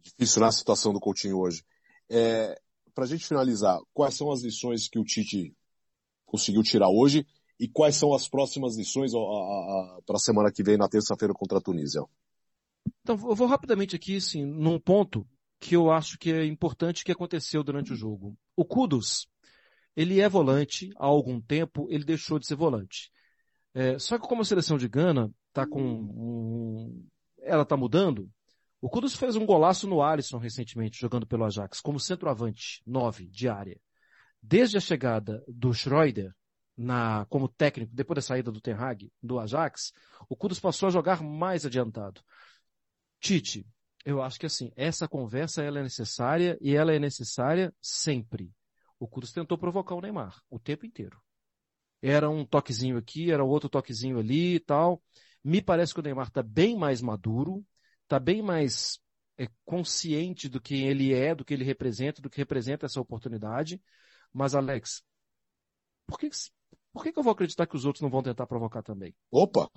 Difícil 0.00 0.40
na 0.40 0.52
situação 0.52 0.92
do 0.92 1.00
Coutinho 1.00 1.38
hoje. 1.38 1.64
É, 2.08 2.58
pra 2.94 3.06
gente 3.06 3.26
finalizar, 3.26 3.80
quais 3.92 4.14
são 4.14 4.30
as 4.30 4.42
lições 4.42 4.88
que 4.88 4.98
o 4.98 5.04
Tite 5.04 5.54
conseguiu 6.24 6.62
tirar 6.62 6.88
hoje 6.88 7.26
E 7.58 7.68
quais 7.68 7.96
são 7.96 8.12
as 8.12 8.28
próximas 8.28 8.76
lições 8.76 9.12
para 10.04 10.16
a 10.16 10.18
semana 10.18 10.50
que 10.50 10.62
vem, 10.62 10.76
na 10.76 10.88
terça-feira, 10.88 11.32
contra 11.32 11.58
a 11.58 11.60
Tunísia? 11.60 12.02
Então, 13.02 13.16
eu 13.28 13.34
vou 13.34 13.46
rapidamente 13.46 13.94
aqui, 13.94 14.16
assim, 14.16 14.44
num 14.44 14.78
ponto 14.78 15.26
que 15.60 15.76
eu 15.76 15.90
acho 15.90 16.18
que 16.18 16.32
é 16.32 16.44
importante 16.44 17.04
que 17.04 17.12
aconteceu 17.12 17.62
durante 17.62 17.92
o 17.92 17.96
jogo. 17.96 18.36
O 18.56 18.64
Kudus, 18.64 19.26
ele 19.96 20.20
é 20.20 20.28
volante 20.28 20.90
há 20.96 21.06
algum 21.06 21.40
tempo, 21.40 21.86
ele 21.88 22.04
deixou 22.04 22.38
de 22.38 22.46
ser 22.46 22.56
volante. 22.56 23.10
É, 23.72 23.98
só 23.98 24.18
que 24.18 24.26
como 24.26 24.42
a 24.42 24.44
seleção 24.44 24.76
de 24.76 24.88
Gana 24.88 25.30
tá 25.52 25.66
com 25.66 25.80
um, 25.80 27.06
ela 27.38 27.62
está 27.62 27.76
mudando, 27.76 28.28
o 28.84 28.90
Kudus 28.90 29.14
fez 29.16 29.34
um 29.34 29.46
golaço 29.46 29.88
no 29.88 30.02
Alisson 30.02 30.36
recentemente, 30.36 31.00
jogando 31.00 31.26
pelo 31.26 31.42
Ajax, 31.46 31.80
como 31.80 31.98
centroavante, 31.98 32.82
9 32.86 33.26
de 33.30 33.48
área. 33.48 33.80
Desde 34.42 34.76
a 34.76 34.80
chegada 34.80 35.42
do 35.48 35.72
Schroeder, 35.72 36.34
na, 36.76 37.24
como 37.30 37.48
técnico, 37.48 37.94
depois 37.94 38.16
da 38.16 38.20
saída 38.20 38.52
do 38.52 38.60
Ten 38.60 38.74
Hag, 38.74 39.10
do 39.22 39.40
Ajax, 39.40 39.90
o 40.28 40.36
Kudus 40.36 40.60
passou 40.60 40.88
a 40.88 40.92
jogar 40.92 41.22
mais 41.22 41.64
adiantado. 41.64 42.20
Tite, 43.20 43.66
eu 44.04 44.20
acho 44.20 44.38
que 44.38 44.44
assim, 44.44 44.70
essa 44.76 45.08
conversa 45.08 45.62
ela 45.62 45.78
é 45.78 45.82
necessária 45.82 46.58
e 46.60 46.76
ela 46.76 46.92
é 46.92 46.98
necessária 46.98 47.74
sempre. 47.80 48.52
O 48.98 49.08
Kudus 49.08 49.32
tentou 49.32 49.56
provocar 49.56 49.94
o 49.94 50.00
Neymar 50.02 50.42
o 50.50 50.58
tempo 50.58 50.84
inteiro. 50.84 51.18
Era 52.02 52.28
um 52.28 52.44
toquezinho 52.44 52.98
aqui, 52.98 53.32
era 53.32 53.42
outro 53.42 53.70
toquezinho 53.70 54.18
ali 54.18 54.56
e 54.56 54.60
tal. 54.60 55.02
Me 55.42 55.62
parece 55.62 55.94
que 55.94 56.00
o 56.00 56.02
Neymar 56.02 56.28
está 56.28 56.42
bem 56.42 56.76
mais 56.76 57.00
maduro, 57.00 57.64
está 58.04 58.18
bem 58.18 58.42
mais 58.42 58.98
é, 59.36 59.48
consciente 59.64 60.48
do 60.48 60.60
que 60.60 60.82
ele 60.84 61.12
é, 61.12 61.34
do 61.34 61.44
que 61.44 61.52
ele 61.52 61.64
representa, 61.64 62.22
do 62.22 62.30
que 62.30 62.38
representa 62.38 62.86
essa 62.86 63.00
oportunidade. 63.00 63.80
Mas, 64.32 64.54
Alex, 64.54 65.02
por 66.06 66.18
que, 66.18 66.28
por 66.92 67.02
que, 67.02 67.12
que 67.12 67.18
eu 67.18 67.22
vou 67.22 67.32
acreditar 67.32 67.66
que 67.66 67.76
os 67.76 67.84
outros 67.84 68.02
não 68.02 68.10
vão 68.10 68.22
tentar 68.22 68.46
provocar 68.46 68.82
também? 68.82 69.14
Opa! 69.30 69.68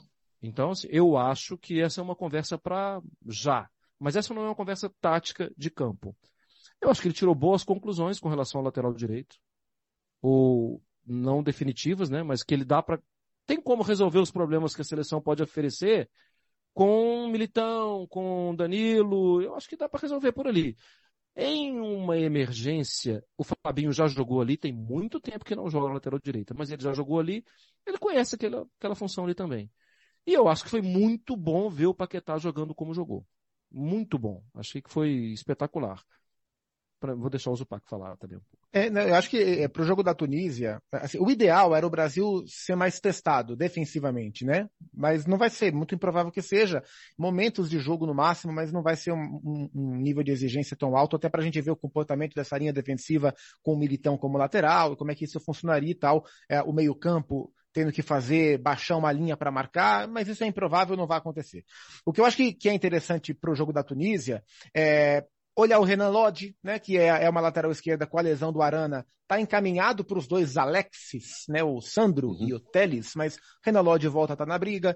Então, 0.41 0.71
assim, 0.71 0.87
eu 0.91 1.17
acho 1.17 1.57
que 1.57 1.81
essa 1.81 1.99
é 1.99 2.03
uma 2.03 2.15
conversa 2.15 2.57
para 2.57 3.01
já. 3.27 3.69
Mas 3.99 4.15
essa 4.15 4.33
não 4.33 4.43
é 4.43 4.45
uma 4.45 4.55
conversa 4.55 4.91
tática 5.01 5.51
de 5.57 5.71
campo. 5.71 6.15
Eu 6.79 6.89
acho 6.89 7.01
que 7.01 7.07
ele 7.07 7.15
tirou 7.15 7.33
boas 7.33 7.63
conclusões 7.63 8.19
com 8.19 8.29
relação 8.29 8.59
ao 8.59 8.65
lateral 8.65 8.93
direito. 8.93 9.35
Ou 10.21 10.81
não 11.05 11.41
definitivas, 11.41 12.09
né? 12.09 12.21
Mas 12.21 12.43
que 12.43 12.53
ele 12.53 12.65
dá 12.65 12.83
para 12.83 13.01
tem 13.47 13.61
como 13.61 13.81
resolver 13.81 14.19
os 14.19 14.29
problemas 14.29 14.75
que 14.75 14.81
a 14.81 14.85
seleção 14.85 15.21
pode 15.21 15.41
oferecer 15.41 16.09
com 16.77 17.27
Militão, 17.27 18.05
com 18.05 18.53
Danilo. 18.55 19.41
Eu 19.41 19.55
acho 19.55 19.67
que 19.67 19.75
dá 19.75 19.89
para 19.89 20.01
resolver 20.01 20.31
por 20.31 20.47
ali. 20.47 20.77
Em 21.35 21.79
uma 21.79 22.19
emergência, 22.19 23.23
o 23.35 23.43
Fabinho 23.43 23.91
já 23.91 24.07
jogou 24.07 24.41
ali, 24.41 24.57
tem 24.57 24.71
muito 24.71 25.19
tempo 25.19 25.43
que 25.43 25.55
não 25.55 25.71
joga 25.71 25.91
lateral 25.91 26.19
direita, 26.19 26.53
mas 26.55 26.69
ele 26.69 26.83
já 26.83 26.93
jogou 26.93 27.19
ali, 27.19 27.43
ele 27.83 27.97
conhece 27.97 28.35
aquela, 28.35 28.67
aquela 28.77 28.93
função 28.93 29.23
ali 29.23 29.33
também. 29.33 29.71
E 30.23 30.33
eu 30.33 30.47
acho 30.47 30.63
que 30.65 30.69
foi 30.69 30.83
muito 30.83 31.35
bom 31.35 31.67
ver 31.67 31.87
o 31.87 31.95
Paquetá 31.95 32.37
jogando 32.37 32.75
como 32.75 32.93
jogou. 32.93 33.25
Muito 33.71 34.19
bom. 34.19 34.43
Achei 34.53 34.79
que 34.79 34.91
foi 34.91 35.09
espetacular. 35.31 36.03
Pra, 36.99 37.13
vou 37.13 37.29
deixar 37.29 37.51
o 37.51 37.55
Zupac 37.55 37.87
falar 37.87 38.17
também 38.17 38.37
um 38.37 38.41
pouco. 38.41 38.67
É, 38.73 38.87
eu 38.87 39.15
acho 39.15 39.29
que 39.29 39.37
é, 39.37 39.67
para 39.67 39.81
o 39.81 39.85
jogo 39.85 40.01
da 40.01 40.15
Tunísia, 40.15 40.81
assim, 40.91 41.19
o 41.19 41.29
ideal 41.29 41.75
era 41.75 41.85
o 41.85 41.89
Brasil 41.89 42.43
ser 42.47 42.75
mais 42.75 42.99
testado 42.99 43.55
defensivamente, 43.55 44.43
né? 44.43 44.67
Mas 44.93 45.25
não 45.25 45.37
vai 45.37 45.49
ser, 45.49 45.71
muito 45.73 45.93
improvável 45.93 46.31
que 46.31 46.41
seja. 46.41 46.83
Momentos 47.17 47.69
de 47.69 47.79
jogo 47.79 48.05
no 48.05 48.15
máximo, 48.15 48.51
mas 48.51 48.71
não 48.71 48.81
vai 48.81 48.95
ser 48.95 49.11
um, 49.11 49.39
um, 49.43 49.69
um 49.73 49.95
nível 49.97 50.23
de 50.23 50.31
exigência 50.31 50.75
tão 50.75 50.97
alto, 50.97 51.15
até 51.15 51.29
para 51.29 51.41
a 51.41 51.43
gente 51.43 51.61
ver 51.61 51.71
o 51.71 51.77
comportamento 51.77 52.33
dessa 52.33 52.57
linha 52.57 52.73
defensiva 52.73 53.33
com 53.61 53.73
o 53.73 53.77
Militão 53.77 54.17
como 54.17 54.37
lateral, 54.37 54.95
como 54.97 55.11
é 55.11 55.15
que 55.15 55.25
isso 55.25 55.39
funcionaria 55.39 55.91
e 55.91 55.95
tal. 55.95 56.25
É, 56.49 56.61
o 56.61 56.73
meio-campo 56.73 57.53
tendo 57.77 57.91
que 57.91 58.01
fazer, 58.01 58.57
baixar 58.57 58.97
uma 58.97 59.11
linha 59.11 59.37
para 59.37 59.51
marcar, 59.51 60.07
mas 60.07 60.27
isso 60.27 60.43
é 60.43 60.47
improvável, 60.47 60.97
não 60.97 61.05
vai 61.05 61.19
acontecer. 61.19 61.63
O 62.03 62.11
que 62.11 62.19
eu 62.19 62.25
acho 62.25 62.35
que, 62.35 62.51
que 62.51 62.69
é 62.69 62.73
interessante 62.73 63.35
para 63.35 63.51
o 63.51 63.55
jogo 63.55 63.71
da 63.71 63.83
Tunísia 63.83 64.43
é 64.75 65.23
olhar 65.57 65.79
o 65.79 65.83
Renan 65.83 66.09
Lodge, 66.09 66.55
né, 66.63 66.77
que 66.77 66.97
é, 66.97 67.07
é 67.07 67.29
uma 67.29 67.41
lateral 67.41 67.71
esquerda 67.71 68.05
com 68.05 68.19
a 68.19 68.21
lesão 68.21 68.53
do 68.53 68.61
Arana, 68.61 69.03
está 69.23 69.41
encaminhado 69.41 70.05
para 70.05 70.19
os 70.19 70.27
dois 70.27 70.55
Alexis, 70.55 71.45
né, 71.49 71.63
o 71.63 71.81
Sandro 71.81 72.29
uhum. 72.29 72.47
e 72.47 72.53
o 72.53 72.59
Teles, 72.59 73.13
mas 73.15 73.37
Renan 73.65 73.81
Lodge 73.81 74.07
volta 74.07 74.33
a 74.33 74.35
estar 74.35 74.45
tá 74.45 74.49
na 74.49 74.57
briga. 74.57 74.95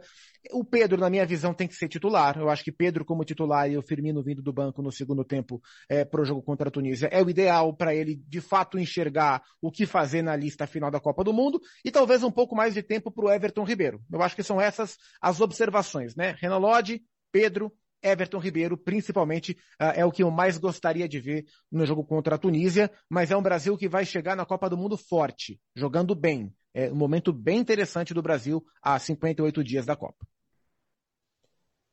O 0.52 0.64
Pedro, 0.64 1.00
na 1.00 1.10
minha 1.10 1.26
visão, 1.26 1.54
tem 1.54 1.68
que 1.68 1.76
ser 1.76 1.88
titular. 1.88 2.38
Eu 2.38 2.50
acho 2.50 2.64
que 2.64 2.72
Pedro 2.72 3.04
como 3.04 3.26
titular 3.26 3.70
e 3.70 3.78
o 3.78 3.82
Firmino 3.82 4.24
vindo 4.24 4.42
do 4.42 4.54
banco 4.54 4.82
no 4.82 4.92
segundo 4.92 5.26
tempo 5.26 5.62
é, 5.90 6.06
para 6.06 6.22
o 6.22 6.26
jogo 6.26 6.42
contra 6.42 6.70
a 6.70 6.72
Tunísia 6.72 7.10
é 7.12 7.22
o 7.22 7.30
ideal 7.30 7.76
para 7.76 7.94
ele, 7.94 8.16
de 8.28 8.40
fato, 8.40 8.80
enxergar 8.80 9.42
o 9.62 9.72
que 9.72 9.86
fazer 9.86 10.22
na 10.22 10.36
lista 10.36 10.66
final 10.66 10.90
da 10.90 11.00
Copa 11.00 11.24
do 11.24 11.34
Mundo 11.34 11.60
e 11.84 11.92
talvez 11.92 12.24
um 12.24 12.32
pouco 12.32 12.56
mais 12.56 12.74
de 12.74 12.84
tempo 12.84 13.12
para 13.12 13.26
o 13.26 13.32
Everton 13.32 13.64
Ribeiro. 13.64 14.02
Eu 14.12 14.22
acho 14.22 14.36
que 14.36 14.44
são 14.44 14.62
essas 14.62 14.98
as 15.20 15.42
observações, 15.42 16.16
né? 16.16 16.36
Renan 16.40 16.58
Lodge, 16.58 17.04
Pedro, 17.32 17.72
Everton 18.04 18.40
Ribeiro, 18.40 18.78
principalmente, 18.78 19.54
uh, 19.82 19.94
é 19.96 20.06
o 20.06 20.12
que 20.12 20.24
eu 20.24 20.32
mais 20.32 20.58
gostaria 20.58 21.08
de 21.08 21.20
ver 21.20 21.46
no 21.72 21.86
jogo 21.86 22.04
contra 22.04 22.36
a 22.36 22.38
Tunísia, 22.38 22.92
mas 23.10 23.32
é 23.32 23.38
um 23.38 23.42
Brasil 23.42 23.78
que 23.78 23.88
vai 23.88 24.06
chegar 24.06 24.36
na 24.36 24.46
Copa 24.46 24.70
do 24.70 24.78
Mundo 24.78 24.98
forte, 24.98 25.60
jogando 25.76 26.16
bem. 26.16 26.54
É 26.74 26.92
um 26.92 26.96
momento 26.96 27.34
bem 27.34 27.60
interessante 27.60 28.14
do 28.14 28.22
Brasil 28.22 28.64
há 28.82 28.98
58 28.98 29.64
dias 29.64 29.86
da 29.86 29.96
Copa. 29.96 30.26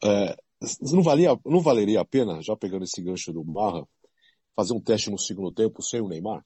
É, 0.04 0.36
não, 0.92 1.02
valia, 1.02 1.36
não 1.44 1.60
valeria 1.60 2.00
a 2.00 2.04
pena, 2.04 2.40
já 2.42 2.56
pegando 2.56 2.84
esse 2.84 3.02
gancho 3.02 3.32
do 3.32 3.44
Marra, 3.44 3.86
fazer 4.54 4.72
um 4.74 4.80
teste 4.80 5.10
no 5.10 5.18
segundo 5.18 5.52
tempo 5.52 5.82
sem 5.82 6.00
o 6.00 6.08
Neymar? 6.08 6.44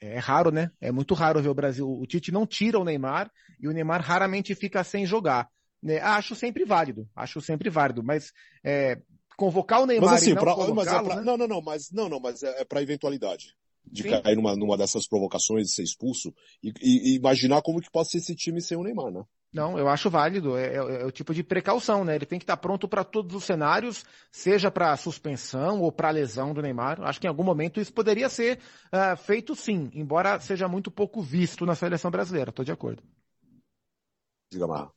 É 0.00 0.18
raro, 0.18 0.50
né? 0.50 0.70
É 0.80 0.90
muito 0.90 1.12
raro 1.12 1.42
ver 1.42 1.50
o 1.50 1.54
Brasil. 1.54 1.86
O 1.86 2.06
Tite 2.06 2.32
não 2.32 2.46
tira 2.46 2.78
o 2.78 2.84
Neymar 2.84 3.30
e 3.60 3.68
o 3.68 3.72
Neymar 3.72 4.00
raramente 4.00 4.54
fica 4.54 4.82
sem 4.82 5.04
jogar. 5.04 5.46
Né? 5.82 5.98
Acho 5.98 6.34
sempre 6.34 6.64
válido, 6.64 7.08
acho 7.14 7.40
sempre 7.40 7.70
válido, 7.70 8.02
mas 8.02 8.32
é, 8.62 9.00
convocar 9.36 9.80
o 9.80 9.86
Neymar 9.86 10.10
mas, 10.10 10.22
assim, 10.22 10.32
e 10.32 10.34
não 10.34 10.42
pra, 10.42 10.74
mas 10.74 10.88
é 10.88 11.02
pra, 11.02 11.16
né? 11.16 11.22
Não, 11.22 11.36
não, 11.36 11.48
não, 11.48 11.62
mas 11.62 11.90
não, 11.90 12.08
não, 12.08 12.20
mas 12.20 12.42
é, 12.42 12.60
é 12.60 12.64
para 12.64 12.82
eventualidade 12.82 13.56
de 13.86 14.02
Sim. 14.02 14.10
cair 14.10 14.36
numa, 14.36 14.54
numa 14.54 14.76
dessas 14.76 15.08
provocações 15.08 15.68
de 15.68 15.74
ser 15.74 15.82
expulso 15.82 16.34
e, 16.62 16.72
e, 16.80 17.12
e, 17.12 17.16
imaginar 17.16 17.62
como 17.62 17.80
que 17.80 17.90
pode 17.90 18.10
ser 18.10 18.18
esse 18.18 18.34
time 18.34 18.60
sem 18.60 18.76
o 18.76 18.82
Neymar, 18.82 19.10
né? 19.10 19.24
Não, 19.52 19.76
eu 19.76 19.88
acho 19.88 20.08
válido. 20.08 20.56
É, 20.56 20.74
é, 20.74 20.76
é 20.76 21.04
o 21.04 21.10
tipo 21.10 21.34
de 21.34 21.42
precaução, 21.42 22.04
né? 22.04 22.14
Ele 22.14 22.26
tem 22.26 22.38
que 22.38 22.44
estar 22.44 22.56
pronto 22.56 22.86
para 22.86 23.02
todos 23.02 23.34
os 23.34 23.44
cenários, 23.44 24.04
seja 24.30 24.70
para 24.70 24.96
suspensão 24.96 25.80
ou 25.80 25.90
para 25.90 26.10
lesão 26.10 26.54
do 26.54 26.62
Neymar. 26.62 27.00
Acho 27.02 27.20
que 27.20 27.26
em 27.26 27.30
algum 27.30 27.42
momento 27.42 27.80
isso 27.80 27.92
poderia 27.92 28.28
ser 28.28 28.60
uh, 28.92 29.16
feito 29.16 29.56
sim, 29.56 29.90
embora 29.92 30.38
seja 30.38 30.68
muito 30.68 30.90
pouco 30.90 31.20
visto 31.20 31.66
na 31.66 31.74
seleção 31.74 32.10
brasileira. 32.10 32.50
Estou 32.50 32.64
de 32.64 32.70
acordo. 32.70 33.02
Diga, 34.52 34.66
Marra. 34.68 34.92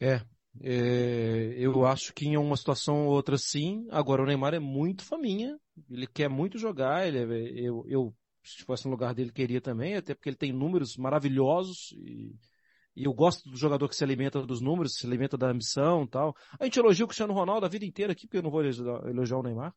É, 0.00 0.22
é, 0.60 1.54
eu 1.56 1.84
acho 1.84 2.12
que 2.12 2.26
em 2.26 2.36
uma 2.36 2.56
situação 2.56 3.06
ou 3.06 3.12
outra 3.12 3.36
sim. 3.36 3.86
Agora 3.90 4.22
o 4.22 4.26
Neymar 4.26 4.54
é 4.54 4.58
muito 4.58 5.04
faminha, 5.04 5.58
ele 5.90 6.06
quer 6.06 6.28
muito 6.28 6.58
jogar, 6.58 7.06
ele, 7.06 7.18
é, 7.18 7.60
eu, 7.60 7.84
eu, 7.86 8.14
se 8.44 8.64
fosse 8.64 8.84
no 8.86 8.90
lugar 8.90 9.14
dele, 9.14 9.32
queria 9.32 9.60
também, 9.60 9.96
até 9.96 10.14
porque 10.14 10.28
ele 10.28 10.36
tem 10.36 10.52
números 10.52 10.96
maravilhosos 10.96 11.92
e, 11.92 12.34
e 12.96 13.04
eu 13.04 13.12
gosto 13.12 13.48
do 13.48 13.56
jogador 13.56 13.88
que 13.88 13.94
se 13.94 14.02
alimenta 14.02 14.44
dos 14.44 14.60
números, 14.60 14.94
se 14.94 15.06
alimenta 15.06 15.36
da 15.36 15.50
ambição 15.50 16.06
tal. 16.06 16.34
A 16.58 16.64
gente 16.64 16.78
elogia 16.78 17.04
o 17.04 17.08
Cristiano 17.08 17.32
Ronaldo 17.32 17.66
a 17.66 17.68
vida 17.68 17.84
inteira 17.84 18.12
aqui, 18.12 18.26
porque 18.26 18.38
eu 18.38 18.42
não 18.42 18.50
vou 18.50 18.64
elogiar 18.64 19.38
o 19.38 19.42
Neymar. 19.42 19.74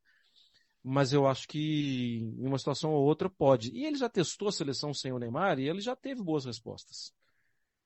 Mas 0.83 1.13
eu 1.13 1.27
acho 1.27 1.47
que 1.47 2.17
em 2.39 2.47
uma 2.47 2.57
situação 2.57 2.91
ou 2.91 3.03
outra 3.05 3.29
pode. 3.29 3.69
E 3.71 3.85
ele 3.85 3.95
já 3.95 4.09
testou 4.09 4.47
a 4.47 4.51
seleção 4.51 4.91
sem 4.95 5.11
o 5.13 5.19
Neymar 5.19 5.59
e 5.59 5.69
ele 5.69 5.79
já 5.81 5.95
teve 5.95 6.23
boas 6.23 6.45
respostas. 6.45 7.13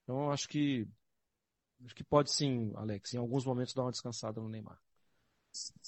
Então 0.04 0.24
eu 0.24 0.32
acho 0.32 0.48
que 0.48 0.88
Acho 1.84 1.96
que 1.96 2.04
pode 2.04 2.32
sim, 2.32 2.72
Alex, 2.76 3.14
em 3.14 3.18
alguns 3.18 3.46
momentos 3.46 3.74
dar 3.74 3.84
uma 3.84 3.92
descansada 3.92 4.40
no 4.42 4.50
Neymar. 4.50 4.80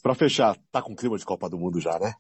Para 0.02 0.16
fechar, 0.16 0.58
tá 0.72 0.82
com 0.82 0.96
clima 0.96 1.18
de 1.18 1.26
Copa 1.26 1.50
do 1.50 1.58
Mundo 1.58 1.80
já, 1.80 1.98
né? 2.00 2.14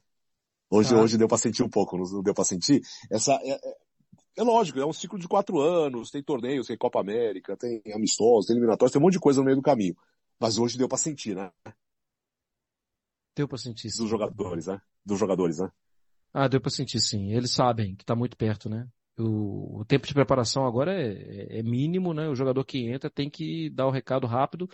Hoje, 0.69 0.93
ah. 0.93 0.99
hoje 0.99 1.17
deu 1.17 1.27
para 1.27 1.37
sentir 1.37 1.63
um 1.63 1.69
pouco, 1.69 1.97
não 1.97 2.21
deu 2.21 2.33
para 2.33 2.43
sentir? 2.43 2.81
Essa 3.09 3.33
é, 3.33 3.51
é, 3.51 3.77
é, 4.37 4.43
lógico, 4.43 4.79
é 4.79 4.85
um 4.85 4.93
ciclo 4.93 5.17
de 5.17 5.27
quatro 5.27 5.59
anos, 5.59 6.11
tem 6.11 6.21
torneios, 6.21 6.67
tem 6.67 6.77
Copa 6.77 6.99
América, 6.99 7.55
tem 7.55 7.81
amistosos, 7.93 8.47
tem 8.47 8.55
eliminatórios, 8.55 8.91
tem 8.91 9.01
um 9.01 9.03
monte 9.03 9.13
de 9.13 9.19
coisa 9.19 9.39
no 9.39 9.45
meio 9.45 9.57
do 9.57 9.63
caminho. 9.63 9.95
Mas 10.39 10.57
hoje 10.57 10.77
deu 10.77 10.87
para 10.87 10.97
sentir, 10.97 11.35
né? 11.35 11.51
Deu 13.35 13.47
para 13.47 13.57
sentir 13.57 13.89
sim. 13.89 14.01
Dos 14.01 14.09
jogadores, 14.09 14.67
né? 14.67 14.81
Dos 15.05 15.17
jogadores, 15.17 15.59
né? 15.59 15.71
Ah, 16.33 16.47
deu 16.47 16.59
para 16.59 16.69
sentir 16.69 16.99
sim. 16.99 17.31
Eles 17.31 17.51
sabem 17.51 17.95
que 17.95 18.05
tá 18.05 18.15
muito 18.15 18.35
perto, 18.35 18.69
né? 18.69 18.87
O, 19.17 19.79
o 19.81 19.85
tempo 19.85 20.05
de 20.05 20.13
preparação 20.13 20.65
agora 20.65 20.93
é, 20.93 21.59
é, 21.59 21.63
mínimo, 21.63 22.13
né? 22.13 22.27
O 22.29 22.35
jogador 22.35 22.63
que 22.63 22.87
entra 22.87 23.09
tem 23.09 23.29
que 23.29 23.69
dar 23.71 23.87
o 23.87 23.91
recado 23.91 24.27
rápido. 24.27 24.69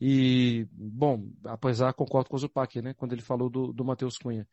E, 0.00 0.66
bom, 0.72 1.30
apesar, 1.44 1.92
concordo 1.94 2.28
com 2.28 2.36
o 2.36 2.38
Zupac, 2.38 2.82
né? 2.82 2.94
Quando 2.94 3.12
ele 3.12 3.22
falou 3.22 3.48
do, 3.48 3.72
do 3.72 3.84
Matheus 3.84 4.18
Cunha. 4.18 4.46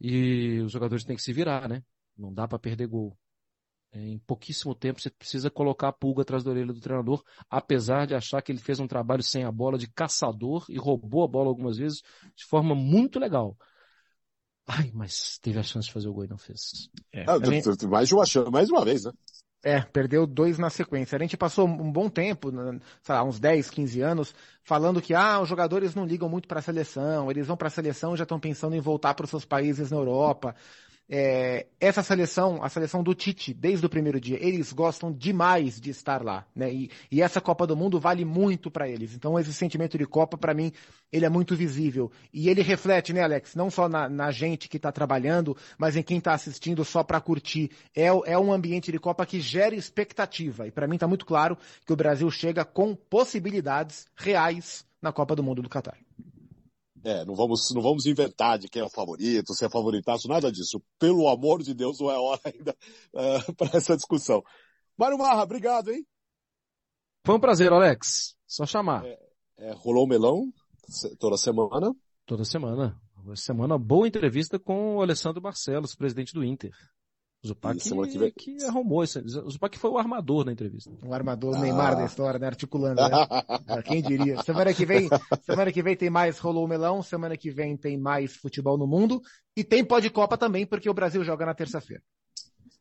E 0.00 0.60
os 0.60 0.72
jogadores 0.72 1.04
têm 1.04 1.16
que 1.16 1.22
se 1.22 1.32
virar, 1.32 1.68
né? 1.68 1.82
Não 2.16 2.32
dá 2.32 2.48
para 2.48 2.58
perder 2.58 2.86
gol. 2.86 3.16
É, 3.92 3.98
em 4.00 4.18
pouquíssimo 4.20 4.74
tempo 4.74 5.00
você 5.00 5.10
precisa 5.10 5.50
colocar 5.50 5.88
a 5.88 5.92
pulga 5.92 6.22
atrás 6.22 6.44
da 6.44 6.50
orelha 6.50 6.72
do 6.72 6.80
treinador, 6.80 7.24
apesar 7.48 8.06
de 8.06 8.14
achar 8.14 8.40
que 8.40 8.52
ele 8.52 8.60
fez 8.60 8.78
um 8.78 8.86
trabalho 8.86 9.22
sem 9.22 9.42
a 9.44 9.50
bola 9.50 9.76
de 9.76 9.88
caçador 9.88 10.64
e 10.68 10.78
roubou 10.78 11.24
a 11.24 11.28
bola 11.28 11.48
algumas 11.48 11.76
vezes 11.76 12.00
de 12.36 12.44
forma 12.44 12.74
muito 12.74 13.18
legal. 13.18 13.56
Ai, 14.72 14.92
mas 14.94 15.36
teve 15.38 15.58
a 15.58 15.64
chance 15.64 15.88
de 15.88 15.92
fazer 15.92 16.08
o 16.08 16.12
gol 16.12 16.24
e 16.24 16.28
não 16.28 16.38
fez. 16.38 16.88
É, 17.12 17.24
ah, 17.26 17.38
mais 17.88 18.08
de 18.08 18.14
uma 18.14 18.24
chance, 18.24 18.50
mais 18.52 18.70
uma 18.70 18.84
vez, 18.84 19.04
né? 19.04 19.12
É, 19.62 19.80
perdeu 19.80 20.26
dois 20.26 20.58
na 20.58 20.70
sequência. 20.70 21.16
A 21.16 21.20
gente 21.20 21.36
passou 21.36 21.66
um 21.66 21.92
bom 21.92 22.08
tempo, 22.08 22.50
né, 22.50 22.78
sei 23.02 23.14
lá, 23.14 23.24
uns 23.24 23.40
10, 23.40 23.68
15 23.68 24.00
anos, 24.00 24.34
falando 24.62 25.02
que 25.02 25.12
ah, 25.12 25.40
os 25.40 25.48
jogadores 25.48 25.94
não 25.94 26.06
ligam 26.06 26.28
muito 26.28 26.46
para 26.46 26.60
a 26.60 26.62
seleção, 26.62 27.30
eles 27.30 27.48
vão 27.48 27.56
para 27.56 27.66
a 27.66 27.70
seleção 27.70 28.14
e 28.14 28.16
já 28.16 28.22
estão 28.22 28.38
pensando 28.38 28.76
em 28.76 28.80
voltar 28.80 29.12
para 29.14 29.24
os 29.24 29.30
seus 29.30 29.44
países 29.44 29.90
na 29.90 29.96
Europa 29.96 30.54
é, 31.12 31.66
essa 31.80 32.04
seleção, 32.04 32.62
a 32.62 32.68
seleção 32.68 33.02
do 33.02 33.12
Tite, 33.12 33.52
desde 33.52 33.84
o 33.84 33.88
primeiro 33.88 34.20
dia, 34.20 34.38
eles 34.40 34.72
gostam 34.72 35.12
demais 35.12 35.80
de 35.80 35.90
estar 35.90 36.22
lá, 36.22 36.46
né? 36.54 36.72
E, 36.72 36.88
e 37.10 37.20
essa 37.20 37.40
Copa 37.40 37.66
do 37.66 37.76
Mundo 37.76 37.98
vale 37.98 38.24
muito 38.24 38.70
para 38.70 38.88
eles. 38.88 39.12
Então 39.12 39.36
esse 39.36 39.52
sentimento 39.52 39.98
de 39.98 40.06
Copa, 40.06 40.38
para 40.38 40.54
mim, 40.54 40.72
ele 41.10 41.26
é 41.26 41.28
muito 41.28 41.56
visível. 41.56 42.12
E 42.32 42.48
ele 42.48 42.62
reflete, 42.62 43.12
né, 43.12 43.22
Alex? 43.22 43.56
Não 43.56 43.68
só 43.68 43.88
na, 43.88 44.08
na 44.08 44.30
gente 44.30 44.68
que 44.68 44.76
está 44.76 44.92
trabalhando, 44.92 45.56
mas 45.76 45.96
em 45.96 46.02
quem 46.02 46.18
está 46.18 46.32
assistindo 46.32 46.84
só 46.84 47.02
para 47.02 47.20
curtir. 47.20 47.72
É, 47.92 48.06
é 48.06 48.38
um 48.38 48.52
ambiente 48.52 48.92
de 48.92 48.98
Copa 49.00 49.26
que 49.26 49.40
gera 49.40 49.74
expectativa. 49.74 50.68
E 50.68 50.70
para 50.70 50.86
mim 50.86 50.94
está 50.94 51.08
muito 51.08 51.26
claro 51.26 51.58
que 51.84 51.92
o 51.92 51.96
Brasil 51.96 52.30
chega 52.30 52.64
com 52.64 52.94
possibilidades 52.94 54.06
reais 54.14 54.86
na 55.02 55.12
Copa 55.12 55.34
do 55.34 55.42
Mundo 55.42 55.60
do 55.60 55.68
Catar. 55.68 55.96
É, 57.02 57.24
não 57.24 57.34
vamos, 57.34 57.70
não 57.74 57.80
vamos 57.80 58.06
inventar 58.06 58.58
de 58.58 58.68
quem 58.68 58.82
é 58.82 58.84
o 58.84 58.90
favorito, 58.90 59.54
se 59.54 59.64
é 59.64 59.70
favoritaço, 59.70 60.28
nada 60.28 60.52
disso. 60.52 60.82
Pelo 60.98 61.28
amor 61.28 61.62
de 61.62 61.72
Deus, 61.72 61.98
não 61.98 62.10
é 62.10 62.18
hora 62.18 62.40
ainda 62.44 62.76
uh, 63.14 63.50
é, 63.50 63.52
para 63.56 63.76
essa 63.76 63.96
discussão. 63.96 64.42
Mário 64.96 65.16
Marra, 65.16 65.42
obrigado, 65.42 65.90
hein? 65.90 66.06
Foi 67.24 67.34
um 67.36 67.40
prazer, 67.40 67.72
Alex. 67.72 68.36
Só 68.46 68.66
chamar. 68.66 69.04
É, 69.04 69.18
é, 69.58 69.72
rolou 69.72 70.04
o 70.04 70.08
melão 70.08 70.52
toda 71.18 71.36
semana. 71.36 71.94
Toda 72.26 72.44
semana. 72.44 73.00
Semana, 73.34 73.78
boa 73.78 74.08
entrevista 74.08 74.58
com 74.58 74.96
o 74.96 75.02
Alessandro 75.02 75.40
Barcelos, 75.40 75.94
presidente 75.94 76.32
do 76.32 76.42
Inter. 76.42 76.72
O 77.42 77.48
Zupac 77.48 77.78
que, 77.80 78.18
vem... 78.18 78.32
que 78.32 78.64
arrumou 78.64 79.02
isso. 79.02 79.18
O 79.18 79.50
Zupac 79.50 79.78
foi 79.78 79.90
o 79.90 79.96
armador 79.96 80.44
da 80.44 80.52
entrevista. 80.52 80.90
O 81.02 81.14
armador 81.14 81.56
ah. 81.56 81.60
Neymar 81.60 81.96
da 81.96 82.04
história, 82.04 82.38
né? 82.38 82.46
Articulando, 82.46 83.00
né? 83.00 83.08
Ah, 83.66 83.82
quem 83.82 84.02
diria? 84.02 84.42
Semana 84.42 84.74
que 84.74 84.84
vem, 84.84 85.08
semana 85.46 85.72
que 85.72 85.82
vem 85.82 85.96
tem 85.96 86.10
mais 86.10 86.38
Rolou 86.38 86.64
o 86.64 86.68
Melão, 86.68 87.02
semana 87.02 87.36
que 87.36 87.50
vem 87.50 87.76
tem 87.76 87.96
mais 87.96 88.34
futebol 88.34 88.76
no 88.76 88.86
mundo 88.86 89.22
e 89.56 89.64
tem 89.64 89.84
pó 89.84 90.00
de 90.00 90.10
Copa 90.10 90.36
também, 90.36 90.66
porque 90.66 90.90
o 90.90 90.94
Brasil 90.94 91.24
joga 91.24 91.46
na 91.46 91.54
terça-feira. 91.54 92.02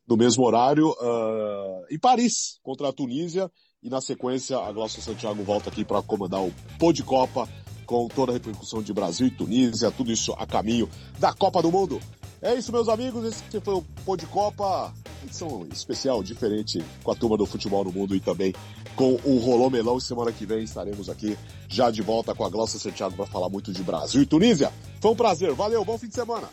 No 0.07 0.17
mesmo 0.17 0.43
horário, 0.43 0.89
uh, 0.89 1.85
em 1.89 1.99
Paris, 1.99 2.59
contra 2.63 2.89
a 2.89 2.93
Tunísia, 2.93 3.49
e 3.81 3.89
na 3.89 4.01
sequência 4.01 4.57
a 4.57 4.71
Glaucia 4.71 5.01
Santiago 5.01 5.43
volta 5.43 5.69
aqui 5.69 5.85
para 5.85 6.01
comandar 6.01 6.41
o 6.41 6.51
pó 6.77 6.91
de 6.91 7.03
Copa 7.03 7.47
com 7.85 8.07
toda 8.07 8.31
a 8.31 8.33
repercussão 8.33 8.83
de 8.83 8.93
Brasil 8.93 9.27
e 9.27 9.31
Tunísia, 9.31 9.91
tudo 9.91 10.11
isso 10.11 10.33
a 10.33 10.45
caminho 10.45 10.89
da 11.17 11.33
Copa 11.33 11.61
do 11.61 11.71
Mundo. 11.71 11.99
É 12.41 12.55
isso, 12.55 12.71
meus 12.71 12.87
amigos. 12.87 13.25
Esse 13.25 13.59
foi 13.59 13.73
o 13.73 13.81
Pô 14.05 14.15
de 14.15 14.25
Copa, 14.25 14.93
edição 15.23 15.67
especial, 15.71 16.23
diferente 16.23 16.83
com 17.03 17.11
a 17.11 17.15
turma 17.15 17.37
do 17.37 17.45
futebol 17.45 17.83
no 17.83 17.91
mundo 17.91 18.15
e 18.15 18.19
também 18.19 18.53
com 18.95 19.19
o 19.23 19.37
Rolô 19.37 19.69
Melão. 19.69 19.99
Semana 19.99 20.31
que 20.31 20.45
vem 20.45 20.63
estaremos 20.63 21.09
aqui 21.09 21.37
já 21.67 21.91
de 21.91 22.01
volta 22.01 22.33
com 22.33 22.45
a 22.45 22.49
Glaucia 22.49 22.79
Santiago 22.79 23.15
para 23.15 23.25
falar 23.25 23.49
muito 23.49 23.73
de 23.73 23.83
Brasil 23.83 24.21
e 24.21 24.25
Tunísia. 24.25 24.71
Foi 25.01 25.11
um 25.11 25.15
prazer. 25.15 25.53
Valeu, 25.53 25.83
bom 25.83 25.97
fim 25.97 26.07
de 26.07 26.15
semana. 26.15 26.49